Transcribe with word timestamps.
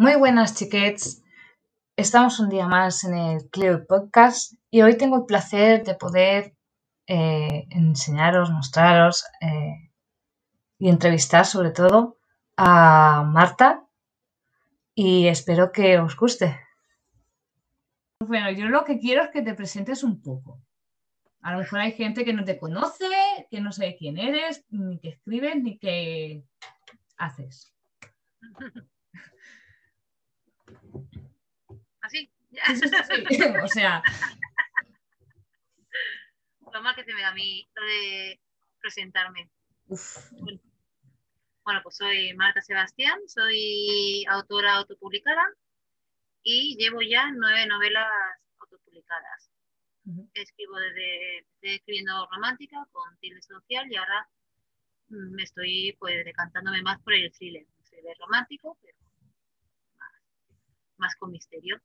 Muy 0.00 0.14
buenas, 0.14 0.54
chiquets. 0.54 1.24
Estamos 1.96 2.38
un 2.38 2.48
día 2.48 2.68
más 2.68 3.02
en 3.02 3.18
el 3.18 3.50
Cleo 3.50 3.84
Podcast 3.84 4.52
y 4.70 4.82
hoy 4.82 4.96
tengo 4.96 5.16
el 5.16 5.24
placer 5.24 5.82
de 5.82 5.96
poder 5.96 6.54
eh, 7.08 7.66
enseñaros, 7.70 8.52
mostraros 8.52 9.24
eh, 9.40 9.90
y 10.78 10.88
entrevistar 10.88 11.46
sobre 11.46 11.72
todo 11.72 12.16
a 12.56 13.24
Marta 13.24 13.88
y 14.94 15.26
espero 15.26 15.72
que 15.72 15.98
os 15.98 16.16
guste. 16.16 16.56
Bueno, 18.20 18.52
yo 18.52 18.68
lo 18.68 18.84
que 18.84 19.00
quiero 19.00 19.24
es 19.24 19.30
que 19.30 19.42
te 19.42 19.54
presentes 19.54 20.04
un 20.04 20.22
poco. 20.22 20.62
A 21.42 21.50
lo 21.50 21.58
mejor 21.58 21.80
hay 21.80 21.90
gente 21.90 22.24
que 22.24 22.34
no 22.34 22.44
te 22.44 22.56
conoce, 22.56 23.08
que 23.50 23.60
no 23.60 23.72
sabe 23.72 23.96
quién 23.96 24.16
eres, 24.16 24.64
ni 24.70 25.00
qué 25.00 25.08
escribes, 25.08 25.56
ni 25.60 25.76
qué 25.76 26.44
haces. 27.16 27.74
Así. 32.00 32.30
o 33.64 33.68
sea. 33.68 34.02
Lo 36.72 36.82
mal 36.82 36.94
que 36.94 37.04
se 37.04 37.14
me 37.14 37.22
da 37.22 37.28
a 37.28 37.34
mí 37.34 37.68
lo 37.74 37.84
de 37.84 38.40
presentarme. 38.80 39.50
Bueno, 39.86 40.60
bueno, 41.64 41.80
pues 41.82 41.96
soy 41.96 42.32
Marta 42.34 42.62
Sebastián, 42.62 43.18
soy 43.26 44.24
autora 44.28 44.76
autopublicada 44.76 45.44
y 46.42 46.76
llevo 46.78 47.02
ya 47.02 47.30
nueve 47.30 47.66
novelas 47.66 48.08
autopublicadas. 48.58 49.50
Escribo 50.32 50.76
desde, 50.78 51.46
escribiendo 51.60 52.26
romántica 52.30 52.86
con 52.90 53.18
tilde 53.18 53.42
social 53.42 53.86
y 53.90 53.96
ahora 53.96 54.26
me 55.08 55.42
estoy 55.42 55.94
pues 55.98 56.24
decantándome 56.24 56.80
más 56.80 56.98
por 57.02 57.12
el 57.12 57.30
thriller. 57.32 57.66
de 57.90 58.14
romántico, 58.18 58.78
pero 58.80 58.96
más, 60.98 61.14
con 61.16 61.30
misterio. 61.30 61.80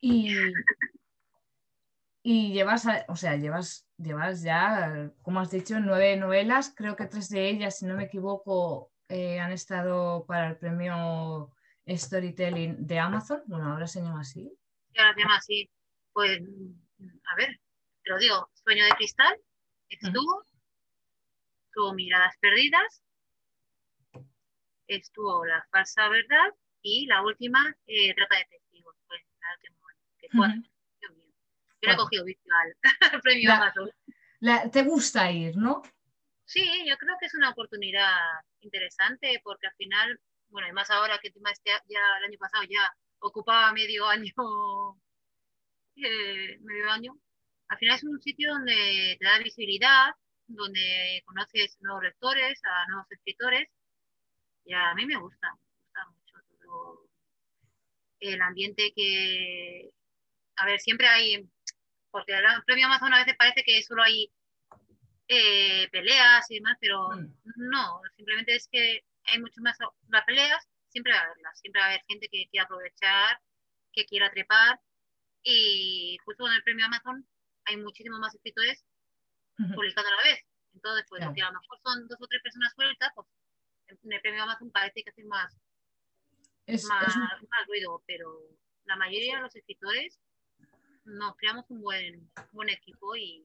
Y, 0.00 0.36
y 2.22 2.52
llevas, 2.52 2.86
o 3.08 3.16
sea, 3.16 3.36
llevas, 3.36 3.88
llevas 3.96 4.42
ya, 4.42 5.10
como 5.22 5.40
has 5.40 5.50
dicho, 5.50 5.80
nueve 5.80 6.16
novelas, 6.16 6.72
creo 6.76 6.94
que 6.94 7.06
tres 7.06 7.28
de 7.30 7.48
ellas, 7.48 7.78
si 7.78 7.86
no 7.86 7.94
me 7.94 8.04
equivoco, 8.04 8.92
eh, 9.08 9.40
han 9.40 9.52
estado 9.52 10.26
para 10.26 10.50
el 10.50 10.58
premio 10.58 11.52
Storytelling 11.88 12.86
de 12.86 12.98
Amazon. 12.98 13.42
Bueno, 13.46 13.72
ahora 13.72 13.86
se 13.86 14.02
llama 14.02 14.20
así. 14.20 14.52
Sí, 14.92 14.98
ahora 14.98 15.14
se 15.14 15.20
llama 15.20 15.36
así. 15.36 15.70
Pues, 16.12 16.40
a 16.40 17.36
ver, 17.36 17.60
te 18.02 18.10
lo 18.10 18.18
digo, 18.18 18.50
Sueño 18.52 18.84
de 18.84 18.90
Cristal, 18.90 19.34
estuvo, 19.88 20.44
tuvo 21.72 21.94
Miradas 21.94 22.36
Perdidas, 22.40 23.02
estuvo 24.88 25.44
La 25.44 25.64
Falsa 25.70 26.08
Verdad 26.08 26.54
y 26.82 27.06
la 27.06 27.22
última, 27.22 27.76
eh, 27.86 28.14
Trata 28.14 28.36
de 28.36 28.44
Testigos, 28.46 28.96
pues, 29.06 29.22
la 29.40 29.48
última, 29.54 29.86
que 30.18 30.28
fue, 30.30 30.48
Dios 31.00 31.12
mío. 31.16 31.34
Yo 31.82 31.90
he 31.90 31.96
cogido 31.96 32.24
virtual, 32.24 32.76
el 33.12 33.20
premio 33.22 33.52
Amazon. 33.52 33.90
¿Te 34.72 34.82
gusta 34.82 35.30
ir, 35.30 35.56
no? 35.56 35.82
Sí, 36.44 36.66
yo 36.88 36.96
creo 36.96 37.16
que 37.20 37.26
es 37.26 37.34
una 37.34 37.50
oportunidad 37.50 38.16
interesante 38.60 39.40
porque 39.44 39.66
al 39.66 39.74
final, 39.74 40.18
bueno, 40.48 40.68
y 40.68 40.72
más 40.72 40.90
ahora 40.90 41.18
que 41.18 41.28
este, 41.28 41.70
ya 41.88 42.00
el 42.18 42.24
año 42.24 42.38
pasado 42.38 42.64
ya 42.64 42.90
ocupaba 43.18 43.72
medio 43.72 44.06
año, 44.06 44.32
eh, 45.96 46.58
medio 46.60 46.90
año, 46.90 47.18
al 47.68 47.78
final 47.78 47.96
es 47.96 48.04
un 48.04 48.20
sitio 48.22 48.50
donde 48.50 49.16
te 49.20 49.26
da 49.26 49.38
visibilidad, 49.38 50.14
donde 50.46 51.22
conoces 51.26 51.76
nuevos 51.80 52.02
lectores, 52.02 52.58
a 52.64 52.86
nuevos 52.88 53.10
escritores, 53.10 53.68
y 54.68 54.74
a 54.74 54.94
mí 54.94 55.06
me 55.06 55.16
gusta, 55.16 55.48
me 55.54 55.80
gusta 55.82 56.06
mucho 56.10 56.36
todo 56.60 57.08
el 58.20 58.42
ambiente 58.42 58.92
que, 58.94 59.90
a 60.56 60.66
ver, 60.66 60.78
siempre 60.78 61.08
hay, 61.08 61.48
porque 62.10 62.34
el 62.34 62.44
premio 62.66 62.86
Amazon 62.86 63.14
a 63.14 63.20
veces 63.20 63.34
parece 63.38 63.64
que 63.64 63.82
solo 63.82 64.02
hay 64.02 64.30
eh, 65.26 65.88
peleas 65.90 66.50
y 66.50 66.56
demás, 66.56 66.76
pero 66.80 67.08
mm. 67.08 67.34
no, 67.56 68.02
simplemente 68.14 68.56
es 68.56 68.68
que 68.70 69.04
hay 69.24 69.40
mucho 69.40 69.62
más, 69.62 69.78
las 70.08 70.24
peleas 70.26 70.68
siempre 70.88 71.14
va 71.14 71.20
a 71.20 71.22
haberlas, 71.22 71.58
siempre 71.60 71.80
va 71.80 71.86
a 71.86 71.88
haber 71.88 72.04
gente 72.06 72.28
que 72.30 72.46
quiera 72.50 72.64
aprovechar, 72.64 73.40
que 73.94 74.04
quiera 74.04 74.30
trepar, 74.30 74.78
y 75.42 76.18
justo 76.26 76.44
con 76.44 76.52
el 76.52 76.62
premio 76.62 76.84
Amazon 76.84 77.26
hay 77.64 77.78
muchísimos 77.78 78.20
más 78.20 78.34
escritores 78.34 78.84
publicando 79.74 80.08
a 80.08 80.16
la 80.16 80.22
vez. 80.24 80.44
Entonces, 80.74 81.06
pues, 81.08 81.22
a 81.22 81.26
lo 81.26 81.32
mejor 81.32 81.80
son 81.82 82.06
dos 82.06 82.18
o 82.20 82.26
tres 82.26 82.42
personas 82.42 82.72
sueltas, 82.74 83.10
pues 83.14 83.26
en 83.90 84.12
el 84.12 84.20
premio 84.20 84.42
Amazon 84.42 84.70
parece 84.70 85.02
que 85.02 85.10
hace 85.10 85.24
más, 85.24 85.54
más, 86.66 87.16
más 87.16 87.66
ruido, 87.66 88.02
pero 88.06 88.40
la 88.84 88.96
mayoría 88.96 89.36
de 89.36 89.42
los 89.42 89.56
escritores 89.56 90.18
nos 91.04 91.36
creamos 91.36 91.64
un 91.70 91.80
buen, 91.80 92.30
buen 92.52 92.68
equipo 92.68 93.16
y 93.16 93.44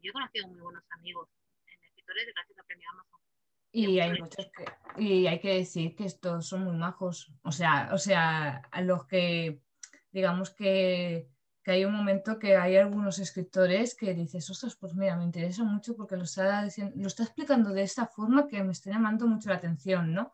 yo 0.00 0.10
he 0.10 0.12
conocido 0.12 0.48
muy 0.48 0.60
buenos 0.60 0.84
amigos 0.90 1.28
en 1.66 1.84
escritores 1.84 2.26
gracias 2.34 2.58
al 2.58 2.66
premio 2.66 2.90
Amazon. 2.92 3.20
Y 3.70 4.00
hay 4.00 4.18
muchos 4.18 4.46
que, 4.56 5.02
y 5.02 5.26
hay 5.26 5.40
que 5.40 5.54
decir 5.54 5.94
que 5.94 6.04
estos 6.04 6.46
son 6.48 6.64
muy 6.64 6.76
majos. 6.76 7.30
O 7.42 7.52
sea, 7.52 7.90
o 7.92 7.98
sea, 7.98 8.62
a 8.70 8.80
los 8.80 9.06
que 9.06 9.60
digamos 10.10 10.50
que, 10.50 11.28
que, 11.68 11.72
hay 11.72 11.84
un 11.84 11.92
momento 11.92 12.38
que 12.38 12.56
hay 12.56 12.76
algunos 12.76 13.18
escritores 13.18 13.94
que 13.94 14.14
dices, 14.14 14.48
ostras, 14.48 14.74
pues 14.76 14.94
mira, 14.94 15.16
me 15.16 15.24
interesa 15.24 15.64
mucho 15.64 15.94
porque 15.94 16.16
lo 16.16 16.22
está, 16.22 16.66
lo 16.94 17.06
está 17.06 17.24
explicando 17.24 17.74
de 17.74 17.82
esta 17.82 18.06
forma 18.06 18.48
que 18.48 18.64
me 18.64 18.72
está 18.72 18.90
llamando 18.90 19.26
mucho 19.26 19.50
la 19.50 19.56
atención, 19.56 20.14
¿no? 20.14 20.32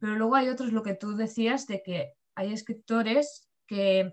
Pero 0.00 0.16
luego 0.16 0.34
hay 0.34 0.48
otros, 0.48 0.72
lo 0.72 0.82
que 0.82 0.94
tú 0.94 1.14
decías, 1.14 1.68
de 1.68 1.84
que 1.84 2.14
hay 2.34 2.52
escritores 2.52 3.48
que, 3.64 4.12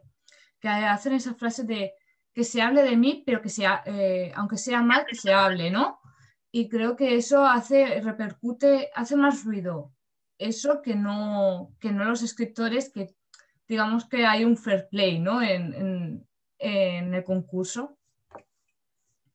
que 0.59 0.69
hacen 0.69 1.13
esa 1.13 1.33
frase 1.33 1.63
de 1.63 1.93
que 2.35 2.43
se 2.43 2.61
hable 2.61 2.83
de 2.83 2.95
mí, 2.97 3.23
pero 3.25 3.41
que 3.41 3.49
sea, 3.49 3.81
eh, 3.87 4.31
aunque 4.35 4.57
sea 4.57 4.83
mal, 4.83 5.07
que 5.07 5.15
se 5.15 5.33
hable, 5.33 5.71
¿no? 5.71 5.99
Y 6.51 6.69
creo 6.69 6.95
que 6.95 7.15
eso 7.15 7.47
hace, 7.47 7.99
repercute, 8.01 8.91
hace 8.93 9.15
más 9.15 9.43
ruido 9.43 9.91
eso 10.37 10.81
que 10.83 10.95
no, 10.95 11.75
que 11.79 11.91
no 11.91 12.05
los 12.05 12.21
escritores 12.21 12.91
que 12.91 13.09
digamos 13.67 14.05
que 14.05 14.25
hay 14.25 14.45
un 14.45 14.55
fair 14.55 14.87
play, 14.89 15.19
¿no? 15.19 15.41
El 16.59 17.23
concurso. 17.23 17.97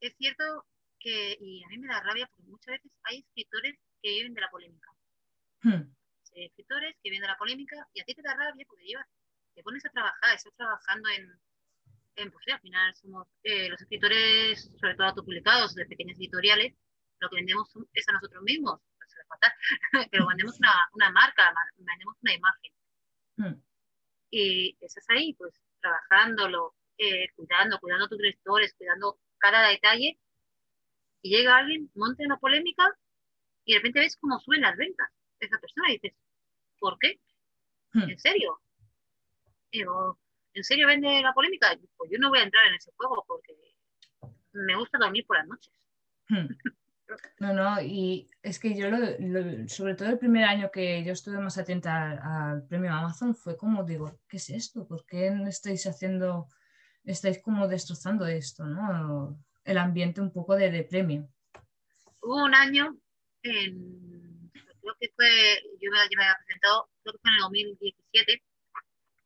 Es 0.00 0.14
cierto 0.16 0.66
que, 1.00 1.36
y 1.40 1.64
a 1.64 1.68
mí 1.68 1.78
me 1.78 1.88
da 1.88 2.00
rabia 2.00 2.26
porque 2.26 2.50
muchas 2.50 2.74
veces 2.74 2.92
hay 3.04 3.20
escritores 3.20 3.74
que 4.02 4.10
viven 4.10 4.34
de 4.34 4.40
la 4.40 4.50
polémica. 4.50 4.90
Hmm. 5.62 5.82
Escritores 6.32 6.94
que 7.02 7.10
viven 7.10 7.22
de 7.22 7.28
la 7.28 7.38
polémica 7.38 7.88
y 7.94 8.00
a 8.00 8.04
ti 8.04 8.14
te 8.14 8.22
da 8.22 8.34
rabia 8.34 8.64
porque 8.66 8.84
llevas, 8.84 9.06
te 9.54 9.62
pones 9.62 9.84
a 9.86 9.90
trabajar, 9.90 10.34
estás 10.34 10.52
trabajando 10.56 11.08
en, 11.08 12.30
pues 12.30 12.48
al 12.52 12.60
final 12.60 12.94
somos 12.94 13.26
eh, 13.42 13.68
los 13.68 13.80
escritores, 13.80 14.70
sobre 14.78 14.94
todo 14.94 15.06
autopublicados 15.06 15.74
de 15.74 15.86
pequeñas 15.86 16.18
editoriales, 16.18 16.74
lo 17.20 17.28
que 17.30 17.36
vendemos 17.36 17.72
es 17.92 18.08
a 18.08 18.12
nosotros 18.12 18.42
mismos, 18.42 18.80
pero 20.10 20.26
vendemos 20.26 20.58
una, 20.58 20.88
una 20.92 21.10
marca, 21.10 21.52
vendemos 21.76 22.16
una 22.22 22.34
imagen. 22.34 22.72
Hmm. 23.36 23.62
Y 24.30 24.76
estás 24.80 25.04
ahí, 25.10 25.34
pues, 25.34 25.54
trabajándolo, 25.80 26.74
eh, 26.98 27.28
cuidando, 27.34 27.78
cuidando 27.80 28.08
tus 28.08 28.18
lectores, 28.18 28.74
cuidando 28.74 29.18
cada 29.38 29.68
detalle, 29.68 30.18
y 31.22 31.30
llega 31.30 31.56
alguien, 31.56 31.90
monta 31.94 32.24
una 32.24 32.38
polémica, 32.38 32.84
y 33.64 33.72
de 33.72 33.78
repente 33.78 34.00
ves 34.00 34.16
cómo 34.16 34.38
suben 34.40 34.60
las 34.60 34.76
ventas 34.76 35.08
de 35.40 35.46
esa 35.46 35.58
persona, 35.58 35.90
y 35.90 35.94
dices, 35.94 36.14
¿por 36.78 36.98
qué? 36.98 37.20
Hmm. 37.92 38.10
¿En 38.10 38.18
serio? 38.18 38.60
Digo, 39.72 40.18
¿en 40.52 40.64
serio 40.64 40.86
vende 40.86 41.22
la 41.22 41.32
polémica? 41.32 41.76
Pues 41.96 42.10
yo 42.10 42.18
no 42.18 42.30
voy 42.30 42.40
a 42.40 42.44
entrar 42.44 42.66
en 42.66 42.74
ese 42.74 42.92
juego 42.96 43.24
porque 43.26 43.56
me 44.52 44.76
gusta 44.76 44.98
dormir 44.98 45.26
por 45.26 45.38
las 45.38 45.46
noches. 45.46 45.72
Hmm. 46.28 46.46
No, 47.38 47.52
no, 47.52 47.80
y 47.82 48.30
es 48.42 48.58
que 48.58 48.74
yo, 48.74 48.88
sobre 49.68 49.94
todo 49.94 50.08
el 50.08 50.18
primer 50.18 50.44
año 50.44 50.70
que 50.70 51.04
yo 51.04 51.12
estuve 51.12 51.38
más 51.38 51.58
atenta 51.58 52.50
al, 52.52 52.66
premio 52.66 52.92
Amazon, 52.92 53.34
fue 53.34 53.56
como 53.56 53.84
digo, 53.84 54.18
¿qué 54.28 54.38
es 54.38 54.50
esto? 54.50 54.86
¿Por 54.86 55.04
qué 55.04 55.30
no 55.30 55.46
estáis 55.46 55.86
haciendo, 55.86 56.48
estáis 57.04 57.40
como 57.42 57.68
destrozando 57.68 58.26
esto, 58.26 58.64
¿no? 58.64 59.38
El 59.64 59.78
ambiente 59.78 60.20
un 60.20 60.32
poco 60.32 60.56
de, 60.56 60.84
premio. 60.84 61.28
Hubo 62.20 62.44
un 62.44 62.54
año, 62.54 62.96
en, 63.42 64.50
creo 64.52 64.94
que 65.00 65.12
fue, 65.16 65.62
yo 65.80 65.90
me, 65.90 66.00
había 66.00 66.36
presentado, 66.44 66.90
creo 67.02 67.14
que 67.14 67.20
fue 67.20 67.30
en 67.30 67.36
el 67.36 67.42
2017, 67.42 68.42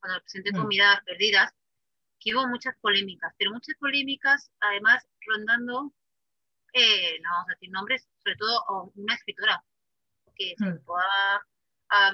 cuando 0.01 0.21
presenté 0.21 0.53
con 0.53 0.65
mm. 0.65 0.69
Miradas 0.69 1.05
Perdidas, 1.05 1.53
que 2.21 2.35
hubo 2.35 2.49
muchas 2.49 2.75
polémicas, 2.81 3.33
pero 3.39 3.53
muchas 3.53 3.77
polémicas 3.79 4.51
además 4.61 5.07
rondando, 5.27 5.93
eh, 6.73 7.19
no 7.23 7.31
vamos 7.31 7.49
a 7.49 7.53
decir 7.55 7.71
nombres, 7.71 8.09
sobre 8.23 8.37
todo 8.37 8.93
una 8.95 9.15
escritora 9.15 9.65
que 10.39 10.55
se 10.57 10.65
hmm. 10.65 10.79
a, 11.91 12.13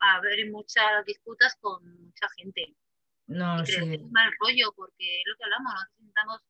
a, 0.00 0.20
ver 0.20 0.50
muchas 0.50 1.04
disputas 1.06 1.56
con 1.60 1.82
mucha 2.04 2.28
gente. 2.36 2.74
No, 3.28 3.64
sí. 3.66 3.74
es 3.76 4.02
mal 4.10 4.32
rollo 4.40 4.72
porque 4.74 5.20
es 5.20 5.24
lo 5.26 5.36
que 5.36 5.44
hablamos, 5.44 5.74
nos 5.74 5.88
presentamos, 5.96 6.40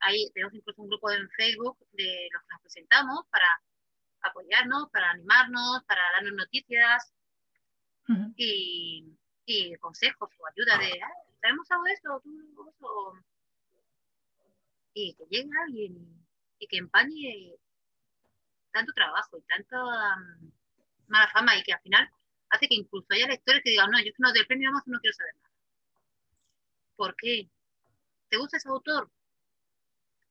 ahí 0.00 0.30
tenemos 0.32 0.54
incluso 0.54 0.82
un 0.82 0.88
grupo 0.88 1.10
en 1.10 1.28
Facebook 1.30 1.78
de 1.92 2.28
los 2.32 2.42
que 2.42 2.48
nos 2.52 2.62
presentamos 2.62 3.26
para 3.30 3.46
apoyarnos, 4.22 4.90
para 4.90 5.10
animarnos, 5.10 5.84
para 5.84 6.00
darnos 6.14 6.32
noticias 6.32 7.12
y, 8.36 9.14
y, 9.44 9.76
consejos 9.76 10.30
o 10.38 10.46
ayuda 10.46 10.78
de, 10.78 11.00
ah, 11.02 11.12
traemos 11.40 11.70
algo 11.70 11.84
de 11.84 11.92
esto, 11.92 12.22
tú. 12.24 13.12
Y 14.94 15.14
que 15.14 15.24
llegue 15.30 15.50
alguien 15.64 16.26
y 16.58 16.66
que 16.66 16.78
empañe 16.78 17.54
tanto 18.72 18.92
trabajo 18.94 19.38
y 19.38 19.42
tanta 19.42 19.76
mala 21.08 21.28
fama 21.28 21.56
y 21.56 21.62
que 21.62 21.74
al 21.74 21.80
final 21.80 22.08
hace 22.48 22.68
que 22.68 22.74
incluso 22.74 23.06
haya 23.10 23.28
lectores 23.28 23.62
que 23.62 23.70
digan, 23.70 23.90
no, 23.90 24.00
yo 24.00 24.10
no 24.18 24.32
del 24.32 24.46
premio 24.46 24.70
Amazon 24.70 24.94
no 24.94 25.00
quiero 25.00 25.14
saber 25.14 25.34
nada. 25.36 25.49
¿Por 27.00 27.16
qué? 27.16 27.48
¿Te 28.28 28.36
gusta 28.36 28.58
ese 28.58 28.68
autor? 28.68 29.10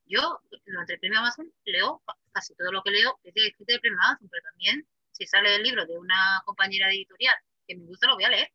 Yo, 0.05 0.39
durante 0.67 0.93
el 0.93 0.99
premio 0.99 1.17
Amazon, 1.17 1.51
leo 1.65 2.03
casi 2.31 2.53
todo 2.53 2.71
lo 2.71 2.83
que 2.83 2.91
leo 2.91 3.19
es 3.23 3.33
de 3.33 3.47
escrito 3.47 3.73
del 3.73 3.81
premio 3.81 3.97
Amazon, 4.03 4.29
pero 4.29 4.43
también 4.51 4.87
si 5.11 5.25
sale 5.25 5.55
el 5.55 5.63
libro 5.63 5.83
de 5.87 5.97
una 5.97 6.43
compañera 6.45 6.85
de 6.85 6.93
editorial 6.93 7.33
que 7.67 7.75
me 7.75 7.87
gusta, 7.87 8.05
lo 8.05 8.13
voy 8.13 8.25
a 8.25 8.29
leer. 8.29 8.51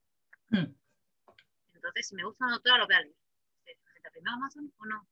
Hmm. 0.48 0.76
Entonces, 1.72 2.06
si 2.06 2.14
me 2.14 2.24
gusta 2.24 2.44
una 2.44 2.54
autora, 2.54 2.78
lo 2.78 2.86
voy 2.86 2.94
a 2.94 3.00
leer. 3.00 3.16
¿El 3.66 4.12
premio 4.12 4.30
Amazon 4.30 4.72
o 4.78 4.86
no? 4.86 5.08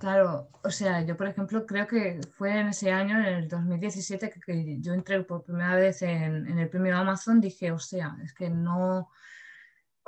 Claro, 0.00 0.48
o 0.62 0.70
sea, 0.70 1.02
yo 1.04 1.18
por 1.18 1.26
ejemplo 1.26 1.66
creo 1.66 1.86
que 1.86 2.20
fue 2.38 2.58
en 2.58 2.68
ese 2.68 2.90
año, 2.90 3.18
en 3.18 3.26
el 3.26 3.48
2017, 3.48 4.32
que, 4.46 4.80
yo 4.80 4.94
entré 4.94 5.22
por 5.24 5.44
primera 5.44 5.76
vez 5.76 6.00
en, 6.00 6.58
el 6.58 6.70
premio 6.70 6.96
Amazon, 6.96 7.38
dije, 7.38 7.70
o 7.70 7.78
sea, 7.78 8.16
es 8.24 8.32
que 8.32 8.48
no, 8.48 9.10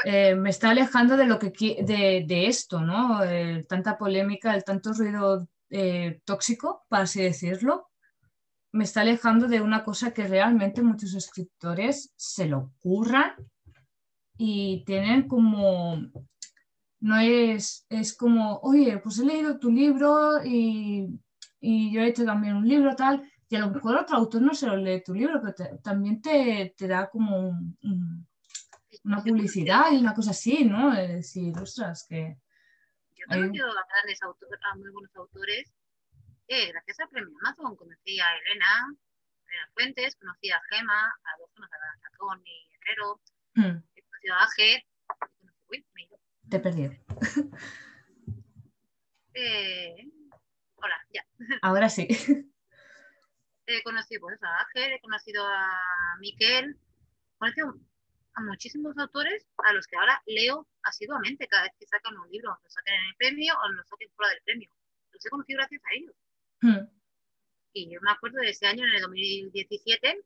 eh, 0.05 0.35
me 0.35 0.51
está 0.51 0.71
alejando 0.71 1.17
de 1.17 1.27
lo 1.27 1.39
que 1.39 1.51
de, 1.51 2.47
esto, 2.47 2.81
¿no? 2.81 3.21
tanta 3.69 3.97
polémica, 3.97 4.55
el 4.55 4.65
tanto 4.65 4.93
ruido 4.93 5.49
eh, 5.71 6.21
tóxico, 6.25 6.85
para 6.89 7.05
así 7.05 7.23
decirlo, 7.23 7.89
me 8.73 8.85
está 8.85 9.01
alejando 9.01 9.49
de 9.49 9.61
una 9.61 9.85
cosa 9.85 10.13
que 10.13 10.29
realmente 10.29 10.83
muchos 10.83 11.15
escritores 11.15 12.13
se 12.17 12.47
lo 12.47 12.73
curran 12.79 13.35
y 14.37 14.85
tienen 14.85 15.27
como 15.27 16.11
no 17.01 17.19
es, 17.19 17.87
es 17.89 18.17
como, 18.17 18.59
oye, 18.63 18.99
pues 18.99 19.19
he 19.19 19.25
leído 19.25 19.59
tu 19.59 19.71
libro 19.71 20.45
y, 20.45 21.09
yo 21.61 22.01
he 22.01 22.09
hecho 22.09 22.25
también 22.25 22.57
un 22.57 22.69
libro 22.69 22.95
tal, 22.95 23.23
y 23.49 23.57
a 23.57 23.61
lo 23.61 23.71
mejor 23.71 23.97
otro 23.97 24.17
autor 24.17 24.43
no 24.43 24.55
se 24.55 24.67
lo 24.67 24.77
lee 24.77 25.03
tu 25.05 25.15
libro, 25.15 25.41
pero 25.41 25.79
también 25.83 26.21
te, 26.21 26.75
da 26.87 27.09
como 27.09 27.59
una 29.07 29.23
publicidad 29.23 29.93
y 29.93 29.97
una 29.97 30.15
cosa 30.15 30.33
así, 30.33 30.65
¿no? 30.65 30.95
Decir, 30.95 31.57
ostras, 31.59 32.05
que... 32.09 32.37
Yo 33.15 33.25
he 33.25 33.35
conocido 33.35 33.69
a, 33.69 33.87
grandes 33.89 34.23
autores, 34.23 34.61
a 34.71 34.77
muy 34.77 34.91
buenos 34.91 35.15
autores 35.17 35.73
eh, 36.49 36.71
gracias 36.71 37.01
al 37.01 37.09
premio 37.09 37.37
Amazon. 37.41 37.77
Conocí 37.77 38.21
a 38.21 38.27
Elena, 38.39 38.97
Elena 39.49 39.69
Fuentes, 39.75 40.17
conocí 40.17 40.51
a 40.51 40.61
Gema, 40.71 41.03
a 41.03 41.39
dos 41.39 41.51
a 41.59 42.01
Tacón 42.03 42.41
y 42.45 42.69
Herrero, 42.75 43.21
mm. 43.55 43.83
he 43.95 44.03
conocido 44.03 44.35
a 44.35 44.45
Ager, 44.45 44.85
uy, 45.69 45.87
me 45.95 46.03
he 46.03 46.05
ido 46.07 46.19
te 46.49 46.57
he 46.57 46.61
perdido. 46.61 46.93
Eh, 49.39 49.95
hola, 50.77 50.97
ya. 51.13 51.23
Ahora 51.61 51.91
sí. 51.91 52.09
He 53.67 53.83
conocido 53.83 54.23
pues, 54.23 54.43
a 54.43 54.61
Ángel, 54.61 54.93
he 54.93 55.01
conocido 55.03 55.47
a 55.47 56.17
Miquel, 56.21 56.71
he 56.71 57.37
conocido 57.37 57.75
a 58.37 58.43
muchísimos 58.43 58.97
autores 58.99 59.47
a 59.65 59.73
los 59.73 59.87
que 59.87 59.97
ahora 59.97 60.23
leo 60.27 60.69
asiduamente 60.83 61.49
cada 61.49 61.65
vez 61.65 61.73
que 61.79 61.87
sacan 61.87 62.17
un 62.17 62.31
libro, 62.31 62.51
lo 62.63 62.71
saquen 62.71 62.95
en 62.95 63.05
el 63.05 63.17
premio 63.17 63.55
o 63.55 63.69
lo 63.69 63.83
saquen 63.85 64.11
fuera 64.15 64.31
del 64.31 64.43
premio. 64.45 64.71
Los 65.11 65.25
he 65.25 65.31
conocido 65.31 65.59
gracias 65.59 65.83
a 65.83 65.95
ellos. 65.95 66.15
Hmm. 66.61 66.97
Y 67.73 67.93
yo 67.93 68.01
me 68.03 68.11
acuerdo 68.11 68.41
de 68.41 68.51
ese 68.51 68.67
año, 68.67 68.85
en 68.85 68.95
el 68.95 69.03
2017, 69.03 70.25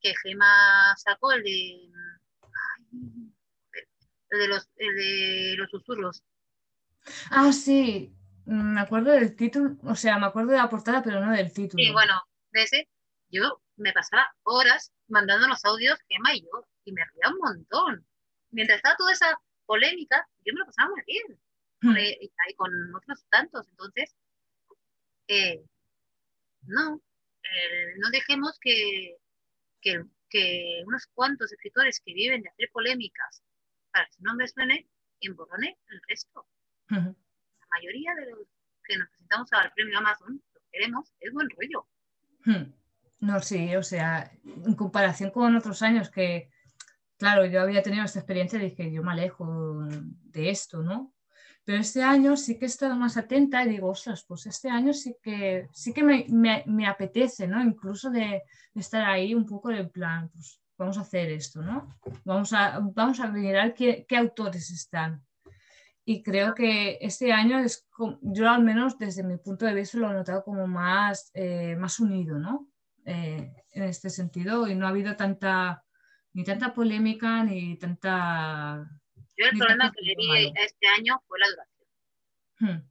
que 0.00 0.14
Gema 0.22 0.96
sacó 0.96 1.32
el 1.32 1.42
de 1.42 1.90
el 4.30 4.38
de 4.40 4.48
los, 4.48 4.68
de 4.74 5.54
los 5.56 5.70
susurros. 5.70 6.22
Ah, 7.30 7.52
sí, 7.52 8.12
me 8.44 8.80
acuerdo 8.80 9.12
del 9.12 9.34
título, 9.36 9.76
o 9.82 9.94
sea, 9.94 10.18
me 10.18 10.26
acuerdo 10.26 10.52
de 10.52 10.58
la 10.58 10.68
portada, 10.68 11.02
pero 11.02 11.24
no 11.24 11.32
del 11.32 11.52
título. 11.52 11.82
Sí, 11.82 11.92
bueno, 11.92 12.14
de 12.50 12.62
ese, 12.62 12.88
yo 13.30 13.62
me 13.76 13.92
pasaba 13.92 14.26
horas 14.42 14.92
mandando 15.08 15.46
los 15.46 15.64
audios, 15.64 15.98
Gemma 16.08 16.34
y 16.34 16.42
yo, 16.42 16.66
y 16.86 16.92
me 16.92 17.04
ría 17.04 17.30
un 17.30 17.38
montón. 17.38 18.06
Mientras 18.50 18.78
estaba 18.78 18.96
toda 18.96 19.12
esa 19.12 19.38
polémica, 19.66 20.26
yo 20.44 20.54
me 20.54 20.60
lo 20.60 20.66
pasaba 20.66 20.90
muy 20.90 21.02
bien. 21.06 21.40
Hmm. 21.82 21.96
Y, 21.98 22.54
con 22.54 22.70
otros 22.94 23.26
tantos, 23.28 23.68
entonces, 23.68 24.16
eh, 25.28 25.62
no, 26.62 27.02
no 27.98 28.10
dejemos 28.10 28.58
que, 28.60 29.16
que, 29.82 30.02
que 30.30 30.82
unos 30.86 31.06
cuantos 31.08 31.52
escritores 31.52 32.00
que 32.00 32.14
viven 32.14 32.42
de 32.42 32.48
hacer 32.48 32.70
polémicas 32.72 33.42
para 33.92 34.06
que 34.06 34.12
su 34.12 34.22
nombre 34.22 34.48
suene 34.48 34.88
emborrone 35.20 35.76
el 35.88 36.00
resto. 36.08 36.46
La 36.88 37.66
mayoría 37.70 38.14
de 38.14 38.30
los 38.30 38.48
que 38.84 38.96
nos 38.96 39.08
presentamos 39.08 39.52
al 39.52 39.72
premio 39.72 39.98
Amazon, 39.98 40.40
lo 40.54 40.60
que 40.60 40.66
queremos 40.70 41.12
es 41.20 41.32
buen 41.32 41.48
rollo. 41.50 41.88
No, 43.18 43.40
sí, 43.40 43.74
o 43.74 43.82
sea, 43.82 44.30
en 44.44 44.74
comparación 44.74 45.30
con 45.30 45.56
otros 45.56 45.82
años 45.82 46.10
que, 46.10 46.50
claro, 47.16 47.46
yo 47.46 47.60
había 47.60 47.82
tenido 47.82 48.04
esta 48.04 48.20
experiencia 48.20 48.58
y 48.58 48.70
dije, 48.70 48.92
yo 48.92 49.02
me 49.02 49.12
alejo 49.12 49.86
de 50.24 50.50
esto, 50.50 50.82
¿no? 50.82 51.14
Pero 51.64 51.78
este 51.78 52.02
año 52.02 52.36
sí 52.36 52.58
que 52.58 52.66
he 52.66 52.68
estado 52.68 52.94
más 52.94 53.16
atenta 53.16 53.64
y 53.64 53.70
digo, 53.70 53.88
ostras, 53.88 54.24
pues 54.26 54.46
este 54.46 54.68
año 54.68 54.92
sí 54.92 55.16
que, 55.20 55.68
sí 55.72 55.92
que 55.92 56.04
me, 56.04 56.24
me, 56.66 56.86
apetece, 56.86 57.48
¿no? 57.48 57.60
Incluso 57.60 58.08
de, 58.08 58.42
de, 58.72 58.80
estar 58.80 59.02
ahí 59.02 59.34
un 59.34 59.44
poco 59.44 59.72
en 59.72 59.90
plan, 59.90 60.28
pues 60.28 60.60
vamos 60.78 60.98
a 60.98 61.00
hacer 61.00 61.30
esto, 61.30 61.62
¿no? 61.62 61.98
Vamos 62.24 62.52
a, 62.52 62.78
vamos 62.80 63.20
a 63.20 63.28
mirar 63.28 63.74
qué, 63.74 64.06
autores 64.16 64.70
están. 64.70 65.24
Y 66.04 66.22
creo 66.22 66.54
que 66.54 66.98
este 67.00 67.32
año 67.32 67.58
es, 67.58 67.88
yo 68.20 68.48
al 68.48 68.62
menos 68.62 68.96
desde 68.96 69.24
mi 69.24 69.36
punto 69.38 69.66
de 69.66 69.74
vista 69.74 69.98
lo 69.98 70.10
he 70.10 70.14
notado 70.14 70.44
como 70.44 70.66
más, 70.68 71.30
eh, 71.34 71.74
más 71.76 71.98
unido, 71.98 72.38
¿no? 72.38 72.68
Eh, 73.04 73.52
en 73.72 73.82
este 73.82 74.10
sentido, 74.10 74.68
y 74.68 74.74
no 74.74 74.86
ha 74.86 74.90
habido 74.90 75.16
tanta, 75.16 75.84
ni 76.36 76.44
tanta 76.44 76.74
polémica, 76.74 77.42
ni 77.44 77.78
tanta... 77.78 78.86
Yo 79.38 79.46
el 79.46 79.58
problema 79.58 79.90
que 79.90 80.02
le 80.02 80.14
vi 80.16 80.52
este 80.54 80.86
año 80.86 81.18
fue 81.26 81.38
la 81.38 81.48
duración. 81.48 81.88
Hmm. 82.58 82.88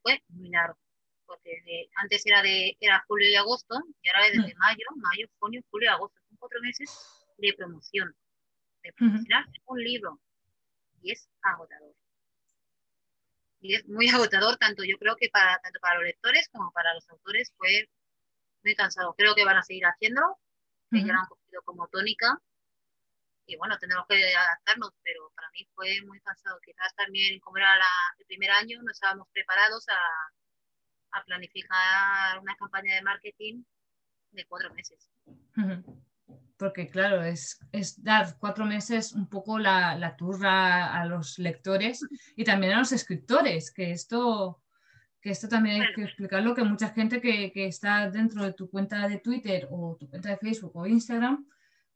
Fue 0.00 0.22
muy 0.28 0.48
largo, 0.48 0.78
porque 1.26 1.90
antes 1.96 2.24
era 2.24 2.40
de 2.42 2.78
era 2.80 3.04
julio 3.06 3.28
y 3.28 3.34
agosto, 3.34 3.74
y 4.00 4.08
ahora 4.08 4.26
es 4.26 4.32
desde 4.32 4.54
hmm. 4.54 4.58
mayo, 4.58 4.84
mayo, 4.96 5.28
junio, 5.38 5.60
julio 5.70 5.90
y 5.90 5.92
agosto 5.92 6.18
cuatro 6.38 6.58
meses 6.62 6.88
de 7.36 7.52
promoción, 7.52 8.16
de 8.82 8.92
promocionar 8.94 9.44
un 9.66 9.84
libro. 9.84 10.18
Y 11.02 11.12
es 11.12 11.28
agotador. 11.42 11.94
Y 13.60 13.74
es 13.74 13.86
muy 13.88 14.08
agotador, 14.08 14.56
tanto 14.56 14.84
yo 14.84 14.96
creo 14.96 15.16
que 15.16 15.28
para, 15.28 15.58
tanto 15.58 15.80
para 15.80 15.96
los 15.96 16.04
lectores 16.04 16.48
como 16.48 16.72
para 16.72 16.94
los 16.94 17.06
autores 17.10 17.52
fue 17.58 17.90
muy 18.64 18.74
cansado. 18.74 19.14
Creo 19.18 19.34
que 19.34 19.44
van 19.44 19.58
a 19.58 19.62
seguir 19.62 19.84
haciéndolo, 19.84 20.38
que 20.90 21.00
ya 21.04 21.12
lo 21.12 21.20
han 21.20 21.26
cogido 21.26 21.60
como 21.62 21.86
tónica. 21.88 22.40
Y 23.50 23.56
bueno, 23.56 23.76
tendremos 23.78 24.06
que 24.08 24.14
adaptarnos, 24.32 24.92
pero 25.02 25.32
para 25.34 25.50
mí 25.50 25.66
fue 25.74 26.00
muy 26.06 26.20
cansado. 26.20 26.60
Quizás 26.64 26.94
también, 26.94 27.40
como 27.40 27.56
era 27.56 27.74
el 28.18 28.26
primer 28.26 28.50
año, 28.52 28.80
no 28.80 28.92
estábamos 28.92 29.26
preparados 29.32 29.88
a, 29.88 31.18
a 31.18 31.24
planificar 31.24 32.38
una 32.40 32.54
campaña 32.54 32.94
de 32.94 33.02
marketing 33.02 33.64
de 34.30 34.46
cuatro 34.46 34.72
meses. 34.72 35.10
Porque 36.56 36.88
claro, 36.88 37.24
es, 37.24 37.58
es, 37.72 38.00
dar 38.00 38.38
cuatro 38.38 38.64
meses 38.66 39.12
un 39.14 39.28
poco 39.28 39.58
la, 39.58 39.96
la, 39.96 40.14
turra 40.14 40.94
a 40.94 41.04
los 41.06 41.36
lectores 41.40 42.06
y 42.36 42.44
también 42.44 42.74
a 42.74 42.78
los 42.78 42.92
escritores, 42.92 43.72
que 43.72 43.90
esto, 43.90 44.62
que 45.20 45.30
esto 45.30 45.48
también 45.48 45.82
hay 45.82 45.92
que 45.92 46.04
explicarlo, 46.04 46.54
que 46.54 46.62
mucha 46.62 46.90
gente 46.90 47.20
que, 47.20 47.50
que, 47.50 47.66
está 47.66 48.08
dentro 48.10 48.44
de 48.44 48.52
tu 48.52 48.70
cuenta 48.70 49.08
de 49.08 49.18
Twitter 49.18 49.66
o 49.72 49.96
tu 49.98 50.08
cuenta 50.08 50.28
de 50.28 50.36
Facebook 50.36 50.76
o 50.76 50.86
Instagram, 50.86 51.44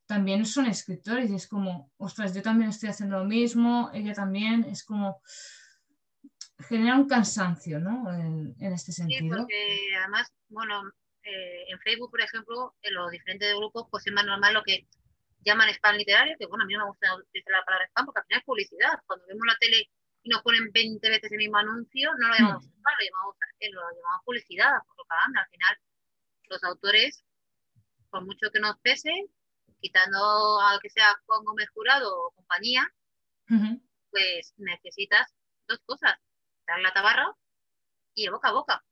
también 0.06 0.44
son 0.44 0.66
escritores 0.66 1.30
y 1.30 1.34
es 1.36 1.48
como, 1.48 1.90
ostras, 1.96 2.34
yo 2.34 2.42
también 2.42 2.70
estoy 2.70 2.90
haciendo 2.90 3.18
lo 3.18 3.24
mismo, 3.24 3.90
ella 3.92 4.12
también, 4.12 4.64
es 4.64 4.84
como 4.84 5.20
genera 6.68 6.96
un 6.96 7.08
cansancio, 7.08 7.80
¿no? 7.80 8.12
En, 8.12 8.54
en 8.58 8.72
este 8.72 8.92
sentido. 8.92 9.20
Sí, 9.20 9.28
porque 9.28 9.78
además, 9.98 10.32
bueno, 10.48 10.82
eh, 11.22 11.64
en 11.68 11.78
Facebook, 11.80 12.10
por 12.10 12.20
ejemplo, 12.20 12.74
en 12.82 12.94
los 12.94 13.10
diferentes 13.10 13.54
grupos, 13.56 13.86
pues 13.90 14.06
es 14.06 14.12
más 14.12 14.26
normal 14.26 14.54
lo 14.54 14.62
que 14.62 14.86
llaman 15.40 15.68
spam 15.70 15.96
literario, 15.96 16.36
que 16.38 16.46
bueno, 16.46 16.64
a 16.64 16.66
mí 16.66 16.74
no 16.74 16.80
me 16.80 16.90
gusta 16.90 17.14
utilizar 17.16 17.52
la 17.52 17.64
palabra 17.64 17.86
spam 17.88 18.06
porque 18.06 18.20
al 18.20 18.26
final 18.26 18.40
es 18.40 18.44
publicidad. 18.44 19.00
Cuando 19.06 19.26
vemos 19.26 19.46
la 19.46 19.56
tele 19.58 19.90
y 20.22 20.28
nos 20.30 20.42
ponen 20.42 20.70
20 20.72 21.08
veces 21.08 21.32
el 21.32 21.38
mismo 21.38 21.56
anuncio, 21.56 22.10
no 22.18 22.28
lo 22.28 22.34
llamamos 22.34 22.64
hmm. 22.64 22.68
spam, 22.68 22.94
lo 22.98 23.04
llamamos, 23.04 23.36
eh, 23.60 23.70
lo 23.70 23.80
llamamos 23.80 24.24
publicidad, 24.24 24.72
propaganda. 24.96 25.40
Al 25.40 25.48
final, 25.50 25.78
los 26.48 26.64
autores, 26.64 27.24
por 28.10 28.24
mucho 28.24 28.50
que 28.52 28.60
nos 28.60 28.78
pese, 28.80 29.10
quitando 29.84 30.58
a 30.62 30.78
que 30.80 30.88
sea 30.88 31.14
con 31.26 31.44
Gómez 31.44 31.68
Jurado 31.74 32.08
o 32.08 32.30
compañía, 32.30 32.88
pues 34.10 34.54
necesitas 34.56 35.34
dos 35.68 35.78
cosas, 35.84 36.14
dar 36.66 36.80
la 36.80 36.94
tabarra 36.94 37.26
y 38.14 38.24
el 38.24 38.32
boca 38.32 38.48
a 38.48 38.52
boca. 38.52 38.84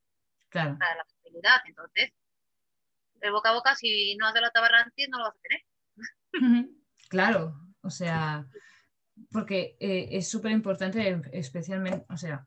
Claro. 0.50 0.76
Para 0.78 0.96
la 0.96 1.04
posibilidad. 1.04 1.62
Entonces, 1.64 2.12
el 3.22 3.32
boca 3.32 3.48
a 3.48 3.54
boca, 3.54 3.74
si 3.74 4.14
no 4.16 4.26
haces 4.26 4.42
la 4.42 4.50
tabarra 4.50 4.82
antes, 4.82 5.08
no 5.08 5.16
lo 5.16 5.24
vas 5.24 5.34
a 5.34 5.40
tener. 5.40 6.68
Claro, 7.08 7.54
o 7.80 7.88
sea, 7.88 8.46
porque 9.30 9.76
eh, 9.80 10.08
es 10.12 10.30
súper 10.30 10.50
importante, 10.52 11.22
especialmente, 11.32 12.04
o 12.10 12.18
sea, 12.18 12.46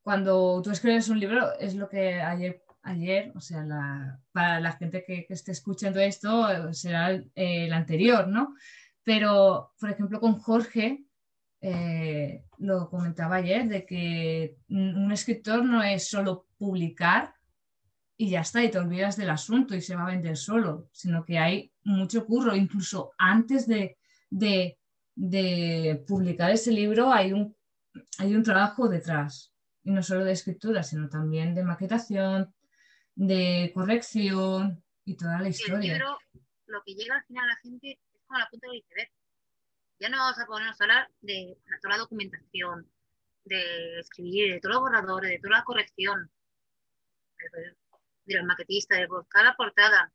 cuando 0.00 0.62
tú 0.62 0.70
escribes 0.70 1.08
un 1.08 1.18
libro, 1.18 1.58
es 1.58 1.74
lo 1.74 1.88
que 1.88 2.20
ayer, 2.20 2.64
ayer 2.82 3.32
o 3.34 3.40
sea, 3.40 4.18
para 4.32 4.60
la 4.60 4.72
gente 4.72 5.04
que, 5.06 5.26
esté 5.28 5.52
escuchando 5.52 6.00
esto, 6.00 6.72
será 6.72 7.10
el, 7.34 7.72
anterior, 7.72 8.28
¿no? 8.28 8.54
Pero, 9.04 9.72
por 9.80 9.90
ejemplo, 9.90 10.20
con 10.20 10.38
Jorge, 10.38 11.04
eh, 11.60 12.44
lo 12.58 12.88
comentaba 12.88 13.36
ayer, 13.36 13.68
de 13.68 13.84
que 13.86 14.56
un 14.68 15.10
escritor 15.12 15.64
no 15.64 15.82
es 15.82 16.08
solo 16.08 16.46
publicar 16.58 17.34
y 18.16 18.30
ya 18.30 18.40
está, 18.40 18.62
y 18.62 18.70
te 18.70 18.78
olvidas 18.78 19.16
del 19.16 19.30
asunto 19.30 19.74
y 19.74 19.80
se 19.80 19.96
va 19.96 20.04
a 20.04 20.12
vender 20.12 20.36
solo, 20.36 20.88
sino 20.92 21.24
que 21.24 21.38
hay 21.38 21.72
mucho 21.82 22.24
curro, 22.24 22.54
incluso 22.54 23.12
antes 23.18 23.66
de, 23.66 23.96
de, 24.30 24.78
de 25.16 26.04
publicar 26.06 26.50
ese 26.50 26.70
libro 26.70 27.12
hay 27.12 27.32
un, 27.32 27.56
hay 28.18 28.34
un 28.36 28.44
trabajo 28.44 28.88
detrás, 28.88 29.52
y 29.82 29.90
no 29.90 30.02
solo 30.02 30.24
de 30.24 30.32
escritura, 30.32 30.84
sino 30.84 31.08
también 31.08 31.54
de 31.54 31.64
maquetación, 31.64 32.52
de 33.14 33.70
corrección 33.74 34.82
y 35.04 35.16
toda 35.16 35.40
la 35.40 35.48
historia. 35.48 35.92
El 35.92 35.98
libro, 35.98 36.18
lo 36.66 36.82
que 36.82 36.94
llega 36.94 37.16
al 37.16 37.24
final 37.24 37.44
a 37.44 37.48
la 37.48 37.56
gente 37.56 37.98
es 38.14 38.22
como 38.26 38.38
la 38.38 38.48
punta 38.48 38.66
del 38.66 38.76
iceberg. 38.76 39.10
Ya 40.00 40.08
no 40.08 40.18
vamos 40.18 40.38
a 40.38 40.46
ponernos 40.46 40.80
a 40.80 40.84
hablar 40.84 41.10
de 41.20 41.56
toda 41.80 41.94
la 41.94 41.98
documentación, 41.98 42.90
de 43.44 44.00
escribir, 44.00 44.54
de 44.54 44.60
todos 44.60 44.74
los 44.74 44.82
borradores, 44.82 45.30
de 45.30 45.38
toda 45.38 45.58
la 45.58 45.64
corrección, 45.64 46.30
de, 48.26 48.36
los 48.36 48.44
maquetistas, 48.44 48.98
de 48.98 49.08
cada 49.28 49.54
portada, 49.54 50.12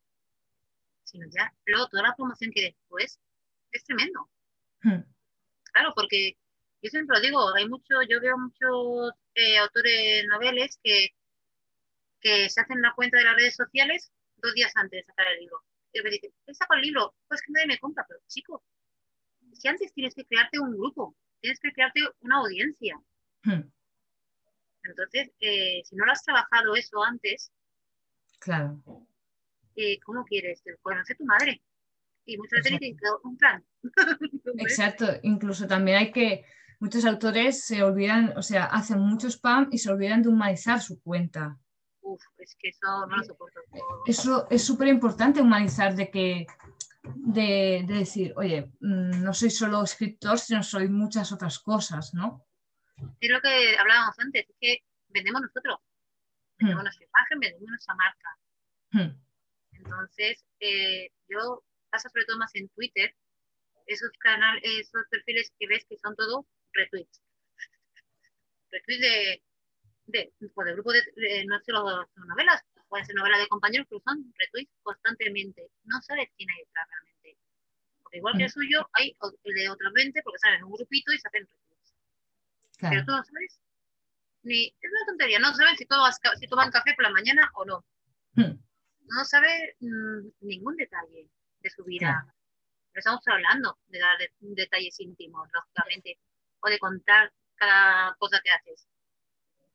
sino 1.04 1.26
ya 1.30 1.52
luego 1.66 1.88
toda 1.88 2.02
la 2.02 2.16
promoción 2.16 2.50
que 2.54 2.62
después 2.62 3.18
es 3.72 3.84
tremendo. 3.84 4.28
Hmm. 4.82 5.02
Claro, 5.72 5.92
porque 5.94 6.36
yo 6.82 6.90
siempre 6.90 7.16
lo 7.16 7.22
digo, 7.22 7.54
hay 7.54 7.68
mucho, 7.68 8.02
yo 8.08 8.20
veo 8.20 8.36
muchos 8.36 9.12
eh, 9.34 9.58
autores 9.58 10.26
noveles 10.28 10.78
que, 10.82 11.08
que 12.20 12.48
se 12.48 12.60
hacen 12.60 12.82
la 12.82 12.94
cuenta 12.94 13.18
de 13.18 13.24
las 13.24 13.36
redes 13.36 13.54
sociales 13.54 14.12
dos 14.36 14.54
días 14.54 14.72
antes 14.76 15.00
de 15.00 15.04
sacar 15.04 15.26
el 15.32 15.40
libro. 15.40 15.62
Y 15.92 16.02
me 16.02 16.10
dicen, 16.10 16.32
¿he 16.46 16.54
sacado 16.54 16.78
el 16.80 16.86
libro? 16.86 17.14
Pues 17.28 17.42
que 17.42 17.52
nadie 17.52 17.66
me 17.66 17.78
compra, 17.78 18.04
pero 18.08 18.20
chico, 18.26 18.62
si 19.52 19.68
antes 19.68 19.92
tienes 19.92 20.14
que 20.14 20.24
crearte 20.24 20.58
un 20.58 20.76
grupo, 20.76 21.16
tienes 21.40 21.58
que 21.60 21.72
crearte 21.72 22.00
una 22.20 22.38
audiencia. 22.38 23.00
Hmm. 23.42 23.70
Entonces, 24.82 25.30
eh, 25.40 25.82
si 25.84 25.96
no 25.96 26.04
lo 26.04 26.12
has 26.12 26.24
trabajado 26.24 26.74
eso 26.76 27.02
antes, 27.02 27.52
claro. 28.38 28.80
Eh, 29.76 29.98
¿cómo 30.00 30.24
quieres? 30.24 30.62
Conoce 30.82 31.14
tu 31.14 31.24
madre. 31.24 31.62
Y 32.24 32.36
muchas 32.36 32.62
veces 32.62 32.78
tienes 32.78 33.00
un 33.22 33.36
plan. 33.36 33.64
Exacto, 34.58 35.06
incluso 35.22 35.66
también 35.66 35.98
hay 35.98 36.12
que, 36.12 36.44
muchos 36.78 37.04
autores 37.04 37.64
se 37.64 37.82
olvidan, 37.82 38.36
o 38.36 38.42
sea, 38.42 38.64
hacen 38.64 39.00
mucho 39.00 39.28
spam 39.28 39.68
y 39.72 39.78
se 39.78 39.90
olvidan 39.90 40.22
de 40.22 40.28
humanizar 40.28 40.80
su 40.80 41.00
cuenta. 41.00 41.58
Es 42.38 42.56
que 42.56 42.68
eso 42.68 43.06
no 43.06 43.16
lo 43.16 43.24
soporto. 43.24 43.60
Eso 44.06 44.46
es 44.50 44.64
súper 44.64 44.88
importante 44.88 45.40
humanizar 45.40 45.94
de 45.94 46.10
que, 46.10 46.46
de, 47.02 47.84
decir, 47.86 48.32
oye, 48.36 48.72
mm, 48.80 49.22
no 49.22 49.34
soy 49.34 49.50
solo 49.50 49.82
escritor, 49.82 50.38
sino 50.38 50.62
soy 50.62 50.88
muchas 50.88 51.32
otras 51.32 51.58
cosas, 51.58 52.14
¿no? 52.14 52.46
Es 53.20 53.30
lo 53.30 53.40
que 53.40 53.76
hablábamos 53.78 54.18
antes, 54.18 54.46
es 54.48 54.56
que 54.60 54.78
vendemos 55.08 55.42
nosotros, 55.42 55.78
vendemos 56.58 56.82
hmm. 56.82 56.84
nuestra 56.84 57.06
imagen, 57.06 57.40
vendemos 57.40 57.68
nuestra 57.68 57.94
marca. 57.94 58.38
Hmm. 58.90 59.28
Entonces, 59.72 60.44
eh, 60.60 61.10
yo 61.28 61.62
pasa 61.90 62.08
sobre 62.08 62.24
todo 62.24 62.38
más 62.38 62.54
en 62.54 62.68
Twitter, 62.70 63.14
esos 63.86 64.10
canales, 64.18 64.62
esos 64.64 65.06
perfiles 65.10 65.52
que 65.58 65.66
ves 65.66 65.84
que 65.88 65.96
son 65.98 66.14
todos 66.16 66.44
retweets. 66.72 67.22
Retweets 68.70 69.00
de, 69.00 69.42
de, 70.08 70.32
pues 70.54 70.66
de 70.66 70.72
grupo 70.72 70.92
de, 70.92 71.44
no 71.46 71.58
solo 71.60 72.08
novelas, 72.26 72.64
pueden 72.88 73.06
ser 73.06 73.14
novelas 73.14 73.40
de 73.40 73.48
compañeros, 73.48 73.86
pero 73.88 74.02
son 74.04 74.32
retweets 74.36 74.72
constantemente. 74.82 75.70
No 75.84 76.00
sabes 76.02 76.28
quién 76.36 76.48
hay 76.50 76.64
detrás 76.64 76.88
realmente. 76.90 77.36
Porque 78.02 78.18
igual 78.18 78.36
que 78.36 78.44
el 78.44 78.50
suyo, 78.50 78.88
hay 78.92 79.16
el 79.44 79.54
de 79.54 79.68
otros 79.68 79.92
20 79.92 80.22
porque 80.22 80.38
salen 80.38 80.58
en 80.58 80.64
un 80.64 80.72
grupito 80.72 81.12
y 81.12 81.18
se 81.18 81.28
hacen 81.28 81.46
retweets. 81.46 81.94
Pero 82.80 83.04
tú 83.04 83.12
no 83.12 83.24
sabes. 83.24 83.60
Ni, 84.42 84.66
es 84.66 84.90
una 84.90 85.06
tontería, 85.06 85.38
no 85.38 85.54
sabes 85.54 85.76
si, 85.78 85.84
tomas, 85.84 86.18
si 86.40 86.46
toman 86.46 86.70
café 86.70 86.94
por 86.94 87.04
la 87.04 87.10
mañana 87.10 87.50
o 87.54 87.64
no. 87.64 87.84
Hmm. 88.34 88.58
No 89.08 89.24
sabe 89.24 89.76
mm, 89.80 90.28
ningún 90.40 90.76
detalle 90.76 91.28
de 91.60 91.70
su 91.70 91.84
vida 91.84 92.26
estamos 92.98 93.22
hablando 93.26 93.78
de 93.88 93.98
dar 93.98 94.16
detalles 94.40 94.98
íntimos, 95.00 95.48
lógicamente, 95.52 96.18
o 96.60 96.68
de 96.68 96.78
contar 96.78 97.32
cada 97.56 98.14
cosa 98.18 98.40
que 98.42 98.50
haces. 98.50 98.86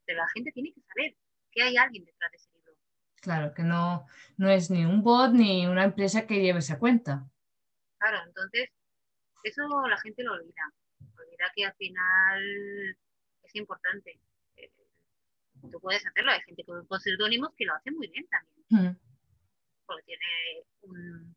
Pero 0.05 0.19
la 0.19 0.29
gente 0.29 0.51
tiene 0.51 0.74
que 0.74 0.81
saber 0.81 1.15
que 1.51 1.63
hay 1.63 1.77
alguien 1.77 2.05
detrás 2.05 2.31
de 2.31 2.38
ese 2.38 2.50
libro. 2.53 2.74
Claro, 3.22 3.53
que 3.53 3.63
no, 3.63 4.05
no 4.38 4.50
es 4.50 4.69
ni 4.69 4.86
un 4.86 5.01
bot 5.01 5.31
ni 5.31 5.65
una 5.65 5.86
empresa 5.86 6.27
que 6.27 6.41
lleve 6.41 6.60
esa 6.60 6.79
cuenta. 6.79 7.25
Claro, 7.98 8.17
entonces, 8.27 8.69
eso 9.43 9.62
la 9.88 9.98
gente 9.98 10.24
lo 10.24 10.33
olvida. 10.33 10.74
Olvida 11.00 11.51
que 11.55 11.65
al 11.65 11.74
final 11.75 12.98
es 13.43 13.55
importante. 13.55 14.19
Eh, 14.57 14.72
tú 15.72 15.79
puedes 15.79 16.05
hacerlo, 16.05 16.31
hay 16.31 16.41
gente 16.41 16.63
con, 16.65 16.86
pseudónimos 17.00 17.53
que 17.55 17.65
lo 17.65 17.75
hace 17.75 17.91
muy 17.91 18.07
bien 18.07 18.27
también. 18.27 19.00
Porque 19.86 20.03
tiene 20.03 20.65
un, 20.81 21.36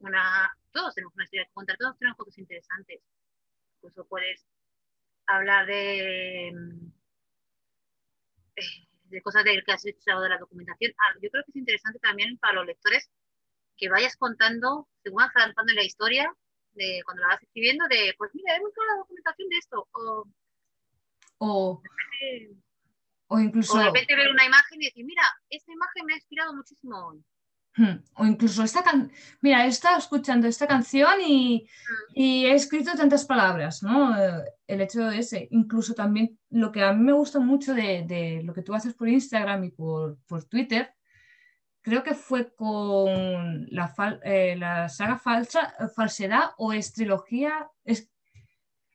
una, 0.00 0.52
todos 0.72 0.94
tenemos 0.94 1.14
una 1.14 1.24
historia 1.24 1.44
que 1.46 1.52
contar, 1.52 1.76
todos 1.76 1.98
tenemos 1.98 2.16
cosas 2.16 2.38
interesantes. 2.38 3.00
Incluso 3.76 4.04
puedes 4.06 4.46
hablar 5.26 5.66
de, 5.66 6.52
de 9.04 9.22
cosas 9.22 9.44
del 9.44 9.64
que 9.64 9.72
has 9.72 9.84
hecho 9.86 10.20
de 10.20 10.28
la 10.28 10.38
documentación. 10.38 10.92
Ah, 10.98 11.14
yo 11.22 11.30
creo 11.30 11.44
que 11.44 11.50
es 11.50 11.56
interesante 11.56 11.98
también 11.98 12.38
para 12.38 12.54
los 12.54 12.66
lectores 12.66 13.10
que 13.76 13.88
vayas 13.88 14.16
contando, 14.16 14.88
según 15.02 15.18
vas 15.18 15.34
avanzando 15.34 15.72
en 15.72 15.76
la 15.76 15.84
historia, 15.84 16.34
de 16.72 17.00
cuando 17.04 17.22
la 17.22 17.28
vas 17.28 17.42
escribiendo, 17.42 17.86
de 17.88 18.14
pues 18.18 18.30
mira, 18.34 18.56
he 18.56 18.60
buscado 18.60 18.86
la 18.88 18.96
documentación 18.98 19.48
de 19.48 19.56
esto. 19.56 19.88
O, 19.92 20.24
o, 21.38 21.82
o 23.28 23.40
incluso. 23.40 23.74
O 23.74 23.78
de 23.78 23.84
repente 23.84 24.16
ver 24.16 24.30
una 24.30 24.44
imagen 24.44 24.82
y 24.82 24.86
decir, 24.86 25.04
mira, 25.04 25.22
esta 25.48 25.72
imagen 25.72 26.06
me 26.06 26.14
ha 26.14 26.16
inspirado 26.16 26.54
muchísimo 26.54 27.08
hoy. 27.08 27.24
Hmm. 27.78 28.02
O 28.14 28.26
incluso 28.26 28.64
esta 28.64 28.82
canción, 28.82 29.12
mira, 29.40 29.64
he 29.64 29.68
estado 29.68 29.98
escuchando 29.98 30.48
esta 30.48 30.66
canción 30.66 31.20
y, 31.24 31.68
he 32.16 32.52
escrito 32.52 32.90
tantas 32.96 33.24
palabras, 33.24 33.84
¿no? 33.84 34.18
Eh, 34.20 34.42
el 34.66 34.80
hecho 34.80 35.04
de 35.04 35.18
ese, 35.18 35.46
incluso 35.52 35.94
también 35.94 36.36
lo 36.50 36.72
que 36.72 36.82
a 36.82 36.92
mí 36.92 37.04
me 37.04 37.12
gusta 37.12 37.38
mucho 37.38 37.74
de, 37.74 38.40
lo 38.42 38.52
que 38.52 38.62
tú 38.62 38.74
haces 38.74 38.94
por 38.94 39.08
Instagram 39.08 39.62
y 39.62 39.70
por, 39.70 40.18
Twitter, 40.50 40.92
creo 41.80 42.02
que 42.02 42.14
fue 42.14 42.52
con 42.52 43.68
la, 43.70 43.94
eh, 44.24 44.56
la 44.56 44.88
saga 44.88 45.16
falsa, 45.16 45.72
falsedad 45.94 46.50
o 46.56 46.72
es 46.72 46.92
trilogía. 46.92 47.70
Es... 47.84 48.10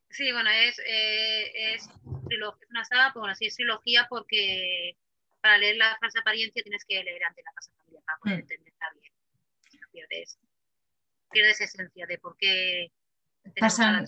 Sí, 0.10 0.30
bueno, 0.34 0.50
es, 0.50 0.78
eh, 0.80 1.74
es, 1.74 1.90
una 2.04 2.84
saga, 2.84 3.14
pues, 3.14 3.22
bueno, 3.22 3.32
así 3.32 3.46
es 3.46 3.56
trilogía 3.56 4.08
porque 4.10 4.98
para 5.40 5.58
leer 5.58 5.78
la 5.78 5.98
falsa 6.00 6.20
apariencia 6.20 6.64
tienes 6.64 6.84
que 6.86 7.02
leer 7.02 7.24
antes 7.24 7.46
la 7.46 7.52
falsa 7.54 7.72
familia 7.78 8.02
para 8.06 8.18
poder 8.20 8.38
hmm. 8.38 8.42
entender 8.42 8.73
pierdes, 9.94 10.40
pierdes 11.32 11.62
esencia 11.62 12.06
de 12.06 12.18
por 12.18 12.36
qué 12.36 12.92
Pasan, 13.60 14.08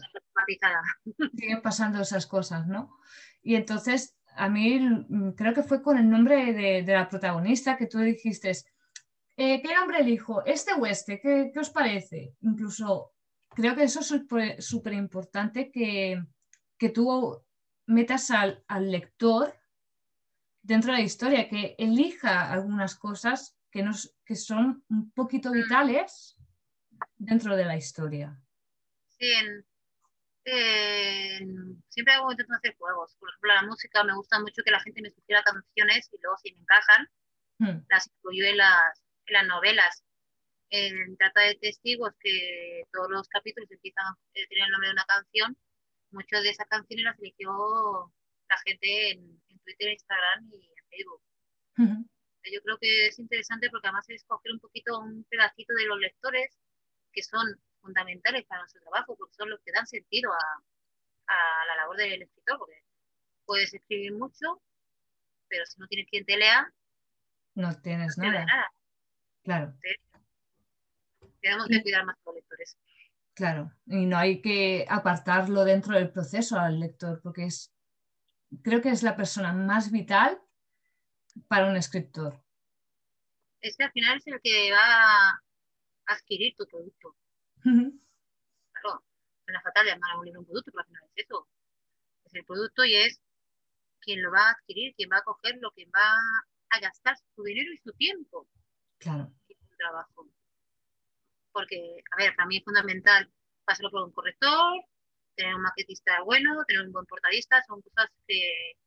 siguen 1.38 1.62
pasando 1.62 2.02
esas 2.02 2.26
cosas, 2.26 2.68
¿no? 2.68 2.98
Y 3.42 3.56
entonces, 3.56 4.16
a 4.36 4.50
mí 4.50 4.80
mm, 4.80 5.32
creo 5.32 5.54
que 5.54 5.64
fue 5.64 5.82
con 5.82 5.98
el 5.98 6.10
nombre 6.10 6.54
de, 6.54 6.84
la 6.84 7.10
protagonista 7.10 7.78
que 7.78 7.88
tú 7.88 8.00
dijiste, 8.00 8.52
eh, 9.38 9.62
¿qué 9.62 9.76
nombre 9.76 10.00
elijo? 10.00 10.44
¿Este 10.46 10.74
o 10.74 10.86
este? 10.86 11.20
¿Qué, 11.20 11.52
os 11.60 11.70
parece? 11.70 12.34
Incluso 12.42 13.14
creo 13.50 13.76
que 13.76 13.84
eso 13.84 14.00
es 14.00 14.66
súper 14.66 14.94
importante 14.94 15.70
que, 15.70 16.24
que 16.78 16.90
tú 16.90 17.42
metas 17.88 18.32
al, 18.32 18.64
al, 18.68 18.90
lector 18.90 19.54
dentro 20.62 20.92
de 20.92 21.00
la 21.00 21.04
historia, 21.04 21.50
que 21.50 21.76
elija 21.78 22.52
algunas 22.52 22.96
cosas 22.96 23.56
que, 23.76 23.84
nos, 23.84 24.16
que 24.26 24.38
son 24.38 24.86
un 24.88 25.12
poquito 25.12 25.50
mm. 25.50 25.54
vitales 25.54 26.38
dentro 27.18 27.58
de 27.58 27.66
la 27.66 27.76
historia. 27.76 28.42
Sí, 29.10 29.34
siempre 31.90 32.14
hago 32.14 32.32
intento 32.32 32.54
hacer 32.54 32.74
juegos. 32.78 33.18
Por 33.20 33.30
ejemplo, 33.30 33.54
la 33.54 33.64
música 33.64 34.02
me 34.06 34.16
gusta 34.16 34.40
mucho 34.40 34.64
que 34.64 34.72
la 34.72 34.80
gente 34.80 35.02
me 35.02 35.12
sugiera 35.12 35.44
canciones 35.44 36.10
y 36.14 36.18
luego 36.22 36.38
si 36.38 36.54
me 36.54 36.60
encajan, 36.62 37.10
mm. 37.58 37.86
las 37.90 38.08
incluyo 38.08 38.46
en 38.46 38.58
las, 38.58 39.04
las 39.28 39.46
novelas. 39.46 40.06
En 40.70 41.18
Trata 41.18 41.42
de 41.42 41.56
Testigos, 41.56 42.14
que 42.22 42.84
todos 42.94 43.10
los 43.10 43.28
capítulos 43.28 43.70
empiezan 43.70 44.06
a 44.06 44.18
tener 44.32 44.68
el 44.68 44.72
nombre 44.72 44.88
de 44.88 44.94
una 44.94 45.06
canción, 45.06 45.58
muchas 46.12 46.44
de 46.44 46.50
esas 46.52 46.68
canciones 46.68 47.04
las 47.04 47.20
eligió 47.20 47.52
la 48.48 48.58
gente 48.64 49.12
en, 49.12 49.42
Twitter, 49.66 49.90
Instagram 49.90 50.50
y 50.54 50.66
en 50.66 50.86
Facebook 50.90 51.22
Yo 52.52 52.62
creo 52.62 52.78
que 52.78 53.08
es 53.08 53.20
interesante 53.20 53.70
porque 53.70 53.88
además 53.88 54.06
es 54.10 54.24
coger 54.26 54.52
un 54.52 54.60
poquito, 54.60 55.00
un 55.00 55.24
pedacito 55.26 55.74
de 55.74 55.86
los 55.86 56.00
lectores 56.00 56.58
que 57.12 57.24
son 57.24 57.48
fundamentales 57.82 58.46
para 58.46 58.62
nuestro 58.62 58.82
trabajo, 58.82 59.16
porque 59.16 59.36
son 59.36 59.50
los 59.50 59.60
que 59.62 59.72
dan 59.72 59.88
sentido 59.88 60.32
a, 60.32 60.38
a 61.28 61.66
la 61.68 61.76
labor 61.78 61.98
del 61.98 62.22
escritor, 62.22 62.60
porque 62.60 62.84
puedes 63.46 63.74
escribir 63.74 64.14
mucho, 64.14 64.62
pero 65.48 65.66
si 65.66 65.80
no 65.80 65.88
tienes 65.88 66.10
quien 66.10 66.26
te 66.26 66.38
lea, 66.38 66.72
no 67.56 67.74
tienes 67.82 68.18
no 68.18 68.26
nada. 68.26 68.46
nada. 68.46 68.74
Claro. 69.44 69.74
Tenemos 71.42 71.68
que 71.68 71.82
cuidar 71.82 72.06
más 72.06 72.18
a 72.18 72.22
los 72.26 72.36
lectores. 72.36 72.78
Claro, 73.34 73.72
y 73.86 74.06
no 74.06 74.18
hay 74.18 74.42
que 74.42 74.86
apartarlo 74.90 75.64
dentro 75.64 75.96
del 75.96 76.12
proceso 76.12 76.60
al 76.60 76.80
lector, 76.80 77.22
porque 77.22 77.46
es, 77.46 77.74
creo 78.62 78.82
que 78.82 78.90
es 78.90 79.04
la 79.04 79.16
persona 79.16 79.54
más 79.54 79.92
vital 79.92 80.42
para 81.48 81.68
un 81.68 81.78
escritor. 81.78 82.42
Es 83.62 83.76
que 83.78 83.84
al 83.84 83.92
final 83.92 84.18
es 84.18 84.28
el 84.28 84.40
que 84.42 84.72
va 84.72 85.30
a 85.30 85.42
adquirir 86.08 86.56
tu 86.56 86.66
producto. 86.68 87.16
Claro, 87.62 89.04
suena 89.44 89.62
fatal 89.62 89.88
llamar 89.88 90.12
a 90.12 90.20
un 90.20 90.26
libro 90.26 90.42
un 90.42 90.46
producto, 90.46 90.72
pero 90.72 90.82
al 90.82 90.88
final 90.88 91.04
es 91.16 91.26
eso. 91.26 91.48
Es 92.26 92.34
el 92.36 92.46
producto 92.46 92.86
y 92.86 92.96
es 92.96 93.22
quien 94.02 94.22
lo 94.22 94.32
va 94.32 94.50
a 94.50 94.52
adquirir, 94.52 94.94
quien 94.96 95.10
va 95.12 95.18
a 95.18 95.24
cogerlo, 95.24 95.72
quien 95.72 95.90
va 95.90 96.14
a 96.70 96.80
gastar 96.80 97.18
su 97.36 97.44
dinero 97.44 97.74
y 97.74 97.78
su 97.80 97.92
tiempo. 97.94 98.48
Claro. 99.00 99.34
Y 99.48 99.56
su 99.56 99.76
trabajo. 99.78 100.30
Porque, 101.52 102.04
a 102.12 102.18
ver, 102.18 102.36
para 102.36 102.48
mí 102.48 102.58
es 102.58 102.64
fundamental 102.64 103.32
pasarlo 103.66 103.90
por 103.90 104.04
un 104.04 104.12
corrector, 104.12 104.84
tener 105.36 105.56
un 105.56 105.62
maquetista 105.62 106.22
bueno, 106.22 106.64
tener 106.66 106.86
un 106.86 106.92
buen 106.92 107.06
portadista, 107.06 107.64
son 107.68 107.82
cosas 107.82 108.10
que, 108.28 108.78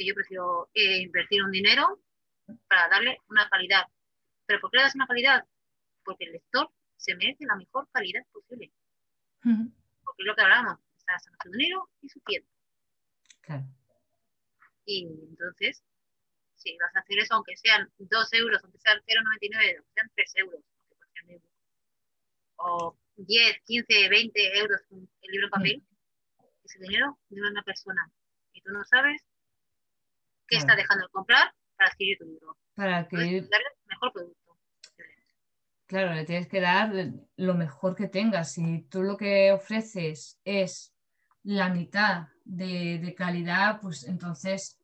que 0.00 0.06
yo 0.06 0.14
prefiero 0.14 0.70
eh, 0.72 1.02
invertir 1.02 1.44
un 1.44 1.50
dinero 1.50 2.00
para 2.68 2.88
darle 2.88 3.18
una 3.28 3.46
calidad. 3.50 3.84
¿Pero 4.46 4.58
por 4.60 4.70
qué 4.70 4.78
le 4.78 4.84
das 4.84 4.94
una 4.94 5.06
calidad? 5.06 5.44
Porque 6.02 6.24
el 6.24 6.32
lector 6.32 6.70
se 6.96 7.14
merece 7.16 7.44
la 7.44 7.56
mejor 7.56 7.86
calidad 7.92 8.22
posible. 8.32 8.72
Porque 9.42 10.22
es 10.22 10.26
lo 10.26 10.34
que 10.34 10.40
hablamos, 10.40 10.78
está 10.96 11.12
gastando 11.12 11.38
su 11.42 11.50
dinero 11.50 11.90
y 12.00 12.08
su 12.08 12.18
tiempo. 12.20 12.48
Claro. 13.42 13.64
Y 14.86 15.04
entonces, 15.04 15.82
si 16.54 16.78
vas 16.78 16.96
a 16.96 17.00
hacer 17.00 17.18
eso, 17.18 17.34
aunque 17.34 17.56
sean 17.58 17.92
2 17.98 18.32
euros, 18.32 18.64
aunque 18.64 18.78
sean 18.78 18.98
0,99, 19.00 19.76
aunque 19.76 19.92
sean 19.92 20.10
3 20.14 20.32
euros, 20.36 20.60
o 22.56 22.98
10, 23.16 23.60
15, 23.64 24.08
20 24.08 24.58
euros 24.58 24.80
el 24.90 25.30
libro 25.30 25.46
en 25.46 25.50
papel, 25.50 25.82
ese 26.64 26.78
dinero 26.78 27.18
de 27.28 27.42
una 27.42 27.62
persona 27.62 28.10
y 28.52 28.62
tú 28.62 28.70
no 28.72 28.84
sabes 28.84 29.22
qué 30.50 30.56
está 30.56 30.74
dejando 30.76 31.06
de 31.06 31.12
comprar 31.12 31.54
para 31.76 31.90
adquirir 31.90 32.18
tu 32.18 32.24
libro. 32.24 32.58
Para 32.74 33.06
que... 33.08 33.16
Darle 33.16 33.40
el 33.40 33.86
mejor 33.86 34.12
producto. 34.12 34.58
Claro, 35.86 36.14
le 36.14 36.24
tienes 36.24 36.48
que 36.48 36.60
dar 36.60 36.92
lo 37.36 37.54
mejor 37.54 37.96
que 37.96 38.08
tengas. 38.08 38.52
Si 38.52 38.82
tú 38.82 39.02
lo 39.02 39.16
que 39.16 39.52
ofreces 39.52 40.40
es 40.44 40.94
la 41.42 41.68
mitad 41.68 42.28
de, 42.44 43.14
calidad, 43.16 43.80
pues 43.80 44.04
entonces 44.04 44.78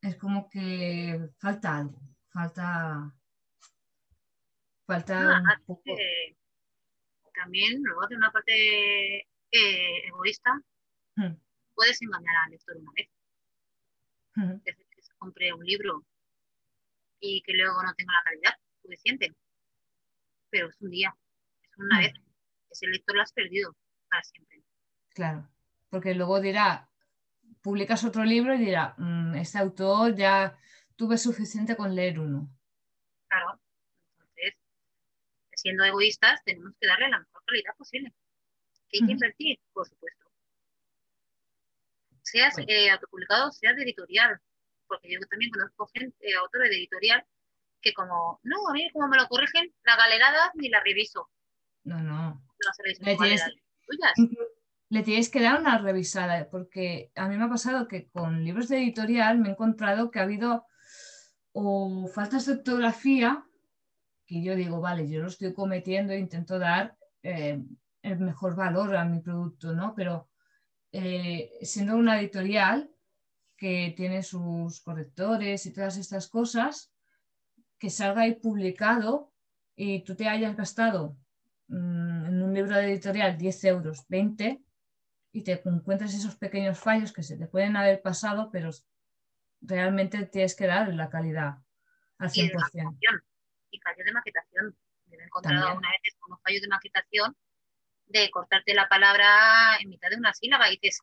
es 0.00 0.16
como 0.16 0.48
que 0.48 1.30
falta 1.38 1.76
algo, 1.76 2.00
falta, 2.30 3.12
falta 4.86 5.40
un 5.40 5.64
poco. 5.66 5.84
también, 7.34 7.82
luego 7.82 8.06
de 8.08 8.16
una 8.16 8.32
parte 8.32 9.18
eh, 9.18 10.06
egoísta, 10.08 10.60
hmm. 11.16 11.34
puedes 11.74 12.00
engañar 12.02 12.36
al 12.46 12.50
lector 12.50 12.76
una 12.76 12.90
vez. 12.96 13.08
Hmm. 14.34 14.60
que 14.64 15.02
se 15.02 15.12
compre 15.18 15.52
un 15.52 15.64
libro 15.64 16.04
y 17.20 17.42
que 17.42 17.52
luego 17.52 17.82
no 17.82 17.94
tenga 17.94 18.12
la 18.12 18.22
calidad 18.22 18.54
suficiente. 18.82 19.34
Pero 20.50 20.68
es 20.68 20.80
un 20.80 20.90
día, 20.90 21.14
es 21.62 21.78
una 21.78 21.98
vez. 21.98 22.12
Ese 22.70 22.86
lector 22.86 23.16
lo 23.16 23.22
has 23.22 23.32
perdido 23.32 23.76
para 24.08 24.22
siempre. 24.22 24.62
Claro 25.10 25.48
porque 25.90 26.14
luego 26.14 26.40
dirá, 26.40 26.88
publicas 27.60 28.04
otro 28.04 28.24
libro 28.24 28.54
y 28.54 28.58
dirá, 28.58 28.94
mm, 28.96 29.34
este 29.34 29.58
autor 29.58 30.14
ya 30.14 30.56
tuve 30.96 31.18
suficiente 31.18 31.76
con 31.76 31.94
leer 31.94 32.20
uno. 32.20 32.48
Claro, 33.28 33.60
entonces, 34.12 34.54
siendo 35.54 35.84
egoístas, 35.84 36.42
tenemos 36.44 36.72
que 36.80 36.86
darle 36.86 37.08
la 37.08 37.18
mejor 37.18 37.42
calidad 37.44 37.76
posible. 37.76 38.14
¿Qué 38.88 38.98
hay 39.00 39.06
que 39.06 39.12
invertir? 39.12 39.58
Por 39.72 39.88
supuesto. 39.88 40.29
Seas 42.30 42.54
eh, 42.66 42.90
autopublicado, 42.90 43.50
seas 43.50 43.76
de 43.76 43.82
editorial, 43.82 44.38
porque 44.86 45.10
yo 45.10 45.18
también 45.28 45.50
conozco 45.50 45.90
gente, 45.92 46.16
eh, 46.20 46.34
autores 46.34 46.70
de 46.70 46.76
editorial, 46.76 47.24
que 47.80 47.92
como, 47.92 48.40
no, 48.42 48.68
a 48.68 48.72
mí 48.72 48.90
como 48.92 49.08
me 49.08 49.16
lo 49.16 49.26
corrigen, 49.28 49.72
la 49.84 49.96
galerada 49.96 50.52
ni 50.54 50.68
la 50.68 50.80
reviso. 50.80 51.30
No, 51.84 52.02
no. 52.02 52.42
no 52.98 53.10
le 54.90 55.04
tienes 55.04 55.30
que 55.30 55.40
dar 55.40 55.60
una 55.60 55.78
revisada, 55.78 56.48
porque 56.50 57.12
a 57.14 57.28
mí 57.28 57.36
me 57.36 57.44
ha 57.44 57.48
pasado 57.48 57.86
que 57.86 58.08
con 58.10 58.44
libros 58.44 58.68
de 58.68 58.78
editorial 58.78 59.38
me 59.38 59.48
he 59.48 59.52
encontrado 59.52 60.10
que 60.10 60.18
ha 60.18 60.24
habido 60.24 60.66
o 61.52 62.08
faltas 62.08 62.46
de 62.46 62.54
ortografía, 62.54 63.44
que 64.26 64.42
yo 64.42 64.54
digo, 64.56 64.80
vale, 64.80 65.08
yo 65.08 65.20
lo 65.20 65.28
estoy 65.28 65.54
cometiendo 65.54 66.12
e 66.12 66.18
intento 66.18 66.58
dar 66.58 66.96
eh, 67.22 67.62
el 68.02 68.18
mejor 68.18 68.56
valor 68.56 68.96
a 68.96 69.04
mi 69.04 69.20
producto, 69.20 69.72
¿no? 69.74 69.94
Pero 69.94 70.28
eh, 70.92 71.58
siendo 71.62 71.96
una 71.96 72.20
editorial 72.20 72.90
que 73.56 73.92
tiene 73.96 74.22
sus 74.22 74.80
correctores 74.80 75.66
y 75.66 75.72
todas 75.72 75.96
estas 75.96 76.28
cosas, 76.28 76.92
que 77.78 77.90
salga 77.90 78.22
ahí 78.22 78.34
publicado 78.34 79.32
y 79.76 80.02
tú 80.02 80.16
te 80.16 80.28
hayas 80.28 80.56
gastado 80.56 81.16
mm, 81.68 82.26
en 82.26 82.42
un 82.42 82.54
libro 82.54 82.76
de 82.76 82.92
editorial 82.92 83.38
10 83.38 83.64
euros, 83.64 84.04
20, 84.08 84.62
y 85.32 85.42
te 85.42 85.62
encuentras 85.64 86.14
esos 86.14 86.36
pequeños 86.36 86.78
fallos 86.78 87.12
que 87.12 87.22
se 87.22 87.36
te 87.36 87.46
pueden 87.46 87.76
haber 87.76 88.02
pasado, 88.02 88.50
pero 88.50 88.70
realmente 89.60 90.26
tienes 90.26 90.56
que 90.56 90.66
dar 90.66 90.92
la 90.94 91.08
calidad 91.08 91.58
al 92.18 92.30
100%. 92.30 92.98
Y, 93.70 93.80
fallos 93.80 94.04
de 94.04 94.12
maquetación. 94.12 94.76
Me 95.06 95.16
he 95.16 95.24
encontrado 95.24 95.68
alguna 95.68 95.88
vez 95.90 96.16
como 96.18 96.38
fallos 96.38 96.62
de 96.62 96.68
maquetación 96.68 97.36
de 98.10 98.30
cortarte 98.30 98.74
la 98.74 98.88
palabra 98.88 99.78
en 99.80 99.88
mitad 99.88 100.10
de 100.10 100.16
una 100.16 100.34
sílaba 100.34 100.68
y 100.70 100.78
dices, 100.78 101.00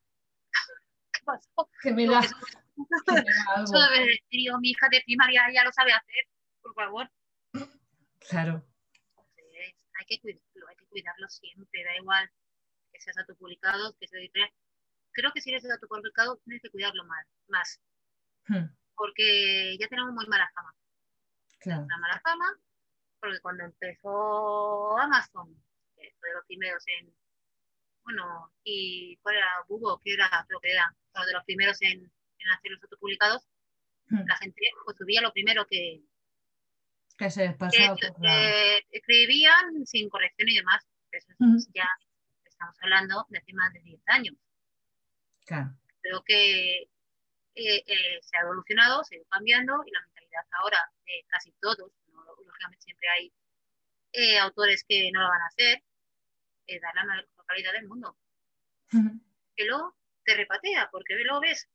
¿qué 1.13 1.21
pasó? 1.25 1.69
Que 1.81 1.91
me 1.93 2.05
da, 2.05 2.19
Eso 2.19 3.79
debe 3.79 4.05
decir 4.05 4.51
mi 4.59 4.69
hija 4.69 4.87
de 4.89 5.01
primaria 5.05 5.43
ya 5.53 5.63
lo 5.63 5.71
sabe 5.71 5.93
hacer, 5.93 6.27
por 6.61 6.73
favor. 6.73 7.09
Claro. 8.29 8.63
hay 9.99 10.05
que 10.05 10.19
cuidarlo, 10.19 10.67
hay 10.67 10.75
que 10.75 10.85
cuidarlo 10.87 11.29
siempre, 11.29 11.83
da 11.83 11.95
igual 11.95 12.29
que 12.91 12.99
seas 12.99 13.17
autopublicado, 13.19 13.95
que 13.97 14.07
sea 14.07 14.19
editorial. 14.19 14.51
Creo 15.11 15.31
que 15.31 15.41
si 15.41 15.49
eres 15.49 15.69
autopublicado 15.69 16.37
tienes 16.43 16.61
que 16.61 16.69
cuidarlo 16.69 17.05
más, 17.05 17.25
más 17.47 17.79
hmm. 18.47 18.65
porque 18.95 19.77
ya 19.79 19.87
tenemos 19.87 20.13
muy 20.13 20.27
mala 20.27 20.51
fama. 20.53 20.75
Claro. 21.59 21.83
Una 21.83 21.97
mala 21.97 22.19
fama, 22.19 22.59
porque 23.19 23.39
cuando 23.39 23.63
empezó 23.63 24.97
Amazon, 24.99 25.55
fue 26.19 26.29
de 26.29 26.35
los 26.35 26.45
primeros 26.45 26.83
en, 26.87 27.13
bueno, 28.03 28.51
y 28.63 29.17
cuál 29.17 29.35
era 29.35 29.47
que 30.03 30.13
era, 30.13 30.45
creo 30.47 30.59
que 30.59 30.71
era, 30.71 30.95
uno 31.13 31.25
de 31.25 31.33
los 31.33 31.43
primeros 31.43 31.81
en, 31.81 31.99
en 31.99 32.49
hacer 32.49 32.71
los 32.71 32.83
autopublicados, 32.83 33.47
hmm. 34.07 34.25
la 34.25 34.37
gente 34.37 34.61
pues, 34.85 34.97
subía 34.97 35.21
lo 35.21 35.33
primero 35.33 35.65
que, 35.67 36.01
que 37.17 37.31
se 37.31 37.51
pasaba 37.51 37.95
que, 37.97 38.85
escribían 38.91 39.85
sin 39.85 40.09
corrección 40.09 40.49
y 40.49 40.55
demás. 40.55 40.85
Eso 41.11 41.33
hmm. 41.39 41.57
ya 41.73 41.87
estamos 42.45 42.75
hablando 42.81 43.25
de 43.29 43.39
hace 43.39 43.53
más 43.53 43.73
de 43.73 43.81
10 43.81 44.01
años. 44.07 44.35
Creo 46.01 46.23
que 46.23 46.81
eh, 47.55 47.83
eh, 47.87 48.19
se 48.21 48.37
ha 48.37 48.41
evolucionado, 48.41 49.03
se 49.03 49.15
ha 49.15 49.17
ido 49.17 49.27
cambiando 49.29 49.83
y 49.85 49.91
la 49.91 50.01
mentalidad 50.01 50.45
ahora 50.61 50.77
de 51.05 51.25
casi 51.27 51.51
todos, 51.59 51.91
lógicamente 52.45 52.83
siempre 52.83 53.09
hay 53.09 53.33
eh, 54.11 54.39
autores 54.39 54.83
que 54.87 55.11
no 55.11 55.21
lo 55.21 55.29
van 55.29 55.41
a 55.41 55.47
hacer, 55.47 55.83
dar 56.81 56.95
la 56.95 57.05
mejor 57.05 57.45
calidad 57.45 57.73
del 57.73 57.87
mundo. 57.87 58.17
Que 59.55 59.65
luego 59.65 59.95
te 60.23 60.35
repatea, 60.35 60.89
porque 60.91 61.15
luego 61.15 61.41
ves, 61.41 61.67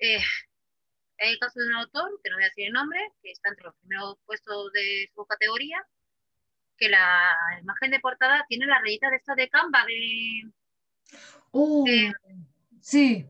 hay 0.00 1.32
el 1.32 1.38
caso 1.38 1.60
de 1.60 1.66
un 1.66 1.74
autor, 1.74 2.20
que 2.22 2.30
no 2.30 2.36
voy 2.36 2.44
a 2.44 2.48
decir 2.48 2.66
el 2.66 2.72
nombre, 2.72 3.12
que 3.22 3.32
está 3.32 3.48
entre 3.48 3.64
los 3.64 3.74
primeros 3.76 4.18
puestos 4.24 4.72
de 4.72 5.10
su 5.14 5.26
categoría, 5.26 5.84
que 6.78 6.88
la 6.88 7.58
imagen 7.60 7.90
de 7.90 8.00
portada 8.00 8.46
tiene 8.48 8.66
la 8.66 8.78
rayita 8.80 9.10
de 9.10 9.16
esta 9.16 9.34
de 9.34 9.48
Canva 9.48 9.84
de... 9.84 10.50
Uh, 11.50 11.86
sí. 12.80 13.26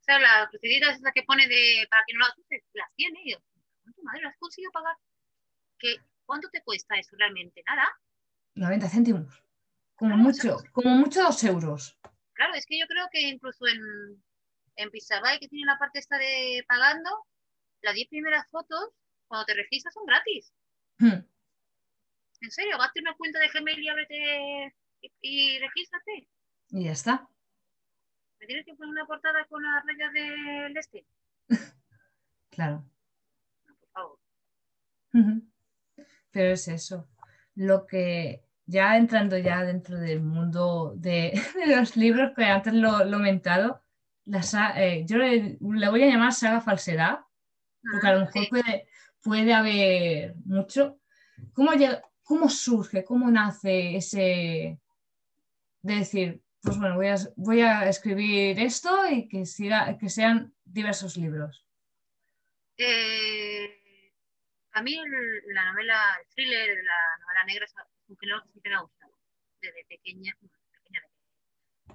O 0.00 0.02
sea, 0.02 0.18
la 0.18 0.48
crucidita 0.50 0.90
esa 0.90 1.12
que 1.12 1.22
pone 1.22 1.46
de 1.48 1.86
para 1.90 2.04
que 2.06 2.14
no 2.14 2.20
las 2.20 2.36
uses, 2.38 2.62
las 2.74 2.92
tiene. 2.94 3.20
Y 3.24 3.32
yo, 3.32 3.38
madre, 4.02 4.22
las 4.22 4.36
conseguido 4.38 4.70
pagar? 4.72 4.96
¿Qué, 5.78 5.96
¿Cuánto 6.28 6.50
te 6.50 6.62
cuesta 6.62 6.94
eso 6.96 7.16
realmente? 7.16 7.62
¿Nada? 7.66 7.88
90 8.54 8.86
céntimos. 8.90 9.42
Como 9.94 10.14
mucho, 10.18 10.58
como 10.72 10.90
mucho 10.90 11.22
dos 11.22 11.42
euros. 11.42 11.98
Claro, 12.34 12.52
es 12.52 12.66
que 12.66 12.78
yo 12.78 12.86
creo 12.86 13.08
que 13.10 13.22
incluso 13.22 13.66
en, 13.66 14.22
en 14.76 14.90
Pixabay, 14.90 15.40
que 15.40 15.48
tiene 15.48 15.64
la 15.64 15.78
parte 15.78 16.00
esta 16.00 16.18
de 16.18 16.62
pagando, 16.68 17.08
las 17.80 17.94
10 17.94 18.10
primeras 18.10 18.46
fotos 18.50 18.90
cuando 19.26 19.46
te 19.46 19.54
registras 19.54 19.94
son 19.94 20.04
gratis. 20.04 20.52
Hmm. 20.98 21.24
En 22.42 22.50
serio, 22.50 22.78
hazte 22.78 23.00
una 23.00 23.14
cuenta 23.14 23.38
de 23.40 23.48
Gmail 23.48 23.78
y 23.82 23.88
ábrete 23.88 24.74
y, 25.00 25.12
y 25.22 25.58
regístrate. 25.60 26.28
Y 26.68 26.84
ya 26.84 26.92
está. 26.92 27.26
¿Me 28.38 28.46
tienes 28.46 28.66
que 28.66 28.74
poner 28.74 28.90
una 28.90 29.06
portada 29.06 29.46
con 29.46 29.62
las 29.62 29.82
rayas 29.86 30.12
del 30.12 30.76
este? 30.76 31.06
Claro. 32.50 32.84
No, 33.66 33.74
por 33.76 33.88
favor. 33.90 34.18
Ujú. 35.14 35.48
Pero 36.38 36.52
es 36.52 36.68
eso. 36.68 37.08
Lo 37.56 37.84
que 37.84 38.44
ya 38.64 38.96
entrando 38.96 39.36
ya 39.38 39.64
dentro 39.64 39.98
del 39.98 40.20
mundo 40.22 40.92
de, 40.96 41.32
de 41.66 41.74
los 41.76 41.96
libros, 41.96 42.30
que 42.36 42.44
antes 42.44 42.72
lo, 42.74 43.04
lo 43.04 43.16
he 43.16 43.20
comentado, 43.20 43.82
la 44.24 44.40
eh, 44.76 45.04
yo 45.04 45.16
le, 45.18 45.58
le 45.60 45.88
voy 45.90 46.04
a 46.04 46.06
llamar 46.06 46.32
saga 46.32 46.60
falsedad, 46.60 47.18
porque 47.82 48.06
a 48.06 48.12
lo 48.12 48.20
mejor 48.20 48.42
Sí. 48.44 48.48
puede, 48.50 48.86
puede 49.20 49.52
haber 49.52 50.36
mucho. 50.44 51.00
¿Cómo, 51.54 51.72
llega- 51.72 52.02
¿Cómo 52.22 52.48
surge, 52.48 53.02
cómo 53.04 53.28
nace 53.32 53.96
ese 53.96 54.78
de 55.82 55.94
decir, 55.96 56.40
pues 56.62 56.78
bueno, 56.78 56.94
voy 56.94 57.08
a, 57.08 57.16
voy 57.34 57.60
a 57.62 57.88
escribir 57.88 58.60
esto 58.60 58.96
y 59.10 59.26
que, 59.26 59.44
siga, 59.44 59.98
que 59.98 60.08
sean 60.08 60.54
diversos 60.64 61.16
libros? 61.16 61.66
Eh, 62.76 63.77
a 64.72 64.82
mí 64.82 64.98
el- 64.98 65.42
la 65.54 65.72
novela, 65.72 66.16
el 66.20 66.28
thriller, 66.34 66.68
la 66.84 67.18
novela 67.20 67.44
negra 67.44 67.64
es 67.64 67.74
un 68.08 68.16
género 68.18 68.42
que 68.42 68.50
siempre 68.50 68.70
me 68.70 68.76
ha 68.76 68.80
gustado. 68.80 69.12
Desde 69.60 69.84
pequeña, 69.86 70.32
pequeña 70.72 71.02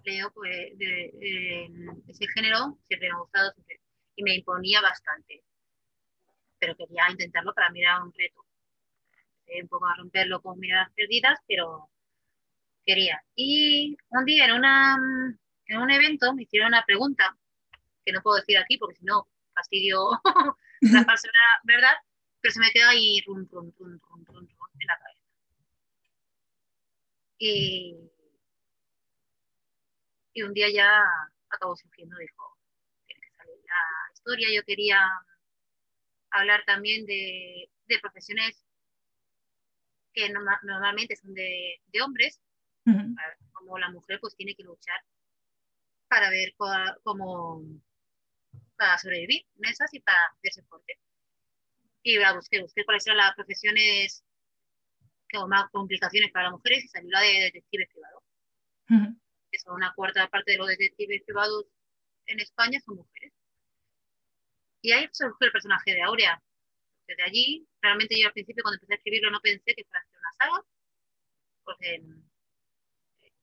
leo, 0.04 0.32
pues 0.34 0.78
de, 0.78 1.06
eh, 1.22 1.70
ese 2.08 2.28
género 2.34 2.78
siempre 2.88 3.10
me 3.10 3.16
ha 3.16 3.20
gustado 3.20 3.52
siempre, 3.54 3.80
y 4.16 4.24
me 4.24 4.36
imponía 4.36 4.82
bastante. 4.82 5.44
Pero 6.60 6.76
quería 6.76 7.10
intentarlo, 7.10 7.54
para 7.54 7.70
mí 7.70 7.82
era 7.82 8.04
un 8.04 8.14
reto. 8.14 8.46
Un 9.62 9.68
poco 9.68 9.86
a 9.86 9.96
romperlo 9.96 10.42
con 10.42 10.60
miradas 10.60 10.92
perdidas, 10.96 11.40
pero 11.48 11.90
quería. 12.86 13.22
Y 13.36 13.96
un 14.10 14.26
día 14.26 14.46
en, 14.46 14.54
una, 14.54 14.96
en 15.68 15.78
un 15.78 15.92
evento 15.92 16.34
me 16.34 16.44
hicieron 16.44 16.70
una 16.70 16.84
pregunta, 16.86 17.38
que 18.06 18.12
no 18.12 18.22
puedo 18.22 18.38
decir 18.38 18.58
aquí 18.58 18.78
porque 18.78 18.96
si 18.96 19.06
no 19.06 19.28
fastidio 19.54 20.10
la 20.82 21.04
falsa 21.06 21.30
verdad, 21.64 21.94
pero 22.44 22.54
se 22.54 22.60
me 22.60 22.72
queda 22.72 22.90
ahí 22.90 23.22
rum, 23.26 23.48
rum, 23.50 23.72
rum, 23.80 24.00
rum, 24.02 24.26
rum, 24.26 24.48
rum 24.48 24.70
en 24.82 24.88
la 24.88 24.98
cabeza. 25.00 25.22
Y, 27.40 27.98
y 30.34 30.42
un 30.44 30.54
día 30.54 30.68
ya 30.70 31.04
acabó 31.50 31.76
surgiendo, 31.78 32.18
dijo, 32.18 32.58
tiene 33.08 33.22
que 33.22 33.32
salir 33.38 33.56
la 33.66 34.14
historia. 34.14 34.48
Yo 34.54 34.64
quería 34.66 35.00
hablar 36.32 36.64
también 36.66 37.06
de, 37.06 37.70
de 37.86 38.00
profesiones 38.00 38.66
que 40.14 40.30
norma- 40.30 40.60
normalmente 40.64 41.16
son 41.16 41.34
de, 41.34 41.82
de 41.88 42.02
hombres, 42.02 42.42
como 43.54 43.78
la 43.80 43.90
mujer 43.90 44.20
pues 44.20 44.36
tiene 44.36 44.54
que 44.56 44.64
luchar 44.64 45.00
para 46.10 46.30
ver 46.30 46.54
cómo 47.04 47.64
para 48.76 48.98
sobrevivir 48.98 49.46
en 49.58 49.70
esas 49.70 49.94
y 49.94 50.02
para 50.02 50.18
hacerse 50.34 50.62
fuerte. 50.64 51.00
Y 52.04 52.18
la 52.18 52.34
busqué, 52.34 52.62
busqué 52.62 52.84
cuáles 52.86 53.06
eran 53.08 53.18
las 53.18 53.34
profesiones 53.34 54.24
que 55.28 55.38
con 55.38 55.50
más 55.50 55.70
complicaciones 55.72 56.32
para 56.32 56.46
las 56.46 56.54
mujeres 56.54 56.84
y 56.84 56.88
salió 56.88 57.10
la 57.10 57.22
de 57.22 57.40
detective 57.46 57.88
privado, 57.92 58.24
Ujú. 58.90 59.20
que 59.50 59.60
son 59.60 59.76
una 59.76 59.94
cuarta 59.94 60.28
parte 60.28 60.52
de 60.52 60.58
los 60.58 60.68
detectives 60.68 61.24
privados 61.24 61.66
en 62.26 62.40
España 62.40 62.80
son 62.80 62.98
mujeres. 62.98 63.34
Y 64.82 64.92
ahí 64.92 65.08
surgió 65.12 65.48
el 65.48 65.52
personaje 65.52 65.94
de 65.94 66.02
Aurea. 66.02 66.42
Desde 67.08 67.24
allí, 67.24 67.68
realmente 67.82 68.20
yo 68.20 68.28
al 68.28 68.34
principio 68.34 68.64
cuando 68.64 68.76
empecé 68.76 68.94
a 68.94 68.98
escribirlo 68.98 69.32
no 69.32 69.40
pensé 69.42 69.74
que 69.76 69.84
fuera 69.86 70.02
a 70.02 70.06
ser 70.06 70.20
una 70.20 70.32
saga, 70.34 70.66
porque 71.64 72.00
mm, 72.00 72.30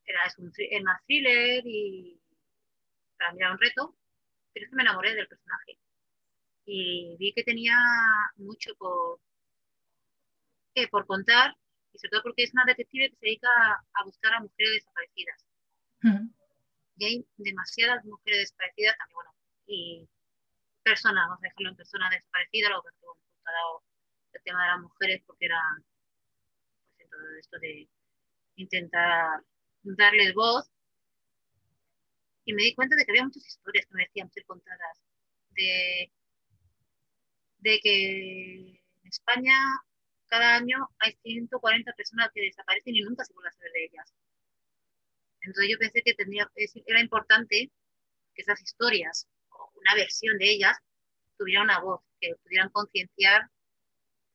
era, 0.05 0.25
es, 0.27 0.38
un, 0.38 0.53
thriller 0.53 1.62
y 1.66 2.20
para 3.16 3.33
mí 3.33 3.38
era 3.40 3.53
un 3.53 3.59
reto, 3.59 3.96
pero 4.53 4.64
es 4.64 4.70
que 4.70 4.77
me 4.77 4.83
enamoré 4.83 5.14
del 5.14 5.29
personaje. 5.29 5.79
Y 6.64 7.16
vi 7.18 7.33
que 7.33 7.42
tenía 7.42 7.77
mucho 8.37 8.75
por, 8.77 9.20
eh, 10.75 10.88
por 10.88 11.07
contar, 11.07 11.57
y 11.92 11.99
sobre 11.99 12.11
todo 12.11 12.23
porque 12.23 12.44
es 12.44 12.53
una 12.53 12.64
detective 12.64 13.11
que 13.11 13.16
se 13.16 13.27
dedica 13.27 13.49
a, 13.94 14.05
buscar 14.05 14.35
a 14.35 14.40
mujeres 14.40 14.75
desaparecidas. 14.75 15.46
Y 16.96 17.05
hay 17.05 17.27
demasiadas 17.38 18.05
mujeres 18.05 18.40
desaparecidas 18.40 18.96
también, 18.99 19.14
bueno, 19.14 19.31
y 19.66 20.09
personas, 20.83 21.25
vamos 21.27 21.38
a 21.42 21.49
dejarlo 21.49 21.70
en 21.70 21.77
personas 21.77 22.11
desaparecidas, 22.11 22.70
lo 22.70 22.83
que 22.83 22.88
ha 22.88 23.53
dado 23.53 23.83
el 24.33 24.42
tema 24.42 24.62
de 24.62 24.68
las 24.68 24.81
mujeres, 24.81 25.23
porque 25.27 25.46
era 25.46 25.61
pues, 25.77 27.01
en 27.01 27.11
todo 27.11 27.37
esto 27.38 27.59
de 27.59 27.88
intentar 28.57 29.42
darles 29.83 30.35
voz. 30.35 30.70
Y 32.44 32.53
me 32.53 32.62
di 32.64 32.75
cuenta 32.75 32.96
de 32.96 33.05
que 33.05 33.12
había 33.12 33.25
muchas 33.25 33.46
historias 33.46 33.87
que 33.87 33.94
merecían 33.94 34.31
ser 34.31 34.44
contadas. 34.44 35.03
De, 35.51 36.12
de 37.61 37.79
que 37.83 38.81
en 39.03 39.09
España 39.09 39.55
cada 40.29 40.57
año 40.57 40.88
hay 40.99 41.12
140 41.23 41.92
personas 41.94 42.31
que 42.35 42.42
desaparecen 42.42 42.96
y 42.96 43.03
nunca 43.03 43.25
se 43.25 43.33
vuelve 43.35 43.49
a 43.51 43.53
saber 43.53 43.73
de 43.73 43.85
ellas. 43.87 44.14
Entonces 45.42 45.70
yo 45.73 45.79
pensé 45.79 46.03
que 46.03 46.14
tendría, 46.14 46.51
es- 46.55 46.73
era 46.87 47.01
importante 47.01 47.70
que 48.35 48.42
esas 48.42 48.61
historias, 48.62 49.29
o 49.51 49.73
una 49.77 49.94
versión 49.94 50.38
de 50.38 50.51
ellas, 50.51 50.79
tuvieran 51.38 51.64
una 51.64 51.81
voz, 51.81 52.03
que 52.20 52.35
pudieran 52.44 52.70
concienciar 52.70 53.51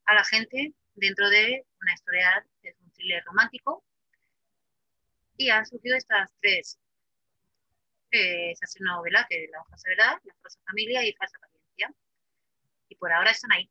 a 0.06 0.14
la 0.14 0.24
gente 0.24 0.74
dentro 0.94 1.28
de 1.30 1.66
una 1.82 1.94
historia, 1.94 2.46
es 2.62 2.76
un 2.80 2.90
thriller 2.92 3.24
romántico. 3.26 3.84
Y 5.38 5.48
han 5.50 5.64
surgido 5.64 5.96
estas 5.96 6.30
tres. 6.42 6.78
Eh, 8.10 8.50
esa 8.50 8.64
es 8.64 8.76
una 8.80 8.96
novela 8.96 9.24
que 9.30 9.46
la 9.52 9.62
falsa 9.64 9.88
verdad, 9.88 10.20
la 10.24 10.34
falsa 10.42 10.58
familia 10.66 11.04
y 11.06 11.12
falsa. 11.14 11.38
Y 12.88 12.96
por 12.96 13.12
ahora 13.12 13.30
están 13.30 13.52
ahí. 13.52 13.70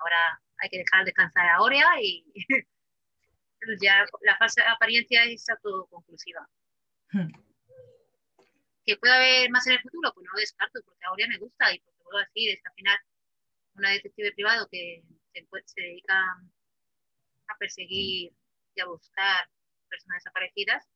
Ahora 0.00 0.42
hay 0.58 0.68
que 0.68 0.78
dejar 0.78 1.04
descansar 1.04 1.46
a 1.46 1.56
Aurea 1.56 2.00
y 2.00 2.24
ya 3.80 4.04
la 4.22 4.36
falsa 4.36 4.70
apariencia 4.70 5.24
está 5.24 5.56
todo 5.56 5.86
conclusiva. 5.86 6.48
Ujú. 7.12 7.26
que 8.84 8.96
pueda 8.98 9.16
haber 9.16 9.50
más 9.50 9.66
en 9.66 9.74
el 9.74 9.80
futuro, 9.80 10.12
pues 10.12 10.24
no 10.26 10.32
lo 10.32 10.40
descarto, 10.40 10.80
porque 10.84 11.04
Aurea 11.06 11.26
me 11.28 11.38
gusta 11.38 11.74
y 11.74 11.80
porque 11.80 12.02
vuelvo 12.04 12.18
a 12.18 12.24
decir, 12.24 12.50
es 12.50 12.62
que 12.62 12.68
al 12.68 12.74
final 12.74 12.98
una 13.74 13.90
detective 13.90 14.32
privado 14.32 14.68
que 14.70 15.02
se, 15.32 15.80
dedica 15.80 16.20
a 17.48 17.56
perseguir 17.58 18.32
y 18.74 18.80
a 18.80 18.86
buscar 18.86 19.48
personas 19.88 20.22
desaparecidas, 20.22 20.88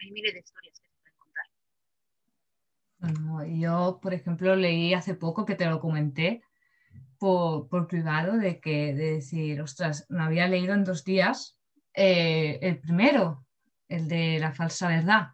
hay 0.00 0.10
miles 0.10 0.32
de 0.32 0.40
historias 0.40 0.80
que 0.80 0.88
se 0.88 0.94
pueden 1.00 1.18
contar. 1.18 1.46
Bueno, 2.98 3.46
yo, 3.46 3.98
por 4.00 4.14
ejemplo, 4.14 4.56
leí 4.56 4.94
hace 4.94 5.14
poco 5.14 5.44
que 5.44 5.54
te 5.54 5.66
lo 5.66 5.80
comenté 5.80 6.42
por, 7.18 7.68
por 7.68 7.86
privado 7.86 8.36
de 8.36 8.60
que 8.60 8.94
de 8.94 9.14
decir, 9.14 9.60
ostras, 9.60 10.06
me 10.08 10.22
había 10.22 10.48
leído 10.48 10.74
en 10.74 10.84
dos 10.84 11.04
días 11.04 11.58
eh, 11.94 12.58
el 12.62 12.78
primero, 12.78 13.44
el 13.88 14.08
de 14.08 14.38
la 14.38 14.52
falsa 14.52 14.88
verdad. 14.88 15.28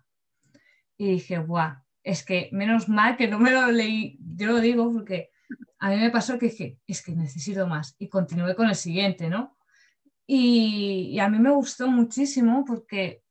Y 0.96 1.12
dije, 1.12 1.38
guau, 1.38 1.74
es 2.02 2.24
que 2.24 2.48
menos 2.52 2.88
mal 2.88 3.16
que 3.16 3.28
no 3.28 3.38
me 3.38 3.50
lo 3.50 3.70
leí, 3.70 4.18
yo 4.18 4.48
lo 4.48 4.60
digo 4.60 4.92
porque 4.92 5.30
a 5.78 5.90
mí 5.90 5.96
me 5.96 6.10
pasó 6.10 6.38
que 6.38 6.46
dije, 6.46 6.78
es 6.86 7.02
que 7.02 7.12
necesito 7.12 7.66
más 7.66 7.94
y 7.98 8.08
continué 8.08 8.54
con 8.54 8.68
el 8.68 8.76
siguiente, 8.76 9.28
¿no? 9.28 9.58
Y, 10.26 11.18
a 11.18 11.28
mí 11.28 11.38
me 11.38 11.50
gustó 11.50 11.88
muchísimo 11.88 12.64
porque 12.64 13.22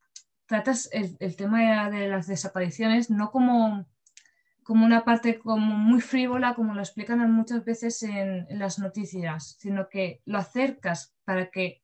tratas 0.46 0.90
el 0.92 1.36
tema 1.36 1.90
de 1.90 2.08
las 2.08 2.28
desapariciones 2.28 3.10
no 3.10 3.32
como 3.32 3.88
como 4.64 4.86
una 4.86 5.04
parte 5.04 5.40
como 5.40 5.76
muy 5.78 6.02
frívola, 6.02 6.56
como 6.56 6.74
lo 6.74 6.82
explican 6.82 7.32
muchas 7.32 7.64
veces 7.64 8.02
en, 8.04 8.48
las 8.58 8.80
noticias, 8.80 9.58
sino 9.60 9.90
que 9.90 10.22
lo 10.26 10.38
acercas 10.38 11.16
para 11.24 11.50
que 11.50 11.84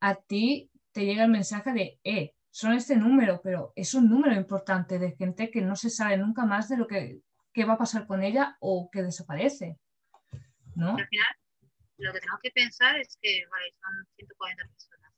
a 0.00 0.16
ti 0.16 0.70
te 0.92 1.04
llegue 1.04 1.22
el 1.22 1.30
mensaje 1.30 1.72
de, 1.72 2.00
eh, 2.04 2.34
son 2.50 2.72
este 2.72 2.96
número, 2.96 3.40
pero 3.42 3.72
es 3.76 3.94
un 3.94 4.08
número 4.08 4.34
importante 4.34 4.98
de 4.98 5.12
gente 5.12 5.50
que 5.50 5.60
no 5.60 5.76
se 5.76 5.90
sabe 5.90 6.16
nunca 6.16 6.46
más 6.46 6.68
de 6.68 6.78
lo 6.78 6.86
que, 6.86 7.20
qué 7.52 7.64
va 7.64 7.74
a 7.74 7.78
pasar 7.78 8.06
con 8.06 8.22
ella 8.22 8.56
o 8.60 8.88
que 8.90 9.02
desaparece, 9.02 9.78
¿no? 10.74 10.96
Al 10.96 11.08
final, 11.08 11.26
lo 11.98 12.12
que 12.12 12.20
tenemos 12.20 12.40
que 12.42 12.50
pensar 12.50 12.98
es 12.98 13.18
que, 13.20 13.44
vale, 13.50 13.74
son 13.80 14.06
140 14.16 14.68
personas, 14.68 15.12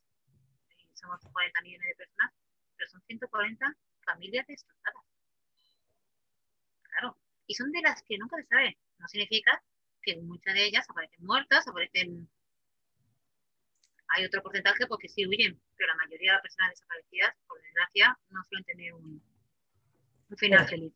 y 0.76 0.90
somos 0.94 1.20
40 1.32 1.60
millones 1.62 1.88
de 1.88 1.94
personas, 1.94 2.32
pero 2.76 2.90
son 2.90 3.02
140 3.02 3.76
familias 4.04 4.46
destrozadas. 4.46 5.17
Claro, 6.98 7.16
y 7.46 7.54
son 7.54 7.70
de 7.70 7.80
las 7.82 8.02
que 8.02 8.18
nunca 8.18 8.36
se 8.36 8.46
sabe. 8.46 8.78
No 8.98 9.06
significa 9.08 9.62
que 10.02 10.16
muchas 10.20 10.54
de 10.54 10.66
ellas 10.66 10.86
aparecen 10.88 11.24
muertas, 11.24 11.66
aparecen... 11.66 12.28
Hay 14.08 14.24
otro 14.24 14.42
porcentaje 14.42 14.86
porque 14.86 15.08
sí 15.08 15.26
huyen, 15.26 15.60
pero 15.76 15.88
la 15.88 16.04
mayoría 16.04 16.30
de 16.30 16.36
las 16.36 16.42
personas 16.42 16.70
desaparecidas, 16.70 17.34
por 17.46 17.60
desgracia, 17.60 18.18
no 18.30 18.42
suelen 18.44 18.64
tener 18.64 18.94
un, 18.94 19.22
un 20.30 20.36
final 20.36 20.66
feliz. 20.66 20.92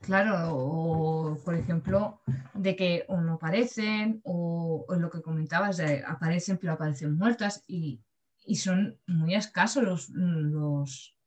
Claro, 0.00 0.54
o 0.54 1.42
por 1.42 1.54
ejemplo, 1.54 2.22
de 2.52 2.76
que 2.76 3.06
o 3.08 3.20
no 3.22 3.34
aparecen, 3.34 4.20
o, 4.22 4.86
lo 4.98 5.10
que 5.10 5.22
comentabas, 5.22 5.78
de 5.78 6.04
aparecen 6.06 6.58
pero 6.58 6.74
aparecen 6.74 7.16
muertas, 7.16 7.64
y, 7.66 8.02
son 8.54 9.00
muy 9.06 9.34
escasos 9.34 9.82
los, 9.82 10.08
los, 10.10 11.18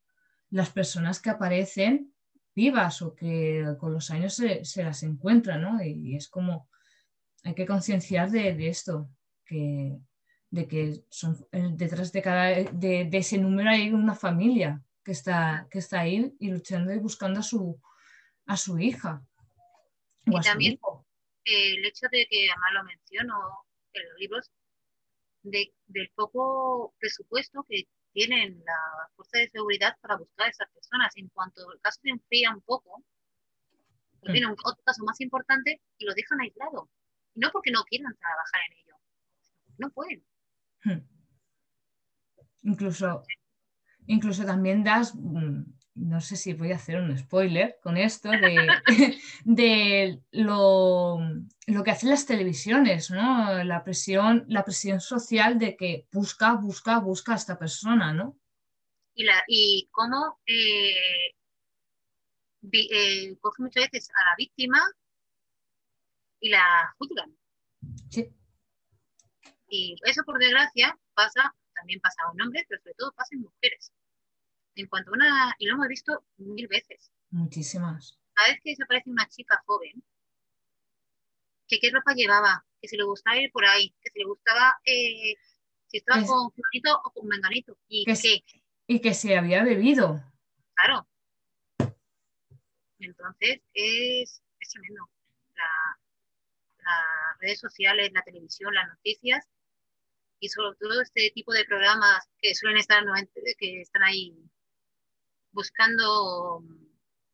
las 0.51 0.69
personas 0.69 1.19
que 1.19 1.31
aparecen 1.31 2.13
vivas 2.55 3.01
o 3.01 3.15
que 3.15 3.65
con 3.79 3.93
los 3.93 4.11
años 4.11 4.35
se, 4.35 4.83
las 4.83 5.03
encuentran, 5.03 5.61
¿no? 5.61 5.83
Y, 5.83 6.15
es 6.15 6.27
como, 6.27 6.69
hay 7.43 7.53
que 7.53 7.65
concienciar 7.65 8.29
de, 8.31 8.67
esto, 8.67 9.09
que, 9.45 9.97
de 10.49 10.67
que 10.67 11.03
son, 11.09 11.37
detrás 11.51 12.11
de, 12.11 12.21
cada, 12.21 12.47
de, 12.47 13.09
ese 13.11 13.37
número 13.37 13.69
hay 13.69 13.91
una 13.91 14.15
familia 14.15 14.81
que 15.03 15.11
está, 15.11 15.67
que 15.71 15.79
está 15.79 16.01
ahí 16.01 16.35
y 16.39 16.51
luchando 16.51 16.93
y 16.93 16.99
buscando 16.99 17.39
a 17.39 17.43
su, 17.43 17.79
a 18.45 18.57
su 18.57 18.77
hija. 18.79 19.23
y 20.25 20.39
también 20.41 20.79
el 21.45 21.85
hecho 21.85 22.07
de 22.11 22.27
que 22.29 22.47
además 22.49 22.73
lo 22.73 22.83
menciono 22.83 23.35
en 23.93 24.09
los 24.09 24.19
libros, 24.19 24.51
de, 25.41 25.73
del 25.87 26.11
poco 26.15 26.93
presupuesto 26.99 27.65
que 27.67 27.87
tienen 28.11 28.61
la 28.65 29.09
fuerza 29.15 29.39
de 29.39 29.49
seguridad 29.49 29.95
para 30.01 30.17
buscar 30.17 30.47
a 30.47 30.49
esas 30.49 30.69
personas. 30.71 31.15
En 31.15 31.29
cuanto 31.29 31.71
el 31.71 31.79
caso 31.81 31.99
se 32.01 32.09
enfría 32.09 32.51
un 32.53 32.61
poco, 32.61 33.03
pues 34.19 34.33
tienen 34.33 34.51
otro 34.51 34.83
caso 34.83 35.03
más 35.05 35.19
importante 35.21 35.81
y 35.97 36.05
lo 36.05 36.13
dejan 36.13 36.41
aislado. 36.41 36.89
No 37.35 37.51
porque 37.51 37.71
no 37.71 37.83
quieran 37.83 38.15
trabajar 38.17 38.61
en 38.69 38.77
ello, 38.77 38.95
no 39.77 39.89
pueden. 39.91 40.25
Hmm. 40.83 41.07
Incluso, 42.63 43.23
incluso 44.07 44.45
también 44.45 44.83
das, 44.83 45.15
mm, 45.15 45.63
no 45.99 46.21
sé 46.21 46.37
si 46.37 46.53
voy 46.53 46.71
a 46.71 46.77
hacer 46.77 46.99
un 46.99 47.17
spoiler 47.17 47.77
con 47.83 47.97
esto, 47.97 48.29
de, 48.29 48.67
de 49.43 50.21
lo, 50.31 51.19
lo, 51.67 51.83
que 51.83 51.91
hacen 51.91 52.09
las 52.09 52.25
televisiones, 52.25 53.11
¿no? 53.11 53.63
La 53.63 53.83
presión, 53.83 54.45
la 54.47 54.63
presión 54.63 55.01
social 55.01 55.59
de 55.59 55.75
que 55.75 56.07
busca, 56.11 56.53
busca, 56.53 56.99
busca 56.99 57.33
a 57.33 57.35
esta 57.35 57.59
persona, 57.59 58.13
¿no? 58.13 58.37
Y, 59.13 59.25
la, 59.25 59.43
y 59.47 59.89
cómo 59.91 60.39
eh, 60.45 61.35
eh, 62.71 63.37
coge 63.41 63.63
muchas 63.63 63.89
veces 63.91 64.09
a 64.15 64.23
la 64.23 64.35
víctima 64.37 64.81
y 66.39 66.49
la 66.49 66.95
juzgan. 66.97 67.37
Sí. 68.09 68.29
Y 69.67 69.95
eso, 70.05 70.23
por 70.23 70.39
desgracia, 70.39 70.97
pasa, 71.13 71.53
también 71.75 71.99
pasa 71.99 72.21
en 72.33 72.41
hombres, 72.41 72.65
pero 72.69 72.81
sobre 72.81 72.95
todo 72.95 73.11
pasa 73.11 73.35
en 73.35 73.41
mujeres 73.41 73.91
en 74.79 74.87
cuanto 74.87 75.11
a 75.11 75.13
una, 75.13 75.55
y 75.59 75.65
lo 75.65 75.75
hemos 75.75 75.87
visto 75.87 76.25
mil 76.37 76.67
veces. 76.67 77.11
Muchísimas. 77.31 78.17
Cada 78.33 78.49
vez 78.49 78.59
que 78.63 78.71
desaparece 78.71 79.09
una 79.09 79.27
chica 79.27 79.61
joven, 79.65 80.03
que 81.67 81.79
qué 81.79 81.91
ropa 81.91 82.13
llevaba, 82.13 82.65
que 82.81 82.87
si 82.87 82.97
le 82.97 83.03
gustaba 83.03 83.37
ir 83.37 83.51
por 83.51 83.65
ahí, 83.65 83.93
que 84.01 84.09
si 84.11 84.19
le 84.19 84.25
gustaba, 84.25 84.79
eh, 84.85 85.35
si 85.87 85.97
estaba 85.97 86.25
con 86.25 86.51
fulanito 86.51 87.01
o 87.03 87.11
con 87.11 87.27
menganito, 87.27 87.77
y 87.87 88.05
que, 88.05 88.43
y 88.87 89.01
que 89.01 89.13
se 89.13 89.37
había 89.37 89.63
bebido. 89.63 90.23
Claro. 90.75 91.07
Entonces 92.99 93.61
es, 93.73 94.41
es 94.59 94.69
tremendo. 94.69 95.09
las 95.55 97.39
redes 97.39 97.59
sociales, 97.59 98.11
la 98.13 98.23
televisión, 98.23 98.73
las 98.73 98.87
noticias 98.87 99.47
y 100.39 100.49
sobre 100.49 100.77
todo 100.77 101.01
este 101.01 101.31
tipo 101.35 101.53
de 101.53 101.65
programas 101.65 102.29
que 102.41 102.55
suelen 102.55 102.77
estar 102.77 103.03
que 103.57 103.81
están 103.81 104.03
ahí 104.03 104.33
buscando... 105.51 106.63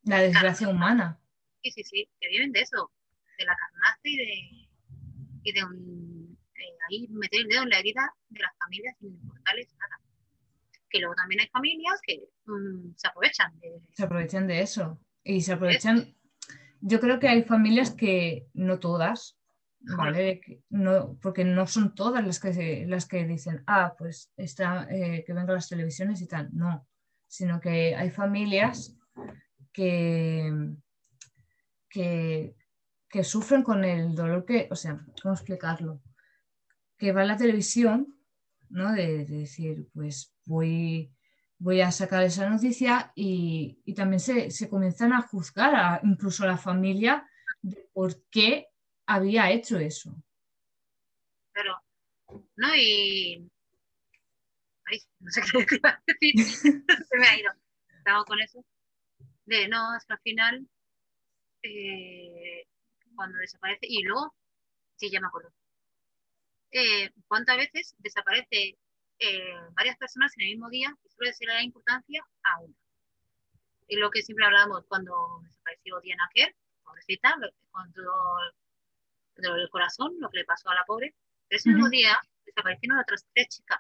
La 0.04 0.20
desgracia 0.20 0.68
humana. 0.68 1.20
Sí, 1.64 1.72
sí, 1.72 1.84
sí, 1.84 2.10
que 2.20 2.30
viven 2.30 2.52
de 2.52 2.62
eso, 2.62 2.92
de 3.38 3.46
la 3.46 3.56
carnaza 3.56 4.00
y 4.04 4.18
de, 4.18 4.70
y 5.44 5.52
de 5.52 5.64
un, 5.66 6.38
eh, 6.56 6.78
ahí 6.90 7.08
meter 7.10 7.42
el 7.42 7.48
dedo 7.48 7.64
en 7.64 7.70
la 7.70 7.80
herida 7.80 8.14
de 8.30 8.40
las 8.40 8.52
familias 8.60 8.96
sin 9.00 9.10
importarles 9.14 9.74
nada. 9.80 10.00
Que 10.90 11.00
luego 11.00 11.16
también 11.16 11.42
hay 11.42 11.48
familias 11.48 12.00
que 12.06 12.30
mm, 12.46 12.94
se 12.96 13.08
aprovechan 13.08 13.60
de... 13.60 13.82
Se 13.94 14.04
aprovechan 14.04 14.48
de 14.48 14.62
eso. 14.62 15.00
Y 15.24 15.42
se 15.42 15.54
aprovechan... 15.54 16.16
Yo 16.82 17.00
creo 17.00 17.20
que 17.20 17.28
hay 17.28 17.44
familias 17.44 17.92
que, 17.92 18.48
no 18.54 18.80
todas, 18.80 19.40
¿vale? 19.80 20.42
No, 20.70 21.18
porque 21.22 21.44
no 21.44 21.66
son 21.68 21.96
todas 21.96 22.24
las 22.26 22.40
que, 22.40 22.86
las 22.88 23.08
que 23.08 23.26
dicen, 23.26 23.64
ah, 23.66 23.96
pues 23.98 24.32
está, 24.38 24.88
eh, 24.92 25.24
que 25.26 25.34
vengan 25.34 25.56
las 25.56 25.70
televisiones 25.70 26.22
y 26.22 26.28
tal. 26.28 26.50
No, 26.54 26.88
sino 27.28 27.60
que 27.60 27.96
hay 27.96 28.10
familias 28.12 28.98
que, 29.72 30.52
que, 31.90 33.24
sufren 33.24 33.64
con 33.64 33.84
el 33.84 34.16
dolor 34.16 34.46
que, 34.46 34.68
o 34.72 34.76
sea, 34.76 35.00
¿cómo 35.22 35.34
explicarlo? 35.34 36.02
Que 36.98 37.12
va 37.12 37.22
a 37.22 37.26
la 37.26 37.38
televisión, 37.38 38.18
¿no? 38.70 38.92
De, 38.94 39.26
decir, 39.26 39.88
pues 39.94 40.34
voy, 40.46 41.14
voy 41.58 41.82
a 41.82 41.92
sacar 41.92 42.24
esa 42.24 42.50
noticia 42.50 43.12
y, 43.16 43.82
también 43.96 44.20
se, 44.20 44.70
comienzan 44.70 45.14
a 45.14 45.22
juzgar 45.22 45.76
a, 45.76 46.00
incluso 46.04 46.44
a 46.44 46.48
la 46.48 46.58
familia 46.58 47.28
de 47.62 47.90
por 47.94 48.22
qué 48.30 48.68
había 49.06 49.52
hecho 49.52 49.78
eso. 49.78 50.16
Pero, 51.54 51.82
no, 52.58 52.76
y 52.76 53.50
no 55.20 55.32
sé 55.32 55.42
qué 55.42 55.66
decir, 56.08 56.46
se 56.46 57.18
me 57.18 57.28
ha 57.28 57.40
ido. 57.40 57.52
Estamos 57.98 58.26
con 58.26 58.40
eso. 58.40 58.64
De 59.46 59.68
no, 59.68 59.92
hasta 59.92 60.16
el 60.16 60.20
final, 60.22 60.68
eh, 61.62 62.68
cuando 63.16 63.38
desaparece, 63.40 63.86
y 63.88 64.04
luego, 64.04 64.36
sí, 64.96 65.10
ya 65.10 65.20
me 65.20 65.28
acuerdo. 65.28 65.54
Eh, 66.72 67.12
¿Cuántas 67.28 67.58
veces 67.58 67.96
desaparece 68.00 68.78
eh, 69.20 69.56
varias 69.74 69.98
personas 69.98 70.34
en 70.38 70.44
el 70.44 70.50
mismo 70.52 70.70
día 70.70 70.94
y 71.04 71.10
suele 71.10 71.34
ser 71.34 71.48
la 71.48 71.64
importancia 71.64 72.26
a 72.44 72.62
una? 72.62 72.76
Y 73.88 73.98
lo 73.98 74.10
que 74.10 74.24
siempre 74.24 74.46
hablábamos 74.46 74.86
cuando 74.88 75.42
desapareció 75.44 76.00
Diana 76.02 76.30
Kerr, 76.34 76.56
pobrecita, 76.84 77.36
con 77.70 77.94
todo 77.94 78.40
el 79.38 79.70
corazón, 79.70 80.16
lo 80.20 80.30
que 80.30 80.40
le 80.40 80.46
pasó 80.46 80.70
a 80.70 80.76
la 80.76 80.86
pobre. 80.86 81.14
Ese 81.50 81.70
mismo 81.70 81.88
día 81.90 82.18
desaparecieron 82.46 82.98
otras 82.98 83.26
tres 83.32 83.48
chicas 83.50 83.80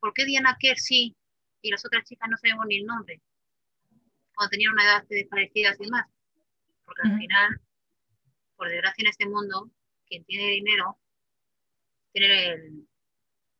¿por 0.00 0.12
qué 0.14 0.24
Diana 0.24 0.56
Kerr 0.58 0.78
sí 0.78 1.16
y 1.62 1.70
las 1.70 1.84
otras 1.84 2.04
chicas 2.04 2.28
no 2.28 2.36
sabemos 2.36 2.66
ni 2.66 2.78
el 2.78 2.86
nombre? 2.86 3.20
Cuando 4.34 4.50
tenían 4.50 4.72
una 4.72 4.84
edad 4.84 5.04
desparecida 5.08 5.74
y 5.78 5.84
demás. 5.84 6.06
Porque 6.84 7.02
al 7.04 7.18
final, 7.18 7.60
por 8.56 8.68
desgracia 8.68 9.02
en 9.02 9.08
este 9.08 9.28
mundo, 9.28 9.70
quien 10.06 10.24
tiene 10.24 10.50
dinero 10.50 10.98
tiene 12.12 12.86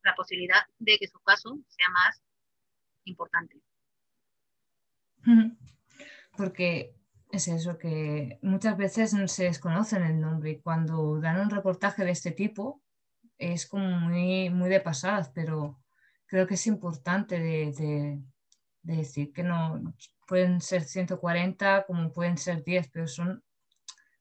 la 0.03 0.15
posibilidad 0.15 0.63
de 0.79 0.99
que 0.99 1.07
su 1.07 1.21
caso 1.21 1.59
sea 1.69 1.89
más 1.91 2.23
importante. 3.05 3.61
Porque 6.37 6.95
es 7.31 7.49
eso, 7.49 7.79
que 7.79 8.39
muchas 8.43 8.77
veces 8.77 9.15
no 9.15 9.29
se 9.29 9.45
desconocen 9.45 10.03
el 10.03 10.21
nombre 10.21 10.51
y 10.51 10.61
cuando 10.61 11.21
dan 11.21 11.41
un 11.41 11.51
reportaje 11.51 12.05
de 12.05 12.11
este 12.11 12.33
tipo 12.33 12.83
es 13.39 13.67
como 13.67 13.89
muy, 14.01 14.51
muy 14.51 14.69
de 14.69 14.81
pasadas, 14.81 15.31
pero 15.35 15.81
creo 16.31 16.47
que 16.47 16.55
es 16.55 16.67
importante 16.69 17.41
de, 17.41 18.23
decir 18.83 19.33
que 19.33 19.43
no 19.43 19.83
pueden 20.27 20.61
ser 20.61 20.85
140 20.85 21.85
como 21.87 22.13
pueden 22.13 22.39
ser 22.39 22.63
10, 22.63 22.89
pero 22.93 23.09
son 23.09 23.43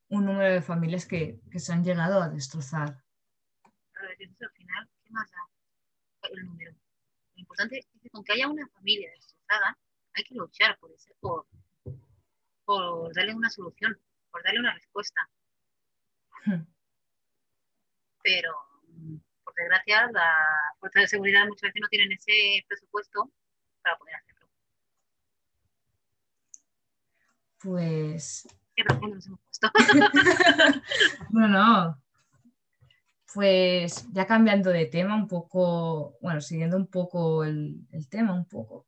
un 0.10 0.26
número 0.26 0.52
de 0.52 0.62
familias 0.64 1.06
que, 1.06 1.40
se 1.56 1.72
han 1.72 1.84
llegado 1.84 2.22
a 2.22 2.30
destrozar. 2.30 2.90
al 3.94 4.52
final, 4.54 4.90
¿qué 5.04 5.10
más 5.12 5.30
da 5.32 6.30
el 6.30 6.46
número? 6.46 6.72
Lo 7.36 7.42
importante 7.42 7.78
es 7.78 7.88
que 8.02 8.10
con 8.10 8.24
que 8.24 8.34
haya 8.34 8.48
una 8.48 8.68
familia 8.70 9.12
destrozada, 9.12 9.78
hay 10.14 10.24
que 10.24 10.34
luchar 10.34 10.80
por, 10.80 10.92
ese, 10.92 11.14
por, 11.20 11.46
por 12.66 13.14
darle 13.14 13.36
una 13.36 13.52
solución, 13.52 13.96
por 14.32 14.44
darle 14.44 14.62
una 14.62 14.74
respuesta. 14.74 15.30
Hmm. 16.44 16.66
Pero 18.24 18.69
desgracia, 19.60 20.10
las 20.12 20.80
fuerzas 20.80 21.04
de 21.04 21.08
seguridad 21.08 21.46
muchas 21.48 21.70
veces 21.70 21.82
no 21.82 21.88
tienen 21.90 22.12
ese 22.12 22.66
presupuesto 22.68 23.32
para 23.82 23.98
poder 23.98 24.16
hacerlo. 24.16 24.48
Pues. 27.62 28.48
Qué 28.76 28.84
profundo 28.84 29.16
nos 29.16 29.28
hemos 29.28 29.40
puesto. 29.42 29.70
no, 31.32 31.48
no. 31.48 32.02
Pues 33.34 34.08
ya 34.12 34.26
cambiando 34.26 34.72
de 34.72 34.86
tema 34.88 35.16
un 35.16 35.28
poco, 35.28 36.18
bueno, 36.22 36.42
siguiendo 36.42 36.78
un 36.78 36.88
poco 36.88 37.44
el, 37.44 37.86
tema, 38.10 38.34
un 38.34 38.46
poco. 38.46 38.88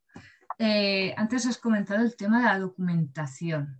Eh, 0.58 1.14
antes 1.18 1.46
has 1.46 1.58
comentado 1.58 2.04
el 2.04 2.16
tema 2.16 2.40
de 2.40 2.46
la 2.46 2.60
documentación. 2.60 3.78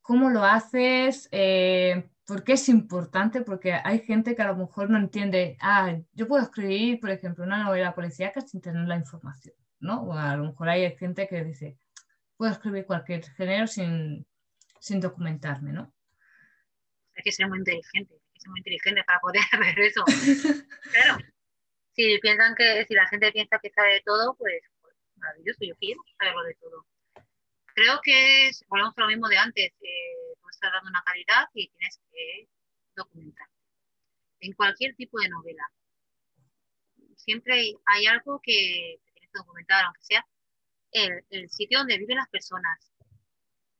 ¿Cómo 0.00 0.30
lo 0.30 0.44
haces? 0.44 1.28
Eh, 1.32 2.08
¿Por 2.26 2.42
qué 2.42 2.54
es 2.54 2.68
importante? 2.68 3.42
Porque 3.42 3.72
hay 3.72 4.00
gente 4.00 4.34
que 4.34 4.42
a 4.42 4.48
lo 4.48 4.56
mejor 4.56 4.90
no 4.90 4.98
entiende, 4.98 5.56
ah, 5.60 5.96
yo 6.12 6.26
puedo 6.26 6.42
escribir, 6.42 6.98
por 6.98 7.10
ejemplo, 7.10 7.44
una 7.44 7.62
novela 7.62 7.94
policíaca 7.94 8.40
sin 8.40 8.60
tener 8.60 8.86
la 8.88 8.96
información, 8.96 9.54
¿no? 9.78 10.02
O 10.02 10.12
a 10.12 10.36
lo 10.36 10.46
mejor 10.46 10.68
hay 10.68 10.96
gente 10.96 11.28
que 11.28 11.44
dice, 11.44 11.78
puedo 12.36 12.50
escribir 12.50 12.84
cualquier 12.84 13.24
género 13.24 13.68
sin, 13.68 14.26
sin 14.80 15.00
documentarme, 15.00 15.72
¿no? 15.72 15.94
Hay 17.14 17.22
que 17.22 17.30
ser 17.30 17.48
muy 17.48 17.58
inteligente, 17.58 18.14
hay 18.14 18.32
que 18.34 18.40
ser 18.40 18.50
muy 18.50 18.58
inteligente 18.58 19.04
para 19.04 19.20
poder 19.20 19.42
ver 19.60 19.78
eso. 19.78 20.04
claro. 20.92 21.18
Si 21.92 22.18
piensan 22.18 22.56
que, 22.56 22.84
si 22.86 22.94
la 22.94 23.06
gente 23.06 23.30
piensa 23.30 23.58
que 23.60 23.70
sabe 23.70 23.94
de 23.94 24.02
todo, 24.04 24.34
pues, 24.36 24.62
pues 24.80 24.94
maravilloso, 25.14 25.60
yo 25.64 25.74
quiero 25.76 26.00
saberlo 26.18 26.42
de 26.42 26.54
todo. 26.54 26.86
Creo 27.74 28.00
que 28.02 28.50
volvemos 28.68 28.94
a 28.96 29.00
lo 29.02 29.06
mismo 29.06 29.28
de 29.28 29.38
antes, 29.38 29.72
eh, 29.80 30.25
tú 30.46 30.50
estás 30.50 30.72
dando 30.72 30.90
una 30.90 31.02
calidad 31.02 31.48
y 31.54 31.68
tienes 31.68 32.00
que 32.10 32.48
documentar. 32.94 33.48
En 34.40 34.52
cualquier 34.52 34.94
tipo 34.94 35.18
de 35.20 35.28
novela. 35.28 35.70
Siempre 37.16 37.74
hay, 37.84 38.06
algo 38.06 38.40
que 38.42 39.00
tienes 39.12 39.30
que 39.30 39.38
documentar, 39.38 39.84
aunque 39.84 40.02
sea 40.02 40.26
el, 40.92 41.24
el 41.30 41.50
sitio 41.50 41.78
donde 41.78 41.98
viven 41.98 42.18
las 42.18 42.28
personas. 42.28 42.92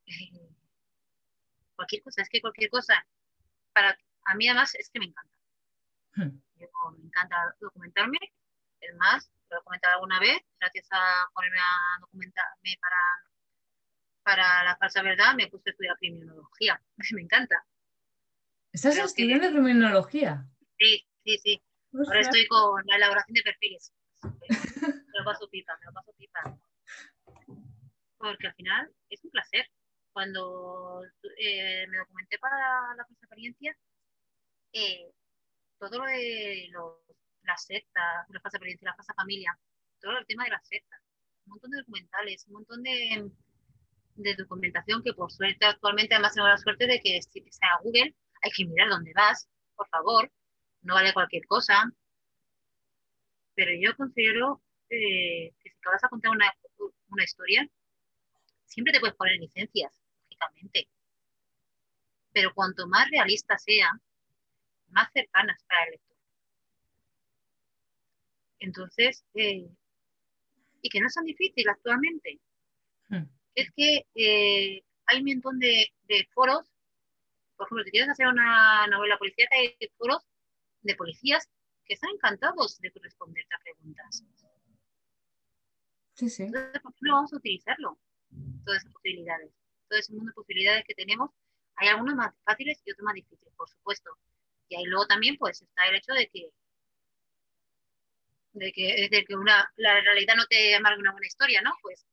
Eh, 0.07 0.13
cualquier 1.77 2.03
cosa, 2.03 2.23
es 2.23 2.29
que 2.29 2.41
cualquier 2.41 2.71
cosa, 2.71 3.07
para 3.73 3.97
a 4.25 4.35
mí 4.35 4.49
además 4.49 4.75
es 4.75 4.91
que 4.91 4.99
me 4.99 5.07
encanta. 5.07 5.37
Hmm. 6.15 6.41
me 6.57 7.07
encanta 7.07 7.37
documentarme, 7.61 8.19
es 8.81 8.95
más, 8.97 9.31
lo 9.51 9.57
he 9.57 9.59
documentado 9.59 9.95
alguna 9.95 10.19
vez, 10.19 10.39
gracias 10.59 10.89
a 10.91 11.29
ponerme 11.35 11.59
a 11.59 12.01
documentarme 12.01 12.79
para, 12.81 12.97
para 14.27 14.65
la 14.65 14.77
falsa 14.77 15.03
verdad, 15.03 15.37
me 15.37 15.47
puse 15.47 15.71
a 15.71 15.73
estudiar 15.73 15.97
criminología, 15.99 16.83
me 17.15 17.23
encanta. 17.23 17.65
¿Estás 18.73 18.99
estudiando 18.99 19.49
criminología? 19.51 20.45
Sí, 20.77 21.07
sí, 21.25 21.39
sí. 21.39 21.63
Ahora 21.95 22.21
estoy 22.21 22.45
con 22.49 22.83
la 22.87 22.97
elaboración 22.97 23.35
de 23.35 23.43
perfiles. 23.43 23.93
Me 24.83 25.19
lo 25.21 25.25
paso 25.25 25.49
pipa, 25.49 25.79
me 25.81 25.87
lo 25.87 25.93
paso 25.93 26.13
pipa. 26.19 26.59
Porque 28.19 28.49
al 28.49 28.55
final 28.55 28.93
es 29.09 29.25
un 29.25 29.31
placer 29.31 29.67
cuando 30.13 31.03
eh, 31.39 31.87
me 31.89 31.99
documenté 31.99 32.39
para 32.39 32.95
la 32.97 33.05
falsa 33.05 33.25
experiencia, 33.25 33.77
eh, 34.73 35.11
todo 35.79 36.01
lo 36.01 36.05
de 36.05 36.69
los, 36.71 36.97
las 37.45 37.65
sectas, 37.65 38.27
la 38.29 38.41
falsa 38.41 38.59
experiencia, 38.59 38.91
la 38.91 38.97
falsa 38.97 39.15
familia, 39.15 39.59
todo 40.01 40.19
el 40.19 40.27
tema 40.27 40.45
de 40.45 40.51
las 40.51 40.67
sectas, 40.67 41.01
un 41.47 41.53
montón 41.53 41.71
de 41.71 41.79
documentales, 41.79 42.47
un 42.49 42.53
montón 42.55 42.83
de, 42.83 43.31
de 44.17 44.35
documentación 44.35 45.03
que 45.03 45.13
por 45.13 45.31
suerte 45.31 45.65
actualmente 45.67 46.15
además 46.15 46.35
tengo 46.35 46.49
la 46.49 46.59
suerte 46.59 46.87
de 46.87 47.01
que 47.01 47.21
si 47.23 47.41
está 47.41 47.67
a 47.69 47.83
Google 47.83 48.15
hay 48.43 48.51
que 48.51 48.65
mirar 48.65 48.89
dónde 48.89 49.13
vas, 49.15 49.49
por 49.75 49.89
favor, 49.89 50.31
no 50.83 50.95
vale 50.95 51.13
cualquier 51.13 51.47
cosa. 51.47 51.93
Pero 53.55 53.71
yo 53.81 53.97
considero 53.97 54.63
eh, 54.91 55.53
que 55.61 55.71
si 55.71 55.77
te 55.81 55.89
vas 55.91 56.05
a 56.05 56.09
contar 56.09 56.31
una, 56.31 56.53
una 57.09 57.25
historia, 57.25 57.69
siempre 58.67 58.93
te 58.93 59.01
puedes 59.01 59.17
poner 59.17 59.37
licencias. 59.39 59.93
Pero 62.33 62.53
cuanto 62.55 62.87
más 62.87 63.09
realista 63.11 63.57
sea, 63.59 63.91
más 64.89 65.11
cercanas 65.13 65.63
para 65.67 65.85
el 65.85 65.91
lector. 65.93 66.17
Entonces, 68.59 69.25
eh, 69.35 69.69
y 70.83 70.89
que 70.89 71.01
no 71.01 71.07
es 71.07 71.15
tan 71.15 71.25
difícil 71.25 71.69
actualmente. 71.69 72.39
Hmm. 73.09 73.25
Es 73.57 73.71
que 73.75 74.07
eh, 74.15 74.85
hay 75.07 75.21
un 75.21 75.27
montón 75.27 75.59
de, 75.59 75.89
foros, 76.33 76.71
por 77.57 77.67
ejemplo, 77.67 77.85
si 77.85 77.91
quieres 77.91 78.11
hacer 78.11 78.29
una 78.29 78.87
novela 78.87 79.19
policía, 79.19 79.49
hay 79.51 79.77
foros 79.97 80.23
de 80.83 80.95
policías 80.95 81.49
que 81.85 81.95
están 81.95 82.11
encantados 82.11 82.79
de 82.79 82.93
responderte 82.95 83.53
a 83.53 83.63
preguntas. 83.63 84.25
Sí, 86.15 86.31
sí. 86.31 86.45
Entonces, 86.45 86.81
¿por 86.81 86.93
qué 86.93 87.01
no 87.01 87.15
vamos 87.15 87.33
a 87.33 87.37
utilizarlo? 87.37 87.99
Todas 88.65 88.83
esas 88.83 88.93
posibilidades 88.93 89.53
todo 89.89 89.99
ese 89.99 90.13
mundo 90.13 90.31
de 90.31 90.35
posibilidades 90.35 90.85
que 90.85 90.95
tenemos, 90.95 91.31
hay 91.77 91.89
algunos 91.89 92.15
más 92.15 92.35
fáciles 92.45 92.81
y 92.85 92.91
otros 92.91 93.05
más 93.05 93.15
difíciles, 93.15 93.55
por 93.57 93.69
supuesto. 93.69 94.11
Y 94.69 94.77
ahí 94.77 94.85
luego 94.85 95.07
también 95.07 95.37
pues 95.37 95.63
está 95.63 95.87
el 95.87 95.97
hecho 95.97 96.13
de 96.13 96.29
que 96.29 96.51
de 98.53 98.73
que, 98.73 99.09
de 99.11 99.25
que 99.25 99.37
una, 99.37 99.71
la 99.77 100.01
realidad 100.01 100.35
no 100.35 100.47
te 100.47 100.75
amarga 100.75 100.99
una 100.99 101.13
buena 101.13 101.27
historia, 101.27 101.61
¿no? 101.61 101.73
Pues 101.83 102.07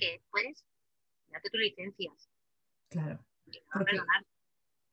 que 0.00 0.22
puedes 0.30 0.64
darte 1.28 1.50
tus 1.50 1.60
licencias. 1.60 2.28
Claro. 2.88 3.24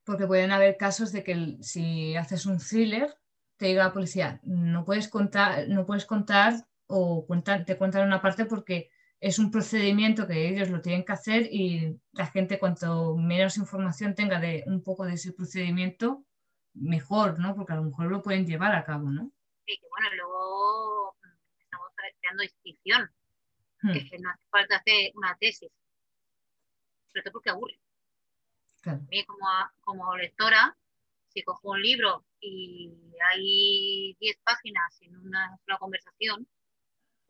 Porque, 0.05 0.27
pueden 0.27 0.51
haber 0.51 0.77
casos 0.77 1.11
de 1.11 1.23
que 1.23 1.57
si 1.61 2.15
haces 2.15 2.45
un 2.45 2.59
thriller, 2.59 3.13
te 3.57 3.67
diga 3.67 3.85
la 3.85 3.93
policía, 3.93 4.39
no 4.43 4.85
puedes 4.85 5.09
contar, 5.09 5.67
no 5.67 5.85
puedes 5.85 6.05
contar 6.05 6.53
o 6.85 7.25
te 7.65 7.77
cuentan 7.77 8.07
una 8.07 8.21
parte 8.21 8.45
porque 8.45 8.89
es 9.19 9.39
un 9.39 9.51
procedimiento 9.51 10.27
que 10.27 10.47
ellos 10.47 10.69
lo 10.69 10.81
tienen 10.81 11.03
que 11.03 11.13
hacer 11.13 11.49
y 11.51 11.99
la 12.11 12.27
gente 12.27 12.59
cuanto 12.59 13.15
menos 13.17 13.57
información 13.57 14.15
tenga 14.15 14.39
de 14.39 14.63
un 14.67 14.83
poco 14.83 15.05
de 15.05 15.13
ese 15.13 15.33
procedimiento, 15.33 16.23
mejor, 16.73 17.39
¿no? 17.39 17.55
Porque 17.55 17.73
a 17.73 17.77
lo 17.77 17.83
mejor 17.83 18.11
lo 18.11 18.21
pueden 18.21 18.45
llevar 18.45 18.75
a 18.75 18.85
cabo, 18.85 19.09
¿no? 19.09 19.31
Sí, 19.65 19.77
que 19.77 19.87
bueno, 19.89 20.07
luego 20.15 21.15
estamos 21.59 21.89
creando 22.21 22.43
distinción, 22.43 23.11
hmm. 23.81 24.09
que 24.09 24.19
no 24.19 24.29
hace 24.29 24.43
falta 24.49 24.77
hacer 24.77 25.11
una 25.15 25.35
tesis, 25.37 25.71
sobre 27.07 27.23
todo 27.23 27.33
porque 27.33 27.49
aburre. 27.49 27.79
A 28.85 28.95
mí 28.95 29.25
como, 29.25 29.47
como 29.81 30.15
lectora, 30.15 30.77
si 31.27 31.43
cojo 31.43 31.71
un 31.71 31.81
libro 31.81 32.25
y 32.39 32.93
hay 33.31 34.15
10 34.19 34.37
páginas 34.43 35.01
en 35.01 35.17
una 35.17 35.57
sola 35.65 35.77
conversación, 35.77 36.47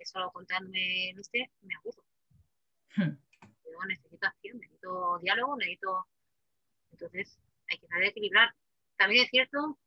solo 0.06 0.32
contándome 0.32 1.12
este, 1.12 1.52
me 1.62 1.76
aburro. 1.76 2.04
Hmm. 2.96 3.18
Yo 3.66 3.86
necesito 3.88 4.28
acción, 4.28 4.60
necesito 4.60 5.20
diálogo, 5.20 5.58
necesito... 5.58 6.08
Entonces, 6.92 7.38
hay 7.70 7.78
que 7.80 7.88
saber 7.88 8.06
equilibrar. 8.06 8.54
También 8.96 9.26
es 9.26 9.30
cierto 9.30 9.78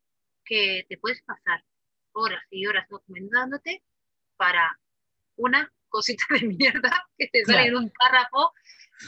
que 0.45 0.85
te 0.89 0.99
puedes 0.99 1.23
pasar 1.23 1.65
horas 2.13 2.43
y 2.51 2.67
horas 2.67 2.89
documentándote 2.89 3.83
para 4.37 4.79
una 5.37 5.73
cosita 5.91 6.25
de 6.31 6.47
mierda 6.47 7.07
que 7.19 7.29
te 7.29 7.45
sale 7.45 7.67
en 7.67 7.77
un 7.77 7.91
párrafo, 7.91 8.53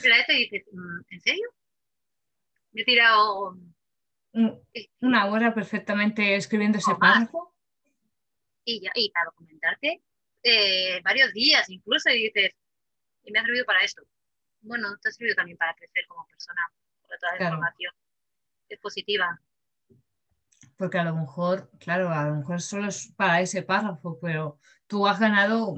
vez 0.02 0.28
y 0.28 0.48
dices, 0.48 0.64
mm, 0.72 1.00
¿en 1.08 1.20
serio? 1.20 1.48
Me 2.72 2.82
he 2.82 2.84
tirado... 2.84 3.56
Una 5.00 5.26
hora 5.26 5.54
perfectamente 5.54 6.36
escribiendo 6.36 6.78
ese 6.78 6.94
párrafo. 6.94 7.54
Y, 8.64 8.80
ya, 8.80 8.90
y 8.94 9.10
para 9.10 9.26
documentarte 9.26 10.02
eh, 10.42 11.00
varios 11.02 11.32
días 11.32 11.68
incluso 11.68 12.10
y 12.10 12.24
dices, 12.24 12.52
y 13.24 13.32
me 13.32 13.38
ha 13.38 13.42
servido 13.42 13.64
para 13.64 13.80
esto. 13.80 14.02
Bueno, 14.60 14.96
te 14.98 15.08
ha 15.08 15.12
servido 15.12 15.36
también 15.36 15.58
para 15.58 15.74
crecer 15.74 16.06
como 16.06 16.26
persona, 16.26 16.60
porque 17.00 17.18
toda 17.20 17.36
la 17.36 17.44
información 17.44 17.92
es 18.68 18.78
positiva. 18.78 19.40
Porque 20.76 20.98
a 20.98 21.04
lo 21.04 21.14
mejor, 21.14 21.70
claro, 21.78 22.10
a 22.10 22.24
lo 22.24 22.36
mejor 22.36 22.60
solo 22.60 22.88
es 22.88 23.12
para 23.16 23.40
ese 23.40 23.62
párrafo, 23.62 24.18
pero 24.20 24.58
tú 24.86 25.06
has 25.06 25.20
ganado 25.20 25.74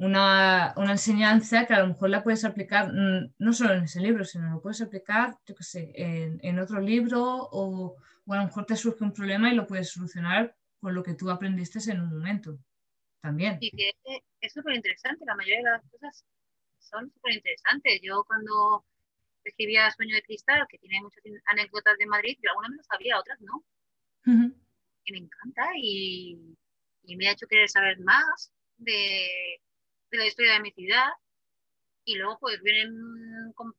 una, 0.00 0.72
una, 0.76 0.92
enseñanza 0.92 1.66
que 1.66 1.74
a 1.74 1.80
lo 1.80 1.88
mejor 1.88 2.08
la 2.08 2.22
puedes 2.22 2.44
aplicar 2.44 2.90
mm, 2.92 3.34
no 3.38 3.52
solo 3.52 3.74
en 3.74 3.84
ese 3.84 4.00
libro, 4.00 4.24
sino 4.24 4.50
lo 4.50 4.62
puedes 4.62 4.80
aplicar, 4.80 5.36
yo 5.46 5.54
qué 5.54 5.62
sé, 5.62 5.92
en, 5.94 6.40
en 6.42 6.58
otro 6.58 6.80
libro 6.80 7.22
o, 7.22 7.96
o, 8.26 8.32
a 8.32 8.38
lo 8.38 8.44
mejor 8.44 8.64
te 8.64 8.76
surge 8.76 9.04
un 9.04 9.12
problema 9.12 9.52
y 9.52 9.56
lo 9.56 9.66
puedes 9.66 9.90
solucionar 9.90 10.56
con 10.80 10.94
lo 10.94 11.02
que 11.02 11.14
tú 11.14 11.30
aprendiste 11.30 11.78
en 11.90 12.00
un 12.00 12.08
momento 12.08 12.58
también. 13.20 13.58
Y 13.60 13.70
que 13.70 13.92
es 14.40 14.52
súper 14.52 14.74
interesante, 14.74 15.24
la 15.26 15.36
mayoría 15.36 15.58
de 15.58 15.64
las 15.64 15.90
cosas 15.90 16.24
son 16.78 17.10
súper 17.12 17.34
interesantes. 17.34 18.00
Yo 18.02 18.24
cuando 18.26 18.86
escribía 19.44 19.90
Sueño 19.90 20.14
de 20.14 20.22
Cristal, 20.22 20.66
que 20.68 20.78
tiene 20.78 21.02
muchas 21.02 21.22
anécdotas 21.44 21.98
de 21.98 22.06
Madrid, 22.06 22.38
yo 22.42 22.50
algunas 22.50 22.70
me 22.70 22.76
lo 22.78 22.82
sabía, 22.84 23.18
otras 23.18 23.38
no. 23.42 23.64
Y 25.04 25.12
me 25.12 25.18
encanta 25.18 25.68
y, 25.76 26.56
y, 27.04 27.16
me 27.16 27.28
ha 27.28 27.32
hecho 27.32 27.46
querer 27.46 27.68
saber 27.68 27.98
más 28.00 28.52
de, 28.76 29.60
de, 30.10 30.18
la 30.18 30.26
historia 30.26 30.54
de 30.54 30.60
mi 30.60 30.72
ciudad. 30.72 31.08
Y 32.04 32.16
luego 32.16 32.38
pues 32.40 32.60
vienen 32.62 32.94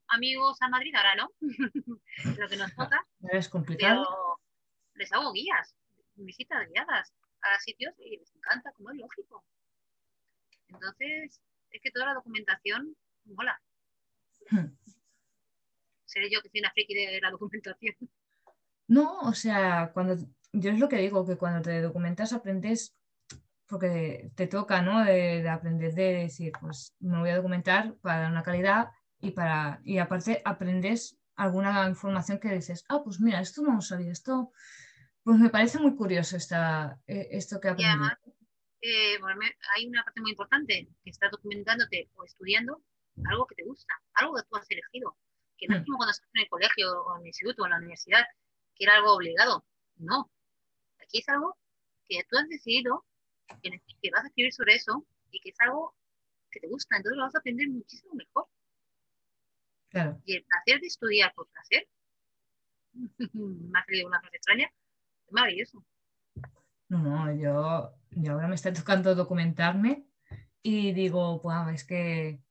amigos 0.07 0.57
a 0.61 0.69
Madrid, 0.69 0.93
ahora 0.95 1.15
no, 1.15 1.29
lo 2.37 2.47
que 2.47 2.57
nos 2.57 2.75
toca. 2.75 3.05
Es 3.31 3.49
complicado. 3.49 4.03
Pero 4.03 4.39
les 4.95 5.11
hago 5.11 5.33
guías, 5.33 5.75
visitas 6.15 6.67
guiadas 6.69 7.13
a 7.41 7.59
sitios 7.59 7.93
y 7.97 8.17
les 8.17 8.35
encanta, 8.35 8.71
como 8.73 8.91
es 8.91 8.97
lógico. 8.97 9.43
Entonces, 10.67 11.41
es 11.71 11.81
que 11.81 11.91
toda 11.91 12.07
la 12.07 12.13
documentación 12.13 12.95
mola. 13.25 13.59
Hmm. 14.49 14.67
Seré 16.05 16.29
yo 16.29 16.41
que 16.41 16.49
soy 16.49 16.59
una 16.59 16.71
friki 16.71 16.93
de 16.93 17.19
la 17.21 17.31
documentación. 17.31 17.95
No, 18.87 19.19
o 19.21 19.33
sea, 19.33 19.91
cuando 19.93 20.15
yo 20.51 20.71
es 20.71 20.79
lo 20.79 20.89
que 20.89 20.97
digo, 20.97 21.25
que 21.25 21.37
cuando 21.37 21.61
te 21.61 21.81
documentas 21.81 22.33
aprendes, 22.33 22.93
porque 23.71 24.31
te 24.35 24.47
toca, 24.47 24.81
¿no? 24.81 25.03
De, 25.03 25.47
aprender 25.49 25.93
de 25.93 26.13
decir, 26.23 26.51
pues 26.59 26.93
me 26.99 27.19
voy 27.19 27.29
a 27.29 27.37
documentar 27.37 27.95
para 28.01 28.19
dar 28.19 28.31
una 28.31 28.43
calidad 28.43 28.89
y 29.21 29.31
para 29.31 29.79
y 29.85 29.97
aparte 29.97 30.41
aprendes 30.43 31.17
alguna 31.35 31.87
información 31.87 32.39
que 32.39 32.53
dices, 32.53 32.83
ah, 32.89 33.01
pues 33.03 33.21
mira, 33.21 33.39
esto 33.39 33.61
no 33.61 33.75
lo 33.75 33.81
sabía, 33.81 34.11
esto 34.11 34.51
pues 35.23 35.39
me 35.39 35.49
parece 35.49 35.79
muy 35.79 35.95
curioso 35.95 36.35
esta, 36.35 36.99
eh, 37.07 37.29
esto 37.31 37.61
que 37.61 37.69
ha 37.69 37.75
Y 37.77 37.83
además, 37.85 38.17
eh, 38.81 39.17
hay 39.75 39.87
una 39.87 40.03
parte 40.03 40.19
muy 40.19 40.31
importante 40.31 40.89
que 41.03 41.09
estás 41.09 41.31
documentándote 41.31 42.09
o 42.15 42.25
estudiando 42.25 42.83
algo 43.25 43.45
que 43.47 43.55
te 43.55 43.63
gusta, 43.63 43.93
algo 44.15 44.35
que 44.35 44.43
tú 44.49 44.55
has 44.57 44.69
elegido. 44.69 45.15
Que 45.57 45.67
no 45.67 45.75
es 45.75 45.81
hmm. 45.81 45.85
como 45.85 45.97
cuando 45.97 46.11
estás 46.11 46.29
en 46.33 46.41
el 46.41 46.49
colegio 46.49 47.03
o 47.03 47.15
en 47.15 47.21
el 47.21 47.27
instituto 47.27 47.61
o 47.61 47.65
en 47.65 47.71
la 47.71 47.77
universidad, 47.77 48.25
que 48.75 48.83
era 48.83 48.95
algo 48.95 49.13
obligado. 49.13 49.65
No. 49.95 50.29
Aquí 50.99 51.19
es 51.19 51.29
algo 51.29 51.55
que 52.07 52.23
tú 52.27 52.37
has 52.37 52.49
decidido, 52.49 53.05
que 53.61 54.11
vas 54.11 54.23
a 54.23 54.27
escribir 54.27 54.53
sobre 54.53 54.75
eso 54.75 55.05
y 55.31 55.39
que 55.39 55.49
es 55.49 55.59
algo 55.61 55.95
que 56.51 56.59
te 56.59 56.67
gusta. 56.67 56.97
Entonces 56.97 57.17
lo 57.17 57.23
vas 57.23 57.35
a 57.35 57.39
aprender 57.39 57.69
muchísimo 57.69 58.13
mejor. 58.13 58.45
Claro. 59.89 60.21
Y 60.25 60.35
el 60.35 60.45
placer 60.45 60.81
de 60.81 60.87
estudiar 60.87 61.33
por 61.33 61.47
placer, 61.49 61.87
me 63.33 63.79
ha 63.79 63.85
salido 63.85 64.07
una 64.07 64.19
cosa 64.19 64.35
extraña, 64.35 64.71
es 65.27 65.33
maravilloso. 65.33 65.85
No, 66.89 66.97
no, 66.99 67.33
yo, 67.33 67.93
yo 68.11 68.33
ahora 68.33 68.47
me 68.47 68.55
está 68.55 68.71
tocando 68.73 69.15
documentarme 69.15 70.05
y 70.61 70.91
digo, 70.91 71.39
wow, 71.39 71.69
es 71.69 71.85
que 71.85 72.41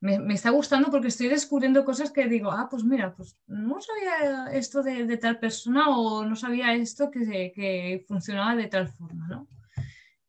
me, 0.00 0.34
está 0.34 0.50
gustando 0.50 0.90
porque 0.90 1.08
estoy 1.08 1.28
descubriendo 1.28 1.84
cosas 1.84 2.10
que 2.10 2.28
digo, 2.28 2.52
ah, 2.52 2.68
pues 2.70 2.84
mira, 2.84 3.14
pues 3.14 3.38
no 3.46 3.80
sabía 3.80 4.46
esto 4.52 4.82
de, 4.82 5.16
tal 5.16 5.38
persona 5.38 5.88
o 5.88 6.24
no 6.24 6.36
sabía 6.36 6.74
esto 6.74 7.10
que, 7.10 7.52
que 7.54 8.04
funcionaba 8.06 8.54
de 8.54 8.68
tal 8.68 8.88
forma, 8.88 9.26
¿no? 9.28 9.48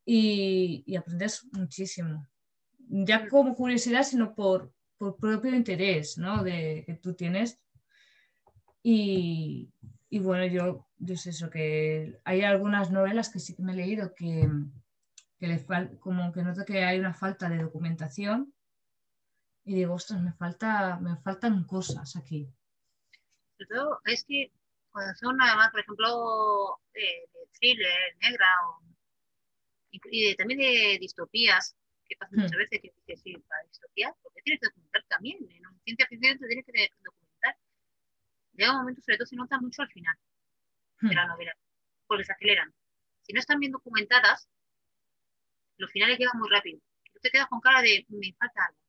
Y, 0.05 0.83
y, 0.85 0.95
aprendes 0.95 1.47
muchísimo. 1.51 2.27
Ya 2.77 3.27
como 3.27 3.55
curiosidad, 3.55 4.03
sino 4.03 4.35
por, 4.35 4.71
por 4.97 5.17
propio 5.17 5.55
interés, 5.55 6.17
¿no? 6.17 6.43
De, 6.43 6.83
que 6.85 6.93
tú 6.93 7.15
tienes. 7.15 7.59
Y, 8.83 9.71
y 10.09 10.19
bueno, 10.19 10.45
yo, 10.45 10.87
yo 10.97 11.17
sé 11.17 11.31
eso, 11.31 11.49
que 11.49 12.19
hay 12.23 12.43
algunas 12.43 12.91
novelas 12.91 13.29
que 13.29 13.39
sí 13.39 13.55
que 13.55 13.63
me 13.63 13.73
he 13.73 13.75
leído 13.75 14.13
que, 14.13 14.47
que 15.39 15.47
le 15.47 15.65
como 15.99 16.31
que 16.31 16.43
noto 16.43 16.63
que 16.65 16.83
hay 16.83 16.99
una 16.99 17.13
falta 17.13 17.49
de 17.49 17.63
documentación 17.63 18.53
y 19.65 19.73
digo, 19.73 19.95
ostras, 19.95 20.21
me, 20.21 20.31
falta, 20.33 20.99
me 20.99 21.17
faltan 21.17 21.63
cosas 21.63 22.15
aquí. 22.15 22.47
Todo 23.67 23.99
es 24.05 24.23
que 24.23 24.51
cuando 24.91 25.15
son 25.15 25.41
además, 25.41 25.71
por 25.71 25.79
ejemplo, 25.79 26.79
de, 26.93 27.29
thriller, 27.59 28.15
negra 28.21 28.45
o, 28.67 28.84
y 30.11 30.35
también 30.35 30.59
de 30.59 30.97
distopías, 30.99 31.75
que 32.07 32.15
pasa 32.15 32.35
muchas 32.35 32.51
hmm. 32.51 32.57
veces 32.57 32.81
que 32.81 32.93
dices, 33.07 33.21
sí, 33.21 33.37
para 33.47 33.63
distopías, 33.63 34.13
porque 34.21 34.41
tienes 34.41 34.61
que 34.61 34.67
documentar 34.67 35.03
también, 35.07 35.37
en 35.49 35.67
un 35.67 35.79
ciencia 35.83 36.07
ficción 36.07 36.37
te 36.37 36.47
tienes 36.47 36.65
que 36.65 36.89
documentar. 37.03 37.57
Llega 38.53 38.71
un 38.71 38.77
momento, 38.77 39.01
sobre 39.01 39.17
todo 39.17 39.25
se 39.27 39.35
nota 39.35 39.59
mucho 39.59 39.81
al 39.81 39.89
final 39.89 40.15
de 41.01 41.07
hmm. 41.07 41.15
la 41.15 41.25
novela, 41.27 41.57
porque 42.07 42.23
se 42.23 42.33
aceleran. 42.33 42.73
Si 43.23 43.33
no 43.33 43.39
están 43.39 43.59
bien 43.59 43.71
documentadas, 43.71 44.47
los 45.77 45.91
finales 45.91 46.17
llegan 46.17 46.37
muy 46.37 46.49
rápido. 46.49 46.79
Tú 47.13 47.19
te 47.21 47.31
quedas 47.31 47.47
con 47.47 47.59
cara 47.59 47.81
de, 47.81 48.05
me 48.09 48.33
falta 48.33 48.65
algo. 48.65 48.79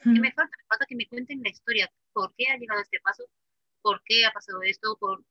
¿Qué 0.00 0.20
me 0.20 0.32
falta? 0.32 0.56
Me 0.56 0.64
falta 0.68 0.86
que 0.86 0.94
me 0.94 1.08
cuenten 1.08 1.42
la 1.42 1.50
historia. 1.50 1.90
¿Por 2.12 2.32
qué 2.36 2.46
ha 2.46 2.56
llegado 2.56 2.78
a 2.78 2.82
este 2.82 3.00
paso? 3.00 3.24
¿Por 3.82 4.00
qué 4.04 4.24
ha 4.24 4.32
pasado 4.32 4.62
esto? 4.62 4.96
Por... 4.98 5.24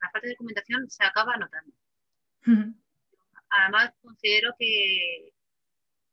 La 0.00 0.10
falta 0.10 0.26
de 0.26 0.34
documentación 0.34 0.88
se 0.88 1.04
acaba 1.04 1.36
notando. 1.36 1.72
Además, 3.56 3.92
considero 4.02 4.52
que, 4.58 5.32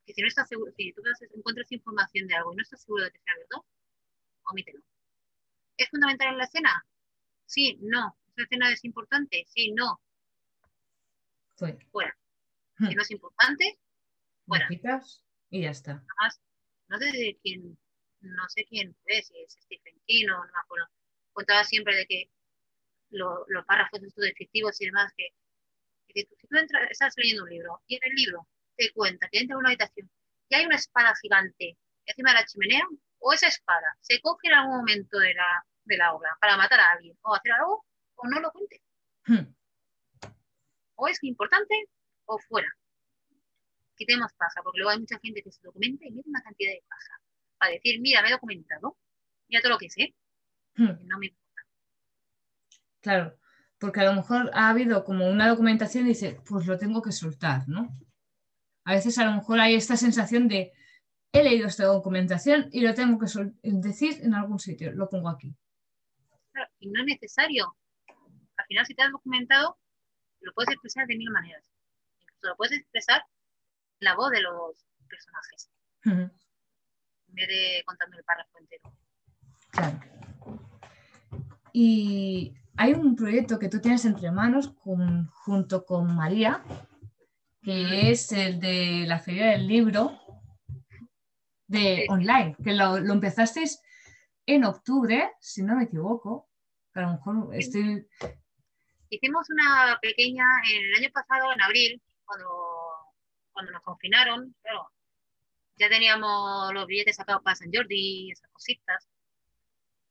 que, 0.06 0.14
si 0.14 0.22
no 0.22 0.28
estás 0.28 0.48
seguro, 0.48 0.72
si 0.78 0.94
tú 0.94 1.02
encuentras 1.36 1.72
información 1.72 2.28
de 2.28 2.36
algo 2.36 2.54
y 2.54 2.58
no 2.58 2.62
estás 2.62 2.84
seguro 2.84 3.06
de 3.06 3.12
que 3.12 3.20
sea 3.20 3.34
verdad, 3.36 3.66
omítelo. 4.44 4.80
¿Es 5.76 5.90
fundamental 5.90 6.34
en 6.34 6.38
la 6.38 6.44
escena? 6.44 6.86
Sí, 7.48 7.80
no. 7.82 8.16
¿Esa 8.36 8.44
escena 8.44 8.72
es 8.72 8.86
importante? 8.86 9.44
Sí, 9.48 9.72
no. 9.72 10.00
Fuera. 11.92 12.18
Si 12.90 12.96
no 12.96 13.02
es 13.04 13.12
importante, 13.12 13.80
fuera. 14.48 14.68
Y 15.52 15.62
ya 15.62 15.70
está. 15.70 15.92
Además, 15.92 16.42
no 16.88 16.98
sé 16.98 17.38
quién, 17.44 17.78
no 18.22 18.50
sé 18.50 18.66
quién 18.66 18.96
fue, 19.04 19.22
si 19.22 19.38
es 19.40 19.54
Stephen 19.54 20.02
King 20.08 20.26
o 20.30 20.38
no 20.38 20.52
me 20.52 20.60
acuerdo, 20.64 20.88
contaba 21.34 21.64
siempre 21.64 21.96
de 21.96 22.08
que 22.08 22.32
los 23.12 23.66
párrafos 23.68 24.02
estos 24.02 24.24
descriptivos 24.24 24.82
y 24.82 24.86
demás, 24.86 25.14
que, 25.16 25.28
si 26.14 26.48
tú 26.48 26.58
estás 26.90 27.14
leyendo 27.18 27.44
un 27.44 27.50
libro 27.50 27.82
y 27.88 27.96
en 27.96 28.02
el 28.04 28.14
libro 28.16 28.48
te 28.76 28.92
cuenta 28.94 29.28
que 29.30 29.40
entra 29.40 29.56
en 29.56 29.60
una 29.60 29.70
habitación 29.70 30.10
y 30.50 30.56
hay 30.56 30.66
una 30.66 30.76
espada 30.76 31.14
gigante 31.22 31.78
encima 32.06 32.32
de 32.32 32.40
la 32.40 32.46
chimenea, 32.46 32.86
o 33.20 33.32
esa 33.32 33.48
espada 33.48 33.96
se 34.02 34.20
coge 34.22 34.48
en 34.48 34.54
algún 34.54 34.78
momento 34.78 35.20
de 35.20 35.34
la, 35.34 35.66
de 35.86 35.98
la 35.98 36.14
obra 36.14 36.36
para 36.42 36.58
matar 36.58 36.80
a 36.80 36.92
alguien 36.92 37.16
o 37.22 37.34
hacer 37.34 37.54
algo, 37.54 37.86
o 38.16 38.28
no 38.28 38.40
lo 38.40 38.52
cuente. 38.52 38.82
Hmm. 39.26 39.54
O 40.96 41.08
es 41.08 41.24
importante 41.24 41.88
o 42.26 42.38
fuera 42.40 42.68
quitemos 44.02 44.34
paja, 44.34 44.62
porque 44.64 44.80
luego 44.80 44.90
hay 44.90 45.00
mucha 45.00 45.20
gente 45.20 45.44
que 45.44 45.52
se 45.52 45.62
documenta 45.62 46.06
y 46.06 46.12
mete 46.12 46.28
una 46.28 46.42
cantidad 46.42 46.72
de 46.72 46.84
paja 46.88 47.22
para 47.60 47.74
decir, 47.74 48.02
mira, 48.02 48.24
me 48.24 48.30
he 48.30 48.32
documentado, 48.32 48.98
mira 49.48 49.62
todo 49.62 49.74
lo 49.74 49.78
que 49.78 49.92
sé, 49.92 50.16
hmm. 50.76 51.08
no 51.08 51.20
me 51.20 51.28
importa. 51.28 51.62
Claro, 53.02 53.40
porque 53.82 54.00
a 54.00 54.04
lo 54.04 54.14
mejor 54.14 54.52
ha 54.54 54.70
habido 54.70 55.04
como 55.04 55.28
una 55.28 55.50
documentación 55.50 56.06
y 56.06 56.10
dice, 56.10 56.40
pues 56.48 56.68
lo 56.68 56.78
tengo 56.78 57.02
que 57.02 57.12
soltar, 57.12 57.68
¿no? 57.68 57.90
A 58.86 58.94
veces 58.94 59.18
a 59.18 59.26
lo 59.26 59.34
mejor 59.34 59.60
hay 59.60 59.74
esta 59.74 59.98
sensación 59.98 60.48
de, 60.48 60.72
he 61.34 61.44
leído 61.44 61.66
esta 61.66 61.86
documentación 61.86 62.70
y 62.72 62.82
lo 62.82 62.94
tengo 62.94 63.18
que 63.18 63.26
decir 63.64 64.20
en 64.22 64.36
algún 64.36 64.60
sitio, 64.60 64.92
lo 64.92 65.10
pongo 65.10 65.30
aquí. 65.30 65.56
Claro, 66.52 66.70
y 66.78 66.92
no 66.92 67.02
es 67.02 67.08
necesario. 67.08 67.76
Al 68.56 68.66
final, 68.68 68.86
si 68.86 68.94
te 68.94 69.02
has 69.02 69.12
documentado, 69.12 69.80
lo 70.42 70.54
puedes 70.54 70.70
expresar 70.74 71.08
de 71.08 71.18
mil 71.18 71.32
maneras. 71.32 71.64
Incluso 72.20 72.50
lo 72.50 72.58
puedes 72.58 72.78
expresar 72.78 73.24
la 74.00 74.16
voz 74.16 74.30
de 74.30 74.42
los 74.42 74.76
personajes. 75.10 75.72
En 76.06 76.32
vez 77.30 77.48
de 77.48 77.84
contando 77.88 78.16
el 78.16 78.24
párrafo 78.26 78.60
entero. 78.60 78.94
Claro. 79.72 80.00
Y 81.74 82.54
hay 82.82 82.94
un 82.94 83.16
proyecto 83.16 83.60
que 83.60 83.70
tú 83.70 83.80
tienes 83.80 84.06
entre 84.06 84.32
manos 84.32 84.74
junto 84.76 85.86
con 85.86 86.16
María, 86.16 86.64
que 87.62 88.10
es 88.10 88.32
el 88.32 88.60
de 88.60 89.06
la 89.06 89.20
Feria 89.20 89.52
del 89.52 89.68
Libro 89.68 90.20
de 91.68 92.08
online, 92.10 92.56
que 92.64 92.74
lo, 92.74 93.00
lo 93.00 93.14
empezasteis 93.14 93.80
en 94.48 94.66
octubre, 94.66 95.32
si 95.40 95.62
no 95.62 95.76
me 95.76 95.84
equivoco. 95.84 96.50
A 96.96 97.02
lo 97.02 97.12
mejor 97.12 97.56
estoy... 97.56 98.08
Hicimos 99.10 99.48
una 99.52 100.00
pequeña, 100.02 100.46
el 100.74 101.04
año 101.04 101.12
pasado, 101.14 101.54
en 101.54 101.62
abril, 101.62 102.02
cuando 102.26 102.48
cuando 103.52 103.74
nos 103.74 103.84
confinaron, 103.84 104.56
pero 104.64 104.90
ya 105.76 105.88
teníamos 105.88 106.74
los 106.74 106.88
billetes 106.88 107.18
sacados 107.18 107.44
para 107.44 107.56
San 107.56 107.70
Jordi 107.72 108.28
y 108.28 108.32
esas 108.32 108.50
cositas 108.50 109.08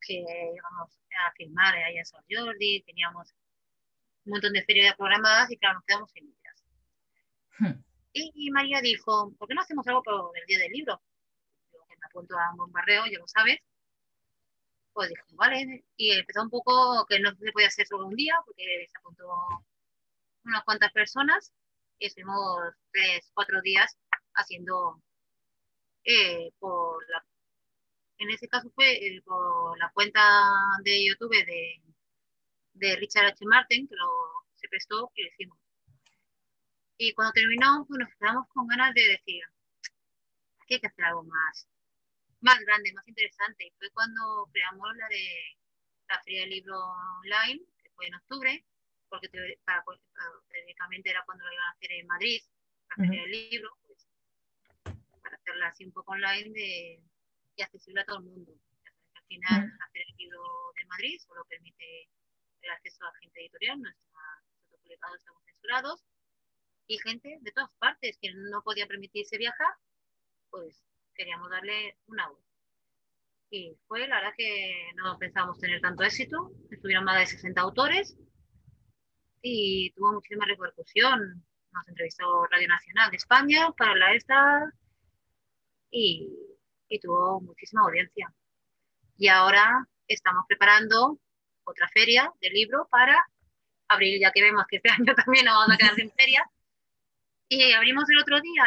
que 0.01 0.21
íbamos 0.55 0.99
a 1.16 1.32
filmar 1.32 1.74
ahí 1.76 1.98
en 1.98 2.06
San 2.06 2.22
Jordi, 2.28 2.82
teníamos 2.82 3.34
un 4.24 4.32
montón 4.32 4.52
de 4.52 4.64
ferias 4.64 4.96
programadas 4.96 5.50
y 5.50 5.56
claro, 5.56 5.76
nos 5.76 5.84
quedamos 5.84 6.11
sin 6.12 6.24
ideas. 6.24 6.64
Hmm. 7.58 7.82
Y, 8.12 8.50
María 8.50 8.80
dijo, 8.80 9.32
¿por 9.38 9.46
qué 9.46 9.54
no 9.54 9.61
hacemos 9.62 9.86
algo 9.86 10.02
por 10.02 10.36
el 10.36 10.46
Día 10.46 10.58
del 10.58 10.72
Libro? 10.72 11.00
Yo 11.72 11.78
que 11.88 11.96
me 11.96 12.06
apunto 12.06 12.36
a 12.36 12.50
un 12.50 12.56
bombardeo, 12.56 13.06
ya 13.06 13.18
lo 13.18 13.28
sabes. 13.28 13.58
Pues 14.92 15.08
dijo, 15.08 15.24
vale, 15.32 15.84
y 15.96 16.11
empezó 16.11 16.42
un 16.42 16.50
poco 16.50 17.06
que 17.08 17.20
no 17.20 17.30
se 17.36 17.52
podía 17.52 17.68
hacer 17.68 17.86
solo 17.86 18.06
un 18.06 18.16
día, 18.16 18.34
porque 18.44 18.86
se 18.90 18.98
apuntó 18.98 19.28
unas 20.44 20.64
cuantas 20.64 20.90
personas 20.92 21.52
estuvimos 22.06 22.74
tres, 22.92 23.30
cuatro 23.34 23.61
días 23.61 23.96
haciendo 24.34 25.02
eh, 26.04 26.50
por 26.58 27.08
la, 27.11 27.24
en 28.21 28.31
ese 28.31 28.49
caso 28.49 28.71
fue 28.75 28.93
eh, 28.93 29.23
por 29.23 29.79
la 29.79 29.91
cuenta 29.93 30.21
de 30.85 31.07
YouTube 31.07 31.31
de, 31.31 31.83
de 32.75 32.97
Richard 32.97 33.27
H. 33.27 33.45
Martin, 33.47 33.89
que 33.89 33.97
lo, 33.97 34.47
se 34.57 34.68
prestó 34.68 35.11
y 35.14 35.23
lo 35.23 35.29
hicimos. 35.29 35.59
Y 36.99 37.14
cuando 37.14 37.33
terminamos, 37.33 37.89
pues 37.89 37.99
nos 37.99 38.14
quedamos 38.16 38.47
con 38.49 38.66
ganas 38.68 38.93
de 38.93 39.01
decir, 39.09 39.43
aquí 40.61 40.75
hay 40.75 40.81
que 40.81 40.87
hacer 40.87 41.05
algo 41.07 41.23
más, 41.23 41.66
más 42.41 42.61
grande, 42.61 42.93
más 42.93 43.09
interesante. 43.09 43.66
Y 43.66 43.73
fue 43.79 43.91
cuando 43.91 44.47
creamos 44.53 44.95
la 44.97 45.09
de 45.09 45.57
la 46.11 46.23
Feria 46.23 46.41
del 46.43 46.51
Libro 46.51 46.77
Online, 47.25 47.64
que 47.83 47.91
fue 47.95 48.07
en 48.07 48.16
octubre, 48.16 48.64
porque 49.09 49.31
para, 49.64 49.83
teóricamente 50.51 51.09
era 51.09 51.25
cuando 51.25 51.47
lo 51.47 51.53
iban 51.55 51.64
a 51.64 51.71
hacer 51.71 51.93
en 51.93 52.07
Madrid, 52.07 52.43
para 52.87 53.09
hacer 53.09 53.18
el 53.18 53.31
libro, 53.31 53.71
pues, 53.87 54.07
para 55.23 55.37
hacerla 55.37 55.68
así 55.68 55.87
un 55.87 55.93
poco 55.93 56.12
online 56.12 56.51
de, 56.51 57.03
y 57.61 57.62
accesible 57.62 58.00
a 58.00 58.04
todo 58.06 58.18
el 58.18 58.24
mundo. 58.24 58.52
Al 59.14 59.24
final, 59.24 59.72
hacer 59.86 60.02
el 60.08 60.16
libro 60.16 60.40
de 60.76 60.84
Madrid 60.86 61.20
solo 61.20 61.44
permite 61.44 62.08
el 62.62 62.70
acceso 62.70 63.04
a 63.04 63.12
gente 63.20 63.40
editorial, 63.40 63.80
no 63.80 63.88
está, 63.88 64.18
está 64.64 64.76
publicado, 64.82 65.14
estamos 65.14 65.44
censurados, 65.44 66.04
y 66.86 66.98
gente 66.98 67.38
de 67.40 67.52
todas 67.52 67.70
partes 67.78 68.18
que 68.20 68.32
no 68.34 68.62
podía 68.62 68.86
permitirse 68.86 69.36
viajar, 69.36 69.74
pues 70.50 70.82
queríamos 71.14 71.50
darle 71.50 71.96
una 72.06 72.28
voz. 72.28 72.42
Y 73.50 73.76
fue 73.86 74.08
la 74.08 74.16
verdad 74.16 74.34
que 74.36 74.90
no 74.96 75.18
pensábamos 75.18 75.58
tener 75.58 75.80
tanto 75.80 76.02
éxito, 76.02 76.50
estuvieron 76.70 77.04
más 77.04 77.20
de 77.20 77.26
60 77.26 77.61
autores, 77.61 78.16
y 79.42 79.92
tuvo 79.92 80.12
muchísima 80.12 80.46
repercusión. 80.46 81.44
Nos 81.72 81.88
entrevistó 81.88 82.46
Radio 82.46 82.68
Nacional 82.68 83.11
de 83.11 83.16
España 83.16 83.70
para 83.76 83.94
la 83.94 84.14
esta 84.14 84.72
y 85.90 86.49
y 86.91 87.01
tuvo 87.01 87.41
muchísima 87.41 87.82
audiencia. 87.82 88.30
Y 89.16 89.28
ahora 89.28 89.86
estamos 90.07 90.45
preparando 90.47 91.18
otra 91.64 91.88
feria 91.88 92.30
de 92.41 92.51
libro 92.51 92.88
para 92.91 93.16
abril, 93.88 94.20
ya 94.20 94.32
que 94.32 94.43
vemos 94.43 94.64
que 94.68 94.76
este 94.76 94.91
año 94.99 95.14
también 95.14 95.47
nos 95.47 95.55
vamos 95.55 95.74
a 95.74 95.78
quedar 95.78 95.95
sin 95.95 96.12
feria. 96.12 96.45
Y 97.49 97.72
abrimos 97.72 98.05
el 98.11 98.18
otro 98.18 98.41
día 98.41 98.66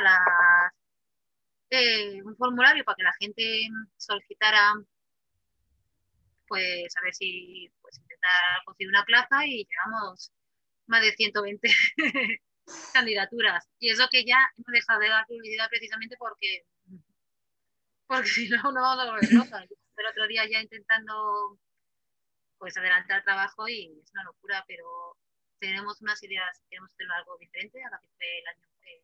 eh, 1.69 2.21
un 2.23 2.35
formulario 2.35 2.83
para 2.83 2.95
que 2.95 3.03
la 3.03 3.13
gente 3.19 3.67
solicitara, 3.97 4.73
pues 6.47 6.95
a 6.97 7.01
ver 7.01 7.13
si 7.13 7.71
pues, 7.81 7.97
intentar 7.97 8.63
conseguir 8.65 8.89
una 8.89 9.05
plaza 9.05 9.45
y 9.45 9.65
llegamos 9.65 10.31
más 10.87 11.01
de 11.01 11.11
120 11.13 11.69
candidaturas. 12.93 13.67
Y 13.79 13.89
eso 13.89 14.07
que 14.11 14.25
ya 14.25 14.37
hemos 14.57 14.71
dejado 14.71 14.99
de 14.99 15.09
dar 15.09 15.25
publicidad 15.25 15.69
precisamente 15.69 16.15
porque, 16.17 16.65
porque 18.15 18.29
si 18.29 18.49
no, 18.49 18.71
no 18.71 18.95
lo 18.95 19.17
loca. 19.31 19.63
El 19.97 20.07
otro 20.07 20.27
día 20.27 20.43
ya 20.49 20.61
intentando 20.61 21.59
pues 22.57 22.77
adelantar 22.77 23.17
el 23.17 23.23
trabajo 23.23 23.67
y 23.67 23.99
es 24.01 24.11
una 24.13 24.23
locura, 24.23 24.63
pero 24.67 25.17
tenemos 25.59 26.01
unas 26.01 26.21
ideas, 26.23 26.61
queremos 26.69 26.91
hacer 26.91 27.07
algo 27.11 27.37
diferente 27.37 27.79
a 27.83 27.99
que 27.99 28.07
fue 28.17 28.39
el 28.39 28.47
año, 28.47 28.67
eh, 28.85 29.03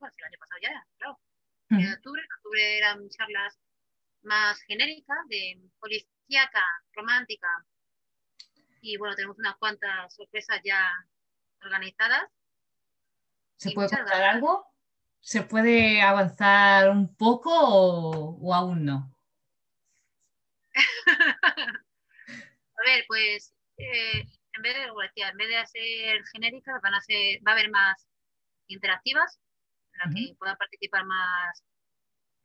el 0.00 0.24
año 0.24 0.38
pasado 0.38 0.60
ya, 0.62 0.86
claro. 0.98 1.20
En 1.70 1.92
octubre, 1.92 2.22
en 2.22 2.32
octubre 2.36 2.78
eran 2.78 3.08
charlas 3.10 3.58
más 4.22 4.60
genéricas 4.62 5.18
de 5.28 5.60
policíaca, 5.80 6.64
romántica, 6.92 7.48
y 8.80 8.96
bueno, 8.98 9.16
tenemos 9.16 9.38
unas 9.38 9.56
cuantas 9.56 10.14
sorpresas 10.14 10.60
ya 10.64 10.88
organizadas. 11.62 12.30
¿Se 13.56 13.72
puede 13.72 13.88
contar 13.88 14.22
algo? 14.22 14.66
¿Se 15.20 15.42
puede 15.42 16.00
avanzar 16.02 16.90
un 16.90 17.14
poco 17.16 17.50
o, 17.52 18.54
aún 18.54 18.84
no? 18.84 19.12
a 22.76 22.82
ver, 22.84 23.04
pues 23.08 23.54
eh, 23.76 24.24
en 24.52 24.62
vez 24.62 24.74
de, 24.74 24.82
en 25.22 25.36
vez 25.36 25.48
de 25.48 25.56
hacer 25.56 26.24
genéricas, 26.32 26.80
van 26.82 26.94
a 26.94 27.00
ser, 27.00 27.40
va 27.46 27.52
a 27.52 27.54
haber 27.54 27.70
más 27.70 28.06
interactivas, 28.68 29.38
en 29.92 29.98
las 29.98 30.14
que 30.14 30.34
pueda 30.36 30.56
participar 30.56 31.04
más 31.04 31.64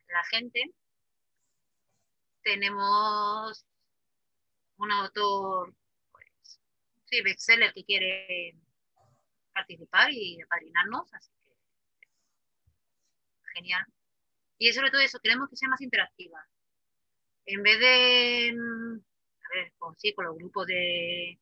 la 0.08 0.24
gente. 0.24 0.72
Tenemos 2.42 3.64
un 4.78 4.92
autor, 4.92 5.74
pues, 6.10 6.60
sí, 7.04 7.22
bestseller 7.22 7.72
que 7.72 7.84
quiere 7.84 8.56
participar 9.52 10.10
y 10.10 10.40
apadrinarnos, 10.42 11.12
así 11.14 11.30
genial. 13.54 13.84
Y 14.58 14.72
sobre 14.72 14.90
todo 14.90 15.00
eso, 15.00 15.18
queremos 15.20 15.48
que 15.48 15.56
sea 15.56 15.68
más 15.68 15.80
interactiva. 15.80 16.46
En 17.46 17.62
vez 17.62 17.78
de, 17.80 18.54
mm, 18.56 18.94
a 18.96 19.48
ver, 19.54 19.72
con, 19.78 19.96
sí, 19.98 20.14
con 20.14 20.26
los 20.26 20.36
grupos 20.36 20.66
de 20.66 21.38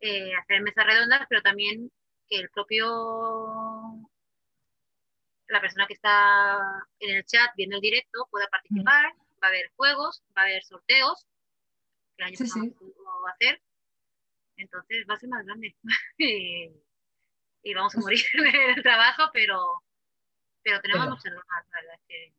eh, 0.00 0.34
hacer 0.34 0.62
mesas 0.62 0.86
redondas, 0.86 1.26
pero 1.28 1.42
también 1.42 1.90
que 2.28 2.36
el 2.36 2.50
propio, 2.50 2.86
la 5.48 5.60
persona 5.60 5.86
que 5.86 5.94
está 5.94 6.58
en 7.00 7.16
el 7.16 7.24
chat 7.24 7.50
viendo 7.56 7.76
el 7.76 7.82
directo 7.82 8.26
pueda 8.30 8.46
participar, 8.48 9.12
va 9.42 9.46
a 9.46 9.48
haber 9.48 9.70
juegos, 9.76 10.22
va 10.36 10.42
a 10.42 10.44
haber 10.44 10.62
sorteos, 10.62 11.26
que 12.16 12.22
el 12.22 12.28
año 12.28 12.38
pasado 12.38 12.64
va 13.24 13.30
a 13.30 13.32
hacer, 13.32 13.62
entonces 14.56 15.06
va 15.08 15.14
a 15.14 15.18
ser 15.18 15.28
más 15.28 15.44
grande. 15.44 15.74
y 17.62 17.74
vamos 17.74 17.94
a 17.94 18.00
pues 18.00 18.04
morir 18.04 18.54
en 18.54 18.78
el 18.78 18.82
trabajo, 18.82 19.30
pero, 19.32 19.82
pero 20.62 20.80
tenemos 20.80 21.08
muchas 21.08 21.32
ganas, 21.32 21.66
la 21.72 21.80
verdad 21.80 22.00
que... 22.06 22.34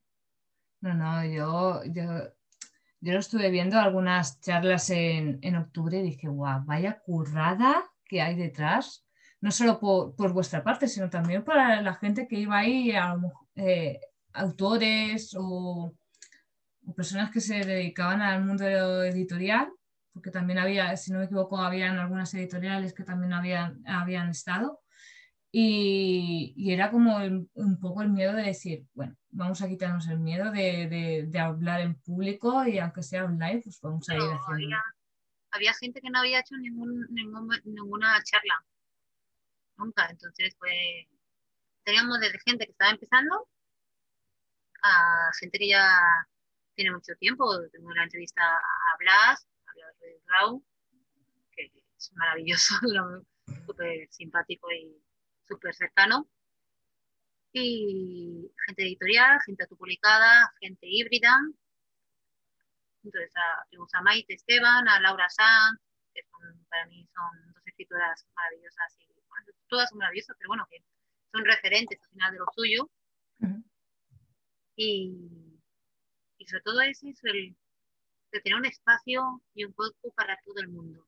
No, 0.82 0.94
no, 0.96 1.26
yo, 1.26 1.84
yo, 1.86 2.34
yo 3.02 3.14
lo 3.14 3.20
estuve 3.20 3.50
viendo 3.50 3.80
algunas 3.80 4.40
charlas 4.42 4.90
en, 4.90 5.40
en 5.42 5.56
octubre 5.56 6.00
y 6.00 6.04
dije, 6.04 6.28
guau, 6.28 6.64
vaya 6.66 7.00
currada 7.00 7.84
que 8.06 8.22
hay 8.22 8.36
detrás, 8.36 9.06
no 9.40 9.52
solo 9.52 9.80
por, 9.80 10.16
por, 10.16 10.34
vuestra 10.34 10.64
parte, 10.64 10.88
sino 10.88 11.10
también 11.10 11.44
para 11.44 11.82
la 11.82 11.96
gente 11.96 12.28
que 12.28 12.40
iba 12.40 12.58
ahí, 12.58 12.92
a, 12.92 13.16
eh, 13.56 14.00
autores 14.34 15.36
o, 15.38 15.94
o, 16.86 16.94
personas 16.94 17.32
que 17.32 17.42
se 17.42 17.66
dedicaban 17.66 18.22
al 18.22 18.44
mundo 18.44 18.66
editorial, 19.04 19.72
porque 20.14 20.30
también 20.30 20.60
había, 20.60 20.96
si 20.98 21.12
no 21.12 21.20
me 21.20 21.26
equivoco, 21.26 21.58
habían 21.58 21.98
algunas 21.98 22.34
editoriales 22.34 22.94
que 22.94 23.04
también 23.04 23.34
habían, 23.34 23.82
habían 23.88 24.30
estado. 24.30 24.82
Y, 25.52 26.72
era 26.72 26.90
como 26.90 27.18
un 27.18 27.80
poco 27.80 28.02
el 28.02 28.10
miedo 28.10 28.34
de 28.34 28.44
decir, 28.44 28.86
bueno, 28.94 29.16
vamos 29.30 29.62
a 29.62 29.68
quitarnos 29.68 30.08
el 30.08 30.20
miedo 30.20 30.52
de, 30.52 31.30
hablar 31.40 31.82
en 31.82 31.96
público 31.96 32.66
y 32.66 32.80
aunque 32.80 33.04
sea 33.04 33.26
online, 33.26 33.62
pues 33.62 33.80
vamos 33.82 34.08
a 34.10 34.16
ir 34.16 34.22
haciendo. 34.22 34.78
Había, 35.54 35.74
gente 35.74 36.00
que 36.00 36.10
no 36.10 36.20
había 36.20 36.40
hecho 36.40 36.56
ningún, 36.56 37.06
ninguna 37.12 38.24
charla, 38.24 38.64
nunca. 39.76 40.08
Entonces, 40.10 40.56
pues 40.58 40.74
teníamos 41.84 42.22
desde 42.22 42.40
gente 42.40 42.66
que 42.66 42.72
estaba 42.72 42.92
empezando 42.92 43.48
a 44.84 45.32
gente 45.40 45.60
que 45.60 45.68
ya 45.68 46.00
tiene 46.76 46.92
mucho 46.92 47.14
tiempo. 47.20 47.46
Tengo 47.72 47.88
una 47.88 48.04
entrevista 48.04 48.42
a 48.42 48.98
Blas, 49.00 49.48
a 49.68 49.72
Raúl, 50.28 50.64
que 51.52 51.70
es 51.98 52.12
maravilloso, 52.14 52.76
súper 53.66 54.08
simpático 54.10 54.72
y 54.72 54.96
súper 55.52 55.76
cercano. 55.76 56.28
Y 57.54 58.50
gente 58.66 58.84
editorial, 58.84 59.40
gente 59.46 59.64
autopublicada, 59.64 60.54
gente 60.62 60.88
híbrida. 60.88 61.38
Entonces 63.04 63.32
tenemos 63.70 63.94
a 63.94 64.02
Maite 64.02 64.36
Esteban, 64.36 64.88
a 64.88 65.00
Laura 65.02 65.28
Sanz, 65.30 65.80
que 66.14 66.22
para 66.70 66.86
mí 66.86 67.08
son 67.14 67.54
dos 67.54 67.64
escritoras 67.66 68.26
maravillosas 68.36 68.96
y 69.00 69.08
todas 69.68 69.90
son 69.90 69.98
maravillosas, 69.98 70.36
pero 70.38 70.50
bueno, 70.50 70.68
que 70.70 70.84
son 71.32 71.44
referentes 71.46 72.00
al 72.02 72.10
final 72.10 72.32
de 72.32 72.40
lo 72.40 72.46
suyo. 72.56 72.90
y, 74.76 75.60
y, 76.38 76.48
sobre 76.48 76.62
todo 76.64 76.82
es 76.82 77.04
eso, 77.04 77.28
el 77.28 77.56
de 78.32 78.40
tener 78.42 78.58
un 78.58 78.66
espacio 78.66 79.42
y 79.54 79.66
un 79.66 79.74
cuerpo 79.74 80.14
para 80.14 80.40
todo 80.46 80.62
el 80.62 80.70
mundo. 80.70 81.06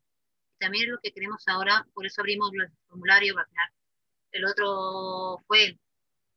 también 0.60 0.86
es 0.86 0.92
lo 0.92 1.00
que 1.00 1.14
queremos 1.14 1.44
ahora, 1.48 1.86
por 1.94 2.06
eso 2.06 2.22
abrimos 2.22 2.52
los 2.54 2.70
formularios, 2.88 3.36
para 3.36 3.48
final 3.48 3.70
el 4.34 4.46
otro 4.46 5.44
fue 5.48 5.80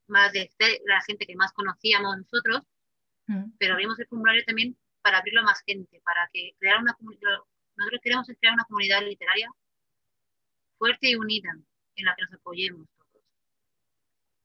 más 0.06 0.32
de 0.32 0.48
la 0.84 1.02
gente 1.02 1.26
que 1.26 1.34
más 1.34 1.52
conocíamos 1.52 2.16
nosotros, 2.18 2.62
mm. 3.26 3.56
pero 3.58 3.74
abrimos 3.74 3.98
el 3.98 4.06
formulario 4.06 4.44
también 4.44 4.76
para 5.02 5.18
abrirlo 5.18 5.40
a 5.40 5.44
más 5.44 5.62
gente, 5.66 6.00
para 6.04 6.28
que 6.32 6.54
crear 6.58 6.80
una 6.80 6.94
comunidad, 6.94 7.38
nosotros 7.76 8.00
queremos 8.02 8.26
crear 8.26 8.54
una 8.54 8.64
comunidad 8.64 9.02
literaria 9.02 9.50
fuerte 10.78 11.10
y 11.10 11.16
unida, 11.16 11.50
en 11.96 12.04
la 12.04 12.14
que 12.14 12.22
nos 12.22 12.34
apoyemos 12.34 12.86
todos, 12.96 13.24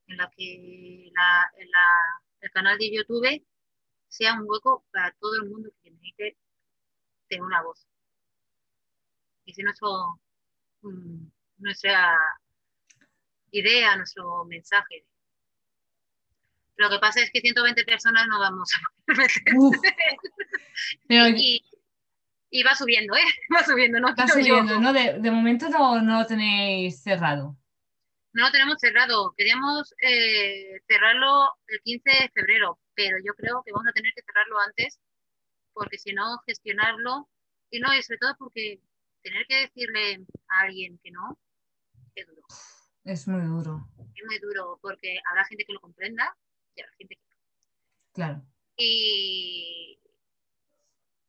en 0.06 0.16
la 0.16 0.30
que 0.30 1.12
el 2.40 2.50
canal 2.50 2.78
de 2.78 2.92
YouTube 2.92 3.46
sea 4.08 4.34
un 4.34 4.44
hueco 4.48 4.84
para 4.90 5.12
todo 5.12 5.36
el 5.36 5.48
mundo 5.48 5.70
que 5.82 5.90
necesite 5.90 6.36
tener 7.28 7.42
una 7.42 7.62
voz. 7.62 7.86
Y 9.44 9.52
si 9.54 9.62
nuestro, 9.62 10.20
nuestra 11.58 12.16
idea, 13.52 13.96
nuestro 13.96 14.44
mensaje. 14.44 15.06
Lo 16.76 16.90
que 16.90 16.98
pasa 16.98 17.20
es 17.20 17.30
que 17.30 17.40
120 17.40 17.84
personas 17.84 18.26
no 18.28 18.40
vamos 18.40 18.70
a 18.74 18.80
meter. 19.12 19.30
y, 22.50 22.62
va 22.64 22.74
subiendo, 22.74 23.14
¿eh? 23.14 23.24
Va 23.54 23.64
subiendo, 23.64 24.00
¿no? 24.00 24.14
Va 24.14 24.26
subiendo, 24.26 24.80
¿no? 24.80 24.92
De, 24.92 25.18
de, 25.20 25.30
momento 25.30 25.68
no, 25.68 26.00
no, 26.02 26.20
lo 26.20 26.26
tenéis 26.26 27.02
cerrado. 27.02 27.56
No 28.32 28.46
lo 28.46 28.50
tenemos 28.50 28.78
cerrado. 28.80 29.34
Queríamos 29.36 29.94
eh, 30.02 30.80
cerrarlo 30.88 31.50
el 31.68 31.80
15 31.82 32.10
de 32.10 32.30
febrero, 32.34 32.78
pero 32.94 33.18
yo 33.24 33.34
creo 33.34 33.62
que 33.64 33.72
vamos 33.72 33.88
a 33.88 33.92
tener 33.92 34.12
que 34.14 34.22
cerrarlo 34.22 34.58
antes, 34.58 34.98
porque 35.74 35.98
si 35.98 36.12
no, 36.12 36.38
gestionarlo, 36.46 37.28
y 37.70 37.80
no, 37.80 37.94
y 37.94 38.02
sobre 38.02 38.18
todo 38.18 38.36
porque 38.38 38.80
tener 39.22 39.46
que 39.46 39.60
decirle 39.60 40.24
a 40.48 40.64
alguien 40.64 40.98
que 41.02 41.10
no, 41.10 41.38
es 42.14 42.26
duro. 42.26 42.42
Es 43.04 43.26
muy 43.26 43.42
duro. 43.42 43.88
Es 44.14 44.24
muy 44.24 44.38
duro 44.38 44.78
porque 44.80 45.18
habrá 45.28 45.44
gente 45.44 45.64
que 45.64 45.72
lo 45.72 45.80
comprenda 45.80 46.36
y 46.74 46.82
habrá 46.82 46.94
gente 46.94 47.16
que 47.16 47.22
no. 47.28 47.36
Claro. 48.12 48.46
Y, 48.76 49.98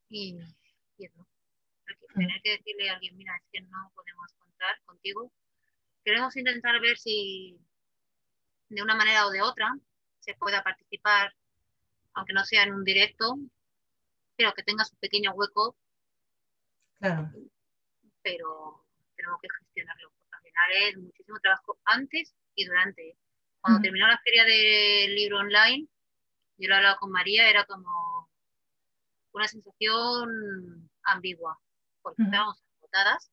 y, 0.09 0.39
y. 0.97 1.07
Mm. 1.07 1.25
Tener 2.13 2.41
que 2.43 2.51
decirle 2.57 2.89
a 2.89 2.93
alguien, 2.93 3.17
mira, 3.17 3.35
es 3.37 3.43
que 3.51 3.61
no 3.61 3.91
podemos 3.95 4.33
contar 4.37 4.79
contigo. 4.85 5.31
Queremos 6.05 6.35
intentar 6.37 6.79
ver 6.79 6.97
si 6.97 7.59
de 8.69 8.83
una 8.83 8.95
manera 8.95 9.25
o 9.25 9.31
de 9.31 9.41
otra 9.41 9.75
se 10.19 10.35
pueda 10.35 10.63
participar, 10.63 11.33
aunque 12.13 12.33
no 12.33 12.45
sea 12.45 12.63
en 12.63 12.73
un 12.73 12.83
directo, 12.83 13.35
pero 14.37 14.53
que 14.53 14.61
tenga 14.61 14.85
su 14.85 14.95
pequeño 14.97 15.31
hueco. 15.33 15.75
Claro. 16.99 17.31
Pero 18.21 18.85
tenemos 19.15 19.41
que 19.41 19.47
gestionarlo 19.59 20.12
es 20.73 20.97
muchísimo 20.97 21.39
trabajo 21.39 21.77
antes 21.85 22.33
y 22.55 22.65
durante. 22.65 23.17
Cuando 23.61 23.81
terminó 23.81 24.07
la 24.07 24.19
feria 24.19 24.43
del 24.43 25.15
libro 25.15 25.39
online, 25.39 25.87
yo 26.57 26.69
lo 26.69 26.75
hablaba 26.75 26.97
con 26.97 27.11
María, 27.11 27.49
era 27.49 27.65
como, 27.65 28.29
una 29.33 29.47
sensación 29.47 30.89
ambigua, 31.03 31.59
porque 32.01 32.23
estábamos 32.23 32.61
agotadas. 32.77 33.31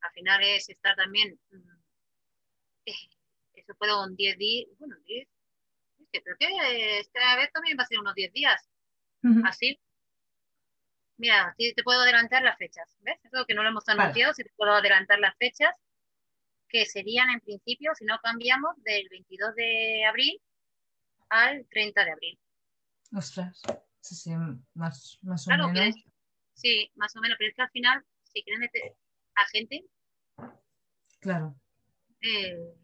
Al 0.00 0.12
final 0.12 0.42
es 0.42 0.68
estar 0.68 0.96
también, 0.96 1.38
mm, 1.50 1.80
eh, 2.86 2.94
eso 3.54 3.74
fueron 3.76 4.14
10 4.16 4.36
días, 4.38 4.68
bueno, 4.78 4.96
10, 5.06 5.28
es 6.00 6.08
que 6.12 6.22
creo 6.22 6.36
que 6.38 6.98
esta 6.98 7.36
vez 7.36 7.50
también 7.52 7.78
va 7.78 7.84
a 7.84 7.86
ser 7.86 7.98
unos 7.98 8.14
10 8.14 8.32
días, 8.32 8.68
así. 9.44 9.80
Mira, 11.22 11.54
sí 11.56 11.72
te 11.72 11.84
puedo 11.84 12.00
adelantar 12.00 12.42
las 12.42 12.58
fechas, 12.58 12.98
¿ves? 13.02 13.16
Eso 13.22 13.46
que 13.46 13.54
no 13.54 13.62
lo 13.62 13.68
hemos 13.68 13.84
Vale. 13.86 14.00
anunciado, 14.02 14.34
si 14.34 14.42
te 14.42 14.50
puedo 14.56 14.72
adelantar 14.72 15.20
las 15.20 15.36
fechas, 15.36 15.70
que 16.68 16.84
serían 16.84 17.30
en 17.30 17.38
principio, 17.38 17.94
si 17.94 18.04
no 18.04 18.18
cambiamos, 18.20 18.74
del 18.82 19.08
22 19.08 19.54
de 19.54 20.04
abril 20.04 20.42
al 21.28 21.64
30 21.70 22.04
de 22.04 22.10
abril. 22.10 22.40
Ostras, 23.14 23.62
sí, 24.00 24.16
sí, 24.16 24.32
más, 24.74 25.20
más 25.22 25.46
o 25.46 25.50
Claro, 25.50 25.66
que 25.68 25.72
menos. 25.74 25.96
es- 25.96 26.04
sí, 26.54 26.90
más 26.96 27.14
o 27.14 27.20
menos, 27.20 27.36
pero 27.38 27.50
es 27.50 27.54
que 27.54 27.62
al 27.62 27.70
final, 27.70 28.04
si 28.24 28.42
quieren 28.42 28.58
meter 28.60 28.82
a 29.36 29.46
gente, 29.46 29.84
Claro. 31.20 31.54
eh, 32.20 32.74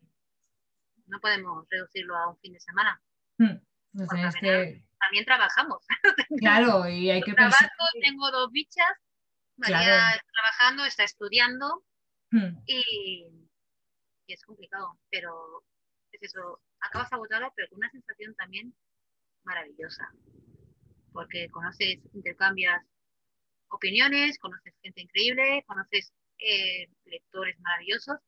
no 1.07 1.18
podemos 1.18 1.66
reducirlo 1.68 2.14
a 2.16 2.28
un 2.30 2.39
fin 2.39 2.53
de 2.53 2.61
semana. 2.61 3.03
Mm, 3.39 3.47
Lo 3.47 4.07
Porque 4.07 4.14
tenéis 4.14 4.34
al 4.36 4.41
que. 4.41 4.84
También 5.09 5.25
trabajamos. 5.25 5.83
Claro, 6.39 6.87
y 6.89 7.11
hay 7.11 7.23
que 7.23 7.33
Trabajo, 7.33 7.57
pensar. 7.59 7.71
tengo 8.03 8.31
dos 8.31 8.51
bichas, 8.53 8.93
María 9.57 9.79
Claro. 9.79 10.17
está 10.17 10.27
trabajando, 10.33 10.85
está 10.85 11.05
estudiando 11.05 11.83
Mm, 12.31 12.59
y, 12.67 13.27
y 14.27 14.33
es 14.35 14.43
complicado, 14.43 14.99
pero 15.11 15.65
es 16.13 16.23
eso, 16.25 16.61
acabas 16.81 17.11
agotado, 17.11 17.51
pero 17.57 17.71
con 17.71 17.79
una 17.79 17.91
sensación 17.91 18.35
también 18.35 18.75
maravillosa, 19.45 20.13
porque 21.15 21.49
conoces, 21.49 22.01
intercambias 22.13 22.85
opiniones, 23.69 24.39
conoces 24.39 24.75
gente 24.83 25.01
increíble, 25.01 25.65
conoces 25.67 26.13
eh, 26.39 26.91
lectores 27.07 27.59
maravillosos 27.61 28.19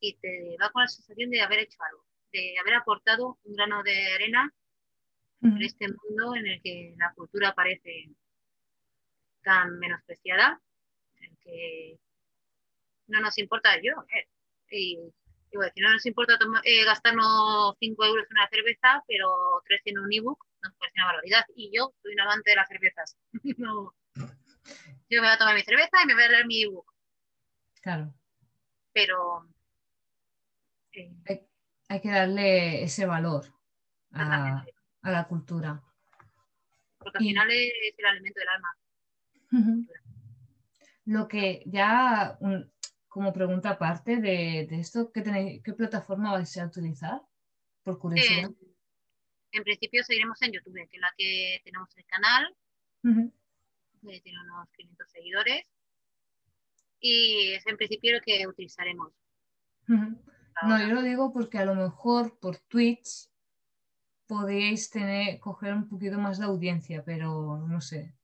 y 0.00 0.14
te 0.18 0.56
va 0.60 0.68
con 0.72 0.82
la 0.82 0.88
sensación 0.88 1.30
de 1.30 1.40
haber 1.40 1.60
hecho 1.60 1.78
algo, 1.90 2.04
de 2.32 2.54
haber 2.60 2.74
aportado 2.74 3.38
un 3.44 3.54
grano 3.54 3.82
de 3.82 4.12
arena 4.12 4.52
en 5.42 5.62
este 5.62 5.86
mundo 5.88 6.34
en 6.36 6.46
el 6.46 6.60
que 6.62 6.94
la 6.98 7.12
cultura 7.14 7.54
parece 7.54 8.10
tan 9.42 9.78
menospreciada, 9.78 10.60
en 11.18 11.24
el 11.30 11.38
que 11.38 11.98
no 13.08 13.20
nos 13.20 13.38
importa 13.38 13.76
yo, 13.80 13.92
eh, 14.14 14.26
y 14.70 14.98
a 15.56 15.64
decir, 15.64 15.82
no 15.84 15.92
nos 15.92 16.04
importa 16.04 16.36
eh, 16.64 16.84
gastarnos 16.84 17.76
5 17.78 18.04
euros 18.04 18.26
en 18.28 18.36
una 18.36 18.48
cerveza, 18.48 19.02
pero 19.06 19.62
3 19.66 19.80
en 19.86 19.98
un 20.00 20.12
ebook 20.12 20.38
nos 20.62 20.74
parece 20.74 20.94
una 20.98 21.06
barbaridad. 21.06 21.44
Y 21.54 21.70
yo 21.74 21.94
soy 22.02 22.12
un 22.14 22.20
amante 22.20 22.50
de 22.50 22.56
las 22.56 22.68
cervezas. 22.68 23.16
No. 23.58 23.94
Yo 25.08 25.20
me 25.22 25.28
voy 25.28 25.28
a 25.28 25.38
tomar 25.38 25.54
mi 25.54 25.62
cerveza 25.62 26.02
y 26.02 26.06
me 26.06 26.14
voy 26.14 26.24
a 26.24 26.28
leer 26.28 26.46
mi 26.46 26.62
ebook, 26.62 26.92
Claro. 27.80 28.12
pero 28.92 29.48
eh, 30.92 31.14
Hay 31.88 32.00
que 32.00 32.10
darle 32.10 32.82
ese 32.82 33.06
valor 33.06 33.44
a. 34.12 34.64
a 35.06 35.10
la 35.12 35.26
cultura. 35.28 35.82
porque 36.98 37.18
al 37.18 37.24
Y- 37.24 37.28
final 37.28 37.50
es 37.52 37.94
el 37.98 38.06
alimento 38.06 38.40
del 38.40 38.48
alma. 38.48 39.86
Lo 41.04 41.28
que 41.28 41.62
ya, 41.66 42.36
un- 42.40 42.72
como 43.08 43.32
pregunta 43.32 43.70
aparte 43.70 44.16
de, 44.16 44.66
de 44.68 44.80
esto, 44.80 45.12
¿qué, 45.12 45.22
tenéis, 45.22 45.62
¿qué 45.62 45.72
plataforma 45.72 46.32
vais 46.32 46.56
a 46.58 46.66
utilizar? 46.66 47.20
Por 47.84 47.98
curiosidad. 48.00 48.50
En, 48.50 48.56
en 49.52 49.62
principio 49.62 50.02
seguiremos 50.02 50.42
en 50.42 50.52
YouTube, 50.52 50.74
que 50.74 50.96
es 50.96 51.00
la 51.00 51.12
que 51.16 51.60
tenemos 51.64 51.96
el 51.96 52.04
canal, 52.06 52.54
que 53.02 54.20
tiene 54.20 54.40
unos 54.42 54.68
500 54.76 55.08
seguidores. 55.10 55.64
Y 56.98 57.52
es 57.52 57.64
en 57.68 57.76
principio 57.76 58.14
lo 58.14 58.20
que 58.20 58.46
utilizaremos. 58.48 59.12
No, 59.86 60.80
yo 60.80 60.88
lo 60.94 61.02
digo 61.02 61.32
porque 61.32 61.58
a 61.58 61.64
lo 61.64 61.76
mejor 61.76 62.36
por 62.40 62.56
Twitch 62.58 63.30
podéis 64.26 64.90
tener, 64.90 65.38
coger 65.40 65.74
un 65.74 65.88
poquito 65.88 66.18
más 66.18 66.38
de 66.38 66.44
audiencia, 66.46 67.02
pero 67.04 67.58
no 67.68 67.80
sé. 67.80 68.14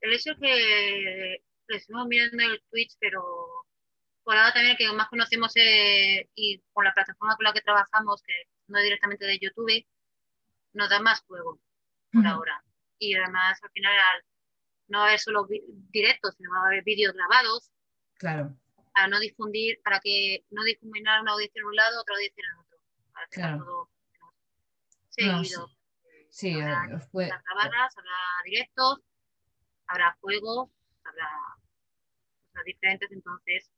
El 0.00 0.12
hecho 0.12 0.32
que 0.40 1.42
lo 1.66 1.76
estuvimos 1.76 2.06
mirando 2.08 2.42
el 2.44 2.62
Twitch, 2.70 2.94
pero 3.00 3.22
por 4.22 4.36
ahora 4.36 4.52
también 4.52 4.72
el 4.72 4.76
que 4.78 4.92
más 4.92 5.08
conocemos 5.08 5.52
eh, 5.56 6.28
y 6.34 6.60
con 6.72 6.84
la 6.84 6.92
plataforma 6.94 7.36
con 7.36 7.44
la 7.44 7.52
que 7.52 7.60
trabajamos, 7.62 8.22
que 8.22 8.32
no 8.68 8.78
es 8.78 8.84
directamente 8.84 9.26
de 9.26 9.38
YouTube, 9.38 9.86
nos 10.72 10.90
da 10.90 11.00
más 11.00 11.20
juego 11.22 11.60
por 12.12 12.26
ahora. 12.26 12.64
Y 12.98 13.14
además, 13.14 13.58
al 13.62 13.70
final, 13.70 13.92
al- 13.92 14.24
no 14.88 14.98
va 14.98 15.04
a 15.04 15.08
haber 15.08 15.18
solo 15.20 15.46
directos, 15.90 16.34
sino 16.36 16.50
va 16.52 16.64
a 16.64 16.66
haber 16.66 16.84
vídeos 16.84 17.14
grabados 17.14 17.70
Claro, 18.18 18.54
para 18.94 19.08
no 19.08 19.18
difundir, 19.18 19.80
para 19.82 19.98
que 20.00 20.44
no 20.50 20.62
difuminar 20.64 21.22
una 21.22 21.32
audiencia 21.32 21.60
en 21.60 21.66
un 21.66 21.74
lado, 21.76 22.00
otra 22.00 22.14
audiencia 22.14 22.42
en 22.44 22.50
el 22.52 22.60
otro. 22.60 22.78
Para 23.12 23.26
que 23.26 23.34
sea 23.34 23.44
Claro. 23.48 23.64
todo 23.64 23.90
seguido. 25.14 25.68
sí, 26.30 26.52
Habrá 26.60 26.86
eh, 26.90 26.94
os 26.96 27.06
puede- 27.08 27.30
Habrá 27.30 27.64
habrá 27.64 27.88
directos, 28.44 29.00
habrá 29.86 30.16
juegos, 30.20 30.70
habrá 31.04 31.28
cosas 32.48 32.64
diferentes, 32.64 33.10
entonces, 33.12 33.70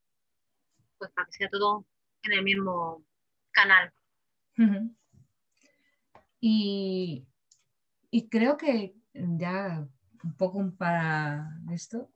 pues 0.99 1.11
para 1.13 1.27
que 1.27 1.33
sea 1.33 1.49
todo 1.51 1.87
en 2.23 2.33
el 2.33 2.43
mismo 2.43 3.05
canal. 3.53 3.93
Y, 6.41 7.27
y 8.11 8.29
creo 8.29 8.57
que 8.57 8.95
ya 9.13 9.87
un 10.25 10.37
poco 10.37 10.73
para 10.77 11.49
esto, 11.73 12.11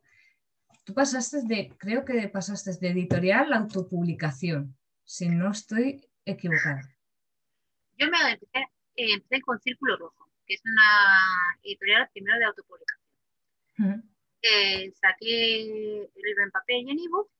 tú 0.85 0.95
pasaste 0.95 1.43
de, 1.45 1.69
creo 1.79 2.05
que 2.05 2.29
pasaste 2.29 2.73
de 2.81 2.91
editorial 2.91 3.53
a 3.53 3.59
autopublicación, 3.59 4.77
si 5.05 5.29
no 5.29 5.51
estoy 5.51 6.07
equivocada. 6.25 6.83
Yo 7.99 8.09
me 8.11 8.33
empecé, 8.33 8.67
eh, 8.97 9.13
empecé 9.15 9.41
con 9.43 9.61
Círculo 9.61 9.97
Rojo, 9.97 10.29
que 10.47 10.55
es 10.55 10.63
una 10.65 11.59
editorial 11.63 12.09
primero 12.13 12.39
de 12.39 12.45
autopublicación. 12.47 14.11
Eh, 14.43 14.93
saqué 15.01 15.63
el 15.63 16.23
libro 16.23 16.45
en 16.45 16.51
papel 16.51 16.87
y 16.87 16.91
en 16.91 16.99
ebook 16.99 17.31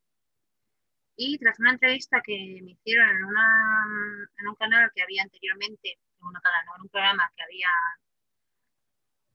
y 1.17 1.39
tras 1.39 1.59
una 1.59 1.73
entrevista 1.73 2.23
que 2.25 2.61
me 2.63 2.73
hicieron 2.73 3.09
en, 3.11 3.25
una, 3.25 4.29
en 4.39 4.49
un 4.49 4.55
canal 4.55 4.91
que 4.95 5.03
había 5.03 5.23
anteriormente, 5.23 5.93
en 5.93 6.27
un 6.27 6.33
canal, 6.33 6.65
no, 6.67 6.77
en 6.77 6.83
un 6.83 6.89
programa 6.89 7.31
que 7.37 7.43
había 7.43 7.69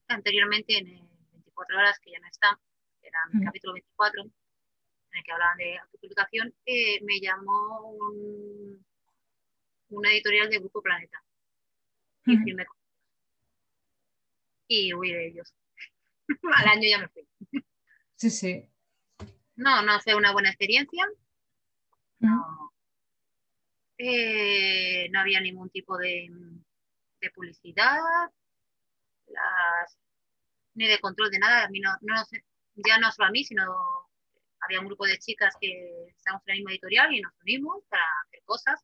anteriormente 0.08 0.78
en 0.78 0.88
el 0.88 1.08
24 1.32 1.78
horas, 1.78 2.00
que 2.00 2.12
ya 2.12 2.20
no 2.20 2.28
está, 2.28 2.60
era 3.02 3.20
mi 3.32 3.38
Ujú. 3.38 3.46
capítulo 3.46 3.74
24, 3.74 4.22
en 4.24 4.32
el 5.12 5.24
que 5.24 5.32
hablaban 5.32 5.58
de 5.58 5.78
autopublicación, 5.78 6.54
eh, 6.66 7.00
me 7.04 7.20
llamó 7.20 7.92
un, 7.92 8.86
una 9.90 10.12
editorial 10.12 10.50
de 10.50 10.60
Grupo 10.60 10.82
Planeta 10.82 11.24
y 14.68 14.94
huí 14.94 15.12
de 15.12 15.28
ellos. 15.28 15.54
Al 16.58 16.68
año 16.68 16.88
ya 16.90 17.00
me 17.00 17.08
fui. 17.10 17.28
Sí, 18.16 18.30
sí. 18.30 18.70
No, 19.56 19.82
no 19.84 20.00
fue 20.02 20.16
una 20.16 20.32
buena 20.32 20.50
experiencia. 20.50 21.06
No, 22.20 22.72
Eh, 23.98 25.08
no 25.12 25.20
había 25.22 25.40
ningún 25.40 25.70
tipo 25.70 25.98
de, 25.98 26.28
de 27.22 27.30
publicidad, 27.32 27.98
las- 29.28 29.98
ni 30.74 30.88
de 30.88 31.00
control 31.00 31.30
de 31.32 31.40
nada. 31.40 31.66
A 31.66 31.70
mí 31.70 31.80
no, 31.80 31.92
no 32.02 32.26
sé, 32.26 32.44
ya 32.76 32.98
no 33.00 33.12
solo 33.12 33.30
a 33.30 33.32
mí, 33.32 33.44
sino 33.46 33.64
había 34.62 34.80
un 34.82 34.88
grupo 34.88 35.06
de 35.06 35.18
chicas 35.20 35.54
que 35.62 36.08
estábamos 36.10 36.44
en 36.48 36.52
la 36.52 36.56
misma 36.56 36.72
editorial 36.72 37.14
y 37.14 37.22
nos 37.22 37.32
unimos 37.42 37.84
para 37.90 38.04
hacer 38.26 38.42
cosas, 38.44 38.84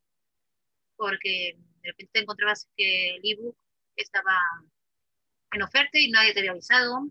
porque 1.01 1.57
de 1.81 1.89
repente 1.89 2.11
te 2.13 2.19
encontrabas 2.19 2.69
que 2.77 3.15
el 3.15 3.21
ebook 3.23 3.57
estaba 3.95 4.37
en 5.51 5.63
oferta 5.63 5.97
y 5.97 6.11
nadie 6.11 6.31
te 6.31 6.41
había 6.41 6.51
avisado. 6.51 7.09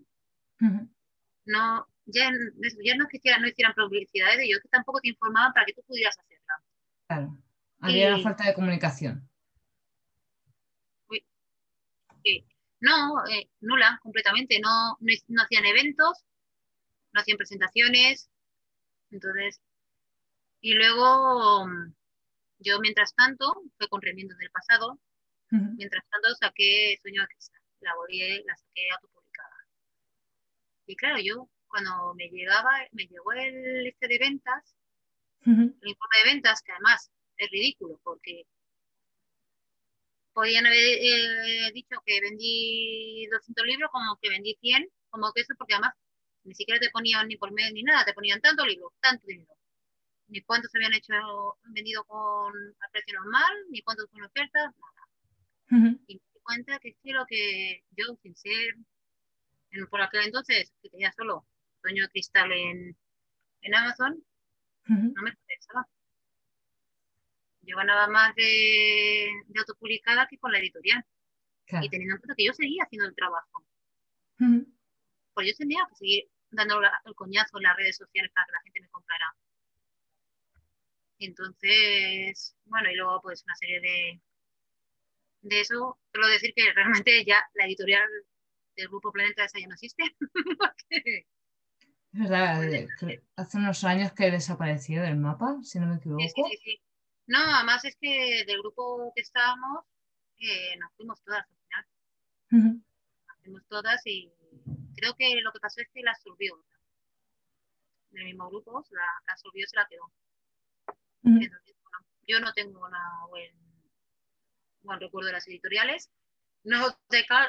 No, 1.44 1.88
ya, 2.06 2.30
ya 2.84 2.94
no 2.94 3.04
es 3.04 3.10
que 3.10 3.16
hicieran, 3.16 3.42
no 3.42 3.48
hicieran 3.48 3.74
publicidad 3.74 4.36
de 4.36 4.44
ello, 4.44 4.60
que 4.62 4.68
tampoco 4.68 5.00
te 5.00 5.08
informaban 5.08 5.52
para 5.52 5.66
que 5.66 5.72
tú 5.72 5.82
pudieras 5.82 6.16
hacerla. 6.16 6.54
Claro. 7.08 7.38
Había 7.80 8.14
una 8.14 8.22
falta 8.22 8.46
de 8.46 8.54
comunicación. 8.54 9.28
no, 12.82 13.26
eh, 13.26 13.50
nula 13.60 13.98
completamente, 14.02 14.60
no, 14.60 14.96
no, 15.00 15.12
no 15.28 15.42
hacían 15.42 15.66
eventos, 15.66 16.24
no 17.12 17.20
hacían 17.20 17.38
presentaciones, 17.38 18.30
entonces, 19.10 19.60
y 20.60 20.74
luego 20.74 21.66
mm, 21.66 21.94
yo 22.60 22.78
mientras 22.80 23.14
tanto, 23.14 23.46
fue 23.78 23.88
con 23.88 24.02
Remiendos 24.02 24.38
del 24.38 24.50
pasado, 24.50 24.98
mientras 25.50 26.04
tanto 26.08 26.28
saqué 26.38 26.96
Sueño 27.02 27.22
de 27.22 27.28
Cristal, 27.28 27.60
la 27.80 27.94
volví, 27.96 28.42
la 28.44 28.56
saqué 28.56 28.88
autopublicada. 28.92 29.56
Y 30.86 30.96
claro, 30.96 31.18
yo 31.22 31.48
cuando 31.68 32.14
me 32.14 32.28
llegaba, 32.28 32.70
me 32.92 33.06
llegó 33.06 33.32
el 33.32 33.86
este 33.86 34.08
de 34.08 34.18
ventas, 34.18 34.74
el 35.46 35.88
informe 35.88 36.16
de 36.24 36.30
ventas, 36.32 36.62
que 36.62 36.72
además 36.72 37.10
es 37.36 37.50
ridículo, 37.50 37.98
porque 38.04 38.44
podían 40.32 40.66
haber 40.66 40.78
eh, 40.78 41.70
dicho 41.72 41.96
que 42.04 42.20
vendí 42.20 43.26
200 43.30 43.66
libros 43.66 43.90
como 43.90 44.16
que 44.20 44.28
vendí 44.28 44.56
100, 44.60 44.88
como 45.08 45.32
que 45.32 45.42
eso, 45.42 45.54
porque 45.56 45.74
además 45.74 45.94
ni 46.44 46.54
siquiera 46.54 46.80
te 46.80 46.90
ponían 46.90 47.28
ni 47.28 47.36
por 47.36 47.52
medio 47.52 47.72
ni 47.72 47.82
nada, 47.82 48.04
te 48.04 48.14
ponían 48.14 48.40
tanto 48.40 48.64
libro, 48.66 48.92
tanto 49.00 49.26
dinero. 49.26 49.52
Ni 50.30 50.40
cuántos 50.42 50.74
habían 50.74 50.94
hecho 50.94 51.12
vendido 51.74 52.04
con 52.04 52.54
a 52.56 52.88
precio 52.92 53.14
normal, 53.20 53.52
ni 53.70 53.82
cuántos 53.82 54.06
con 54.10 54.22
ofertas, 54.22 54.72
nada. 54.78 55.08
Y 56.06 56.14
me 56.14 56.20
di 56.34 56.40
cuenta 56.42 56.78
que 56.78 56.88
es 56.90 56.96
que 57.02 57.12
lo 57.12 57.26
que 57.26 57.84
yo, 57.96 58.04
sin 58.22 58.34
ser, 58.36 58.74
por 59.90 60.00
aquel 60.02 60.22
entonces, 60.26 60.72
que 60.82 60.88
tenía 60.90 61.12
solo 61.12 61.46
sueño 61.82 62.04
de 62.04 62.08
cristal 62.10 62.50
en, 62.52 62.96
en 63.62 63.74
Amazon, 63.74 64.24
no 65.14 65.22
me 65.22 65.30
interesaba. 65.30 65.86
Yo 67.62 67.76
ganaba 67.76 68.08
más 68.08 68.34
de, 68.34 69.30
de 69.46 69.60
autopublicada 69.60 70.26
que 70.28 70.38
con 70.38 70.50
la 70.52 70.58
editorial. 70.58 71.04
Y 71.82 71.88
teniendo 71.88 72.14
en 72.16 72.20
cuenta 72.20 72.34
que 72.36 72.46
yo 72.46 72.52
seguía 72.52 72.82
haciendo 72.84 73.06
el 73.06 73.14
trabajo. 73.14 73.64
Pues 75.34 75.46
yo 75.46 75.54
tenía 75.56 75.86
que 75.88 75.94
seguir 75.96 76.24
dando 76.50 76.80
el 77.04 77.14
coñazo 77.14 77.58
en 77.58 77.62
las 77.62 77.76
redes 77.76 77.96
sociales 77.96 78.32
para 78.34 78.46
que 78.46 78.52
la 78.52 78.60
gente 78.62 78.80
me 78.80 78.88
comprara. 78.88 79.36
Entonces, 81.20 82.56
bueno, 82.64 82.90
y 82.90 82.96
luego 82.96 83.20
pues 83.20 83.44
una 83.44 83.54
serie 83.54 83.80
de, 83.80 84.20
de 85.42 85.60
eso, 85.60 85.98
solo 86.12 86.26
decir 86.28 86.52
que 86.56 86.72
realmente 86.72 87.24
ya 87.26 87.44
la 87.54 87.66
editorial 87.66 88.08
del 88.74 88.88
Grupo 88.88 89.12
Planeta 89.12 89.44
esa 89.44 89.58
ya 89.58 89.66
no 89.66 89.74
existe. 89.74 90.02
es 90.90 91.26
verdad, 92.12 92.62
hace 93.36 93.58
unos 93.58 93.84
años 93.84 94.12
que 94.12 94.30
desapareció 94.30 95.02
del 95.02 95.16
mapa, 95.16 95.58
si 95.62 95.78
no 95.78 95.86
me 95.88 95.96
equivoco. 95.96 96.22
Sí, 96.22 96.32
sí, 96.34 96.58
sí. 96.64 96.80
No, 97.26 97.38
además 97.38 97.84
es 97.84 97.96
que 98.00 98.44
del 98.46 98.58
grupo 98.58 99.12
que 99.14 99.20
estábamos 99.20 99.84
eh, 100.38 100.76
nos 100.78 100.90
fuimos 100.94 101.22
todas 101.22 101.42
al 101.42 101.56
final. 101.56 102.82
Nos 103.28 103.38
fuimos 103.42 103.66
todas 103.68 104.06
y 104.06 104.32
creo 104.96 105.14
que 105.16 105.40
lo 105.42 105.52
que 105.52 105.60
pasó 105.60 105.82
es 105.82 105.88
que 105.92 106.02
la 106.02 106.12
absorbió. 106.12 106.64
Del 108.10 108.24
mismo 108.24 108.48
grupo, 108.48 108.84
la, 108.90 109.02
la 109.26 109.32
absorbió 109.34 109.66
se 109.68 109.76
la 109.76 109.86
quedó. 109.86 110.10
Yo 111.22 112.40
no 112.40 112.52
tengo 112.52 112.86
una 112.86 113.26
buen, 113.28 113.52
buen 114.82 115.00
recuerdo 115.00 115.28
de 115.28 115.32
las 115.34 115.48
editoriales. 115.48 116.10
No, 116.62 116.86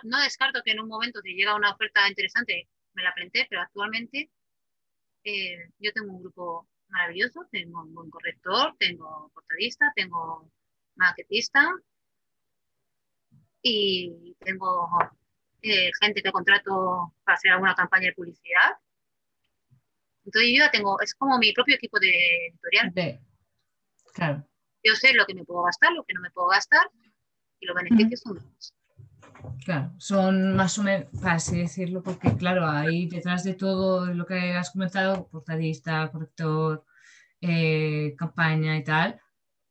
no 0.03 0.21
descarto 0.21 0.61
que 0.63 0.71
en 0.71 0.79
un 0.79 0.87
momento 0.87 1.21
si 1.21 1.33
llega 1.33 1.55
una 1.55 1.71
oferta 1.71 2.07
interesante 2.07 2.69
me 2.93 3.03
la 3.03 3.13
planteé, 3.13 3.45
pero 3.49 3.61
actualmente 3.61 4.29
eh, 5.23 5.69
yo 5.79 5.91
tengo 5.93 6.13
un 6.13 6.21
grupo 6.21 6.67
maravilloso, 6.89 7.47
tengo 7.51 7.81
un 7.81 7.93
buen 7.93 8.09
corrector, 8.09 8.75
tengo 8.77 9.31
portadista, 9.33 9.91
tengo 9.95 10.51
maquetista 10.95 11.69
y 13.61 14.35
tengo 14.39 14.89
eh, 15.61 15.91
gente 16.01 16.21
que 16.21 16.31
contrato 16.31 17.13
para 17.23 17.35
hacer 17.35 17.51
alguna 17.51 17.75
campaña 17.75 18.07
de 18.07 18.13
publicidad. 18.13 18.77
Entonces 20.25 20.51
yo 20.51 20.65
ya 20.65 20.71
tengo, 20.71 20.99
es 21.01 21.15
como 21.15 21.37
mi 21.37 21.53
propio 21.53 21.75
equipo 21.75 21.99
de 21.99 22.47
editorial. 22.47 23.21
Claro. 24.13 24.47
Yo 24.83 24.95
sé 24.95 25.13
lo 25.13 25.25
que 25.25 25.35
me 25.35 25.43
puedo 25.43 25.63
gastar, 25.63 25.91
lo 25.93 26.03
que 26.03 26.13
no 26.13 26.21
me 26.21 26.31
puedo 26.31 26.47
gastar 26.47 26.89
y 27.59 27.65
los 27.65 27.75
beneficios 27.75 28.21
son 28.21 28.35
los 28.35 28.73
Claro, 29.65 29.93
son 29.97 30.55
más 30.55 30.77
o 30.77 30.83
menos, 30.83 31.07
para 31.21 31.35
así 31.35 31.57
decirlo, 31.59 32.01
porque 32.03 32.35
claro, 32.35 32.67
ahí 32.67 33.07
detrás 33.07 33.43
de 33.43 33.53
todo 33.53 34.05
lo 34.13 34.25
que 34.25 34.53
has 34.53 34.71
comentado, 34.71 35.27
portadista, 35.29 36.11
corrector, 36.11 36.85
eh, 37.41 38.15
campaña 38.17 38.77
y 38.77 38.83
tal, 38.83 39.19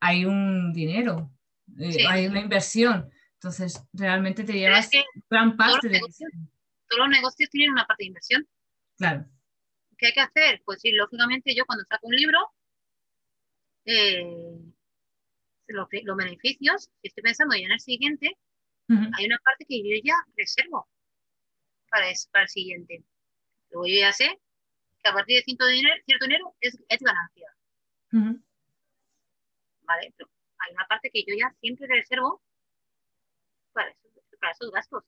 hay 0.00 0.24
un 0.24 0.72
dinero, 0.72 1.30
eh, 1.78 2.04
hay 2.08 2.26
una 2.26 2.40
inversión. 2.40 3.10
Entonces, 3.34 3.82
realmente 3.92 4.44
te 4.44 4.52
llevas 4.52 4.90
gran 5.28 5.56
parte 5.56 5.88
de 5.88 5.98
Todos 5.98 6.98
los 6.98 7.08
negocios 7.08 7.48
tienen 7.50 7.72
una 7.72 7.86
parte 7.86 8.04
de 8.04 8.08
inversión. 8.08 8.46
Claro. 8.96 9.24
¿Qué 9.96 10.06
hay 10.06 10.12
que 10.12 10.20
hacer? 10.20 10.62
Pues 10.64 10.80
sí, 10.80 10.92
lógicamente 10.92 11.54
yo 11.54 11.64
cuando 11.64 11.84
saco 11.84 12.06
un 12.06 12.16
libro, 12.16 12.38
eh, 13.90 14.22
los, 15.66 15.88
beneficios, 16.16 16.90
si 17.00 17.08
estoy 17.08 17.22
pensando 17.22 17.56
ya 17.56 17.66
en 17.66 17.72
el 17.72 17.80
siguiente, 17.80 18.36
hay 18.88 19.26
una 19.26 19.38
parte 19.38 19.64
que 19.68 19.78
yo 19.78 20.00
ya 20.02 20.16
reservo 20.36 20.88
para, 21.90 22.06
para 22.32 22.42
el 22.42 22.48
siguiente. 22.48 23.04
Luego 23.70 23.86
yo 23.86 24.00
ya 24.00 24.12
sé 24.12 24.40
que 25.02 25.10
a 25.10 25.12
partir 25.12 25.36
de 25.36 25.42
cierto 25.42 25.66
dinero, 25.66 25.94
cierto 26.04 26.24
dinero 26.26 26.54
es, 26.60 26.76
ganancia. 27.00 27.54
Vale, 29.82 30.14
pero 30.16 30.28
hay 30.58 30.74
una 30.74 30.86
parte 30.88 31.10
que 31.12 31.24
yo 31.26 31.34
ya 31.38 31.54
siempre 31.60 31.86
reservo 31.86 32.42
para, 33.72 33.90
esos 34.52 34.70
gastos. 34.70 35.04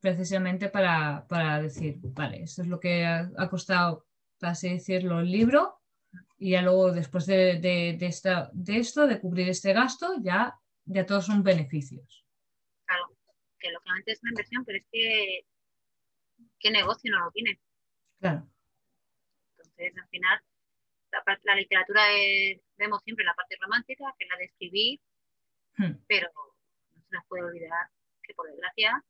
Precisamente 0.00 0.68
para, 0.68 1.26
para, 1.28 1.62
decir, 1.62 1.96
vale, 2.00 2.42
esto 2.42 2.62
es 2.62 2.68
lo 2.68 2.78
que 2.78 3.06
ha, 3.06 3.48
costado, 3.48 4.06
para 4.38 4.52
así 4.52 4.70
decirlo, 4.70 5.20
el 5.20 5.30
libro, 5.30 5.80
y 6.44 6.50
ya 6.50 6.62
luego 6.62 6.92
después 6.92 7.24
de, 7.26 7.58
de, 7.58 7.96
de, 7.98 8.06
esta, 8.06 8.50
de 8.52 8.76
esto, 8.78 9.06
de 9.06 9.20
cubrir 9.20 9.48
este 9.48 9.72
gasto, 9.72 10.14
ya, 10.20 10.54
ya 10.84 11.06
todos 11.06 11.26
son 11.26 11.42
beneficios 11.42 12.24
que 13.64 13.72
lógicamente 13.72 14.12
es 14.12 14.22
una 14.22 14.32
inversión, 14.32 14.64
pero 14.64 14.78
es 14.78 14.84
que 14.92 15.46
¿qué 16.60 16.70
negocio 16.70 17.10
no 17.10 17.24
lo 17.24 17.30
tiene? 17.30 17.58
Claro. 18.20 18.46
Entonces, 19.56 19.96
al 19.96 20.08
final, 20.08 20.40
la, 21.10 21.40
la 21.44 21.54
literatura 21.54 22.02
vemos 22.76 23.02
siempre 23.02 23.24
la 23.24 23.34
parte 23.34 23.56
romántica, 23.58 24.14
que 24.18 24.24
es 24.24 24.30
la 24.30 24.36
de 24.36 24.44
escribir, 24.44 25.00
hmm. 25.78 26.04
pero 26.06 26.28
no 26.94 27.02
se 27.02 27.16
nos 27.16 27.24
puede 27.26 27.44
olvidar 27.44 27.88
que, 28.22 28.34
por 28.34 28.50
desgracia, 28.50 29.02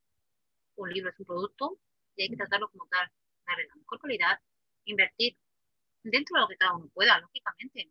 un 0.76 0.92
libro 0.92 1.10
es 1.10 1.18
un 1.18 1.26
producto 1.26 1.78
y 2.14 2.22
hay 2.22 2.28
que 2.28 2.36
tratarlo 2.36 2.70
como 2.70 2.86
tal, 2.86 3.10
darle 3.46 3.66
la 3.66 3.74
mejor 3.74 4.00
calidad, 4.00 4.38
invertir 4.84 5.36
dentro 6.04 6.36
de 6.36 6.40
lo 6.40 6.48
que 6.48 6.56
cada 6.56 6.74
uno 6.74 6.88
pueda, 6.88 7.18
lógicamente. 7.18 7.90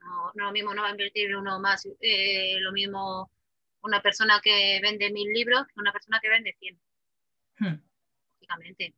No, 0.00 0.32
no 0.34 0.44
lo 0.44 0.52
mismo 0.52 0.74
no 0.74 0.82
va 0.82 0.88
a 0.88 0.92
invertir 0.92 1.34
uno 1.34 1.58
más, 1.58 1.88
eh, 2.00 2.58
lo 2.60 2.72
mismo 2.72 3.30
una 3.82 4.00
persona 4.00 4.40
que 4.42 4.80
vende 4.82 5.10
mil 5.10 5.32
libros 5.32 5.66
que 5.66 5.80
una 5.80 5.92
persona 5.92 6.20
que 6.20 6.28
vende 6.28 6.56
cien. 6.58 6.80
Hmm. 7.58 7.80
Lógicamente. 8.34 8.94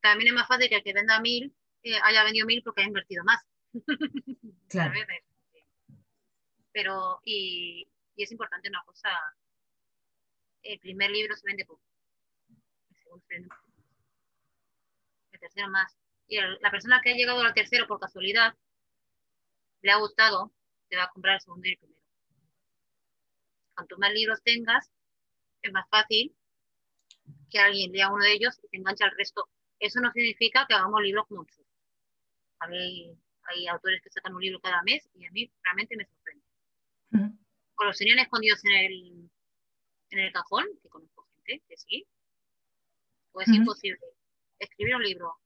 También 0.00 0.28
es 0.28 0.34
más 0.34 0.48
fácil 0.48 0.68
que 0.68 0.76
el 0.76 0.82
que 0.82 0.92
venda 0.92 1.20
mil 1.20 1.54
eh, 1.82 1.98
haya 2.02 2.24
vendido 2.24 2.46
mil 2.46 2.62
porque 2.62 2.82
ha 2.82 2.86
invertido 2.86 3.24
más. 3.24 3.42
Claro. 4.68 4.94
Pero, 6.72 7.20
y, 7.24 7.88
y, 8.14 8.22
es 8.22 8.30
importante 8.30 8.68
una 8.68 8.84
cosa, 8.84 9.10
el 10.62 10.78
primer 10.78 11.10
libro 11.10 11.34
se 11.34 11.44
vende 11.44 11.64
poco. 11.64 11.82
El 12.88 12.96
segundo 13.02 13.24
se 13.26 13.34
vende 13.34 13.48
poco. 13.48 13.72
El 15.32 15.40
tercero 15.40 15.68
más. 15.70 15.96
Y 16.30 16.38
la 16.38 16.70
persona 16.70 17.00
que 17.02 17.10
ha 17.10 17.14
llegado 17.14 17.40
al 17.40 17.52
tercero 17.52 17.86
por 17.86 17.98
casualidad, 18.00 18.54
le 19.82 19.90
ha 19.90 19.96
gustado, 19.96 20.52
te 20.88 20.96
va 20.96 21.04
a 21.04 21.10
comprar 21.10 21.34
el 21.34 21.40
segundo 21.40 21.66
y 21.66 21.72
el 21.72 21.78
primero 21.78 22.00
cuanto 23.80 23.96
más 23.96 24.12
libros 24.12 24.42
tengas, 24.42 24.92
es 25.62 25.72
más 25.72 25.88
fácil 25.88 26.34
que 27.50 27.58
alguien 27.58 27.92
lea 27.92 28.12
uno 28.12 28.22
de 28.22 28.34
ellos 28.34 28.60
y 28.62 28.68
se 28.68 28.76
enganche 28.76 29.04
al 29.04 29.16
resto. 29.16 29.48
Eso 29.78 30.00
no 30.00 30.12
significa 30.12 30.66
que 30.68 30.74
hagamos 30.74 31.00
libros 31.00 31.24
muchos. 31.30 31.64
Hay, 32.58 33.16
hay 33.44 33.66
autores 33.68 34.02
que 34.02 34.10
sacan 34.10 34.34
un 34.34 34.42
libro 34.42 34.60
cada 34.60 34.82
mes 34.82 35.08
y 35.14 35.24
a 35.24 35.30
mí 35.30 35.50
realmente 35.62 35.96
me 35.96 36.04
sorprende. 36.04 36.44
O 37.76 37.84
los 37.84 37.96
tenían 37.96 38.18
escondidos 38.18 38.62
en 38.66 38.72
el, 38.72 39.30
en 40.10 40.18
el 40.18 40.32
cajón, 40.32 40.66
que 40.82 40.88
conozco 40.90 41.26
gente 41.36 41.64
que 41.66 41.76
sí. 41.78 42.06
O 43.32 43.40
es 43.40 43.48
imposible 43.48 43.98
escribir 44.58 44.96
un 44.96 45.02
libro, 45.02 45.38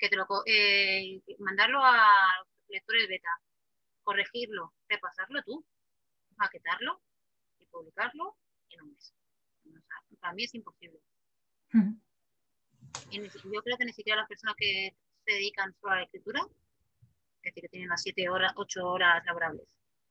que 0.00 0.08
te 0.08 0.16
lo, 0.16 0.26
eh, 0.46 1.22
mandarlo 1.38 1.84
a 1.84 2.26
los 2.38 2.48
lectores 2.68 3.08
beta, 3.08 3.30
corregirlo, 4.02 4.72
repasarlo 4.88 5.42
tú, 5.42 5.64
maquetarlo 6.36 7.02
publicarlo 7.70 8.36
en 8.70 8.82
un 8.82 8.92
mes. 8.92 9.14
para 10.20 10.34
mí 10.34 10.44
es 10.44 10.54
imposible. 10.54 11.00
yo 13.12 13.62
creo 13.62 13.76
que 13.78 13.84
ni 13.84 13.92
siquiera 13.92 14.20
las 14.20 14.28
personas 14.28 14.54
que 14.56 14.94
se 15.24 15.32
dedican 15.32 15.74
solo 15.80 15.92
a 15.92 15.96
la 15.96 16.02
escritura, 16.04 16.40
es 17.42 17.54
decir, 17.54 17.62
que 17.62 17.68
tienen 17.68 17.88
las 17.88 18.02
7 18.02 18.28
horas, 18.28 18.52
8 18.56 18.86
horas 18.86 19.24
laborables, 19.24 19.68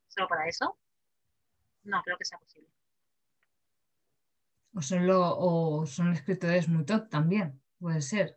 solo 0.07 0.27
para 0.27 0.47
eso, 0.47 0.77
no 1.83 2.01
creo 2.03 2.17
que 2.17 2.25
sea 2.25 2.39
posible. 2.39 2.69
O 4.73 4.81
son, 4.81 5.07
o 5.09 5.85
son 5.85 6.13
escritores 6.13 6.67
muy 6.67 6.85
top 6.85 7.09
también, 7.09 7.61
puede 7.79 8.01
ser. 8.01 8.33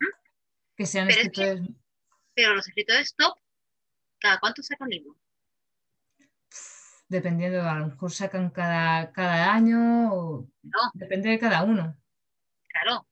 Que 0.77 0.87
sean 0.87 1.09
escritores. 1.09 1.63
pero 2.35 2.55
los 2.55 2.67
escritores 2.67 3.15
top, 3.15 3.37
¿cada 4.19 4.41
cuánto 4.41 4.63
sacan 4.63 4.89
libro? 4.89 5.17
dependiendo, 7.13 7.61
a 7.63 7.79
lo 7.79 7.89
mejor 7.89 8.11
sacan 8.11 8.51
cada, 8.51 9.13
cada 9.13 9.53
año, 9.53 10.49
depende 10.95 11.29
de 11.29 11.39
cada 11.39 11.63
uno. 11.63 11.95
Claro. 12.69 13.07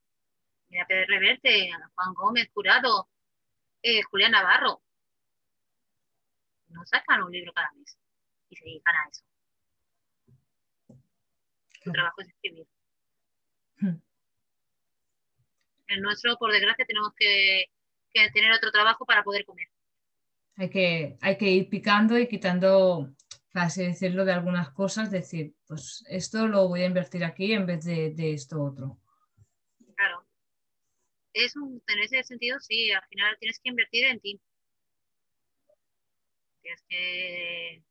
Mira, 0.70 0.86
Pedro 0.86 1.06
Reverte, 1.08 1.70
Juan 1.94 2.14
Gómez, 2.14 2.48
Jurado, 2.54 3.08
eh, 3.82 4.02
Julián 4.02 4.32
Navarro. 4.32 4.82
No 6.68 6.84
sacan 6.86 7.22
un 7.22 7.32
libro 7.32 7.52
cada 7.52 7.70
mes 7.72 7.98
y 8.48 8.56
se 8.56 8.64
dedican 8.64 8.94
a 8.94 9.08
eso. 9.10 9.24
su 11.82 11.92
trabajo 11.92 12.20
es 12.22 12.28
escribir. 12.28 12.66
Hmm. 13.80 13.96
El 15.90 16.02
nuestro, 16.02 16.36
por 16.38 16.52
desgracia, 16.52 16.86
tenemos 16.86 17.12
que, 17.16 17.64
tener 18.32 18.52
otro 18.52 18.70
trabajo 18.70 19.04
para 19.04 19.24
poder 19.24 19.44
comer. 19.44 19.66
Hay 20.54 20.70
que, 20.70 21.18
hay 21.20 21.36
que 21.36 21.50
ir 21.50 21.68
picando 21.68 22.16
y 22.16 22.28
quitando, 22.28 23.12
así 23.54 23.82
decirlo, 23.82 24.24
de 24.24 24.32
algunas 24.32 24.70
cosas, 24.70 25.10
decir, 25.10 25.52
pues 25.66 26.04
esto 26.08 26.46
lo 26.46 26.68
voy 26.68 26.82
a 26.82 26.86
invertir 26.86 27.24
aquí 27.24 27.52
en 27.52 27.66
vez 27.66 27.84
de, 27.84 28.14
esto 28.32 28.62
otro. 28.62 29.00
Claro. 29.96 30.24
Es 31.32 31.56
un, 31.56 31.82
en 31.88 31.98
ese 31.98 32.22
sentido, 32.22 32.60
sí, 32.60 32.92
al 32.92 33.04
final 33.08 33.36
tienes 33.40 33.58
que 33.58 33.70
invertir 33.70 34.04
en 34.04 34.20
ti. 34.20 34.40
Tienes 36.62 36.84
que, 36.88 37.82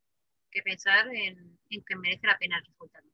pensar 0.63 1.05
en, 1.13 1.59
en 1.69 1.83
que 1.83 1.95
merece 1.97 2.27
la 2.27 2.37
pena 2.37 2.59
el 2.59 2.65
resultado. 2.65 3.09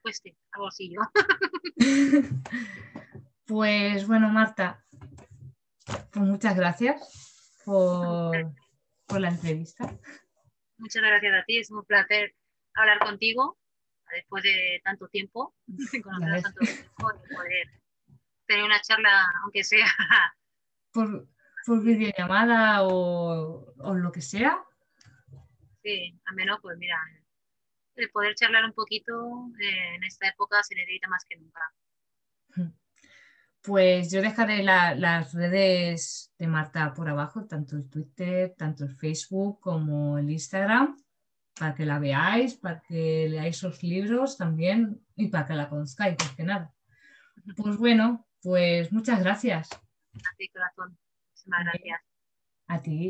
Cueste 0.00 0.36
algo 0.52 0.68
así 0.68 0.92
yo. 0.92 1.00
pues 3.46 4.06
bueno, 4.06 4.28
Marta, 4.30 4.84
pues 6.12 6.24
muchas 6.26 6.56
gracias 6.56 7.60
por, 7.64 8.52
la 9.18 9.28
entrevista. 9.28 9.92
Muchas 10.78 11.02
gracias 11.02 11.34
a 11.34 11.44
ti, 11.44 11.58
es 11.58 11.70
un 11.70 11.84
placer 11.84 12.34
hablar 12.74 13.00
contigo 13.00 13.58
después 14.12 14.42
de 14.42 14.80
tanto 14.84 15.08
tiempo, 15.08 15.54
conocer 16.02 16.42
tanto 16.42 16.60
tiempo 16.60 17.12
y 17.12 17.34
poder 17.34 17.68
tener 18.46 18.64
una 18.64 18.80
charla, 18.80 19.32
aunque 19.42 19.62
sea 19.62 19.86
por, 20.92 21.28
por 21.66 21.82
videollamada 21.82 22.82
o, 22.84 23.72
o 23.78 23.94
lo 23.94 24.10
que 24.10 24.22
sea. 24.22 24.64
Sí, 25.82 26.20
al 26.26 26.34
menos 26.34 26.58
pues 26.60 26.76
mira, 26.78 26.96
el 27.96 28.10
poder 28.10 28.34
charlar 28.34 28.64
un 28.64 28.72
poquito 28.72 29.50
eh, 29.60 29.94
en 29.96 30.04
esta 30.04 30.28
época 30.28 30.62
se 30.62 30.74
necesita 30.74 31.08
más 31.08 31.24
que 31.28 31.36
nunca. 31.36 31.60
Pues 33.62 34.10
yo 34.10 34.22
dejaré 34.22 34.62
las 34.62 35.34
redes 35.34 36.32
de 36.38 36.46
Marta 36.46 36.94
por 36.94 37.10
abajo, 37.10 37.44
tanto 37.44 37.76
el 37.76 37.90
Twitter, 37.90 38.54
tanto 38.56 38.84
el 38.84 38.96
Facebook 38.96 39.60
como 39.60 40.16
el 40.16 40.30
Instagram, 40.30 40.96
para 41.58 41.74
que 41.74 41.84
la 41.84 41.98
veáis, 41.98 42.54
para 42.54 42.80
que 42.80 43.28
leáis 43.28 43.62
los 43.62 43.82
libros 43.82 44.38
también 44.38 45.04
y 45.14 45.28
para 45.28 45.46
que 45.46 45.52
la 45.52 45.68
conozcáis, 45.68 46.16
más 46.18 46.34
que 46.34 46.42
nada. 46.42 46.72
Pues 47.54 47.76
bueno, 47.76 48.26
pues 48.42 48.90
muchas 48.92 49.20
gracias. 49.20 49.68
A 49.72 50.36
ti, 50.38 50.48
corazón. 50.48 50.98
Muchísimas 51.28 51.64
gracias. 51.64 52.00
A 52.66 52.80
ti. 52.80 53.08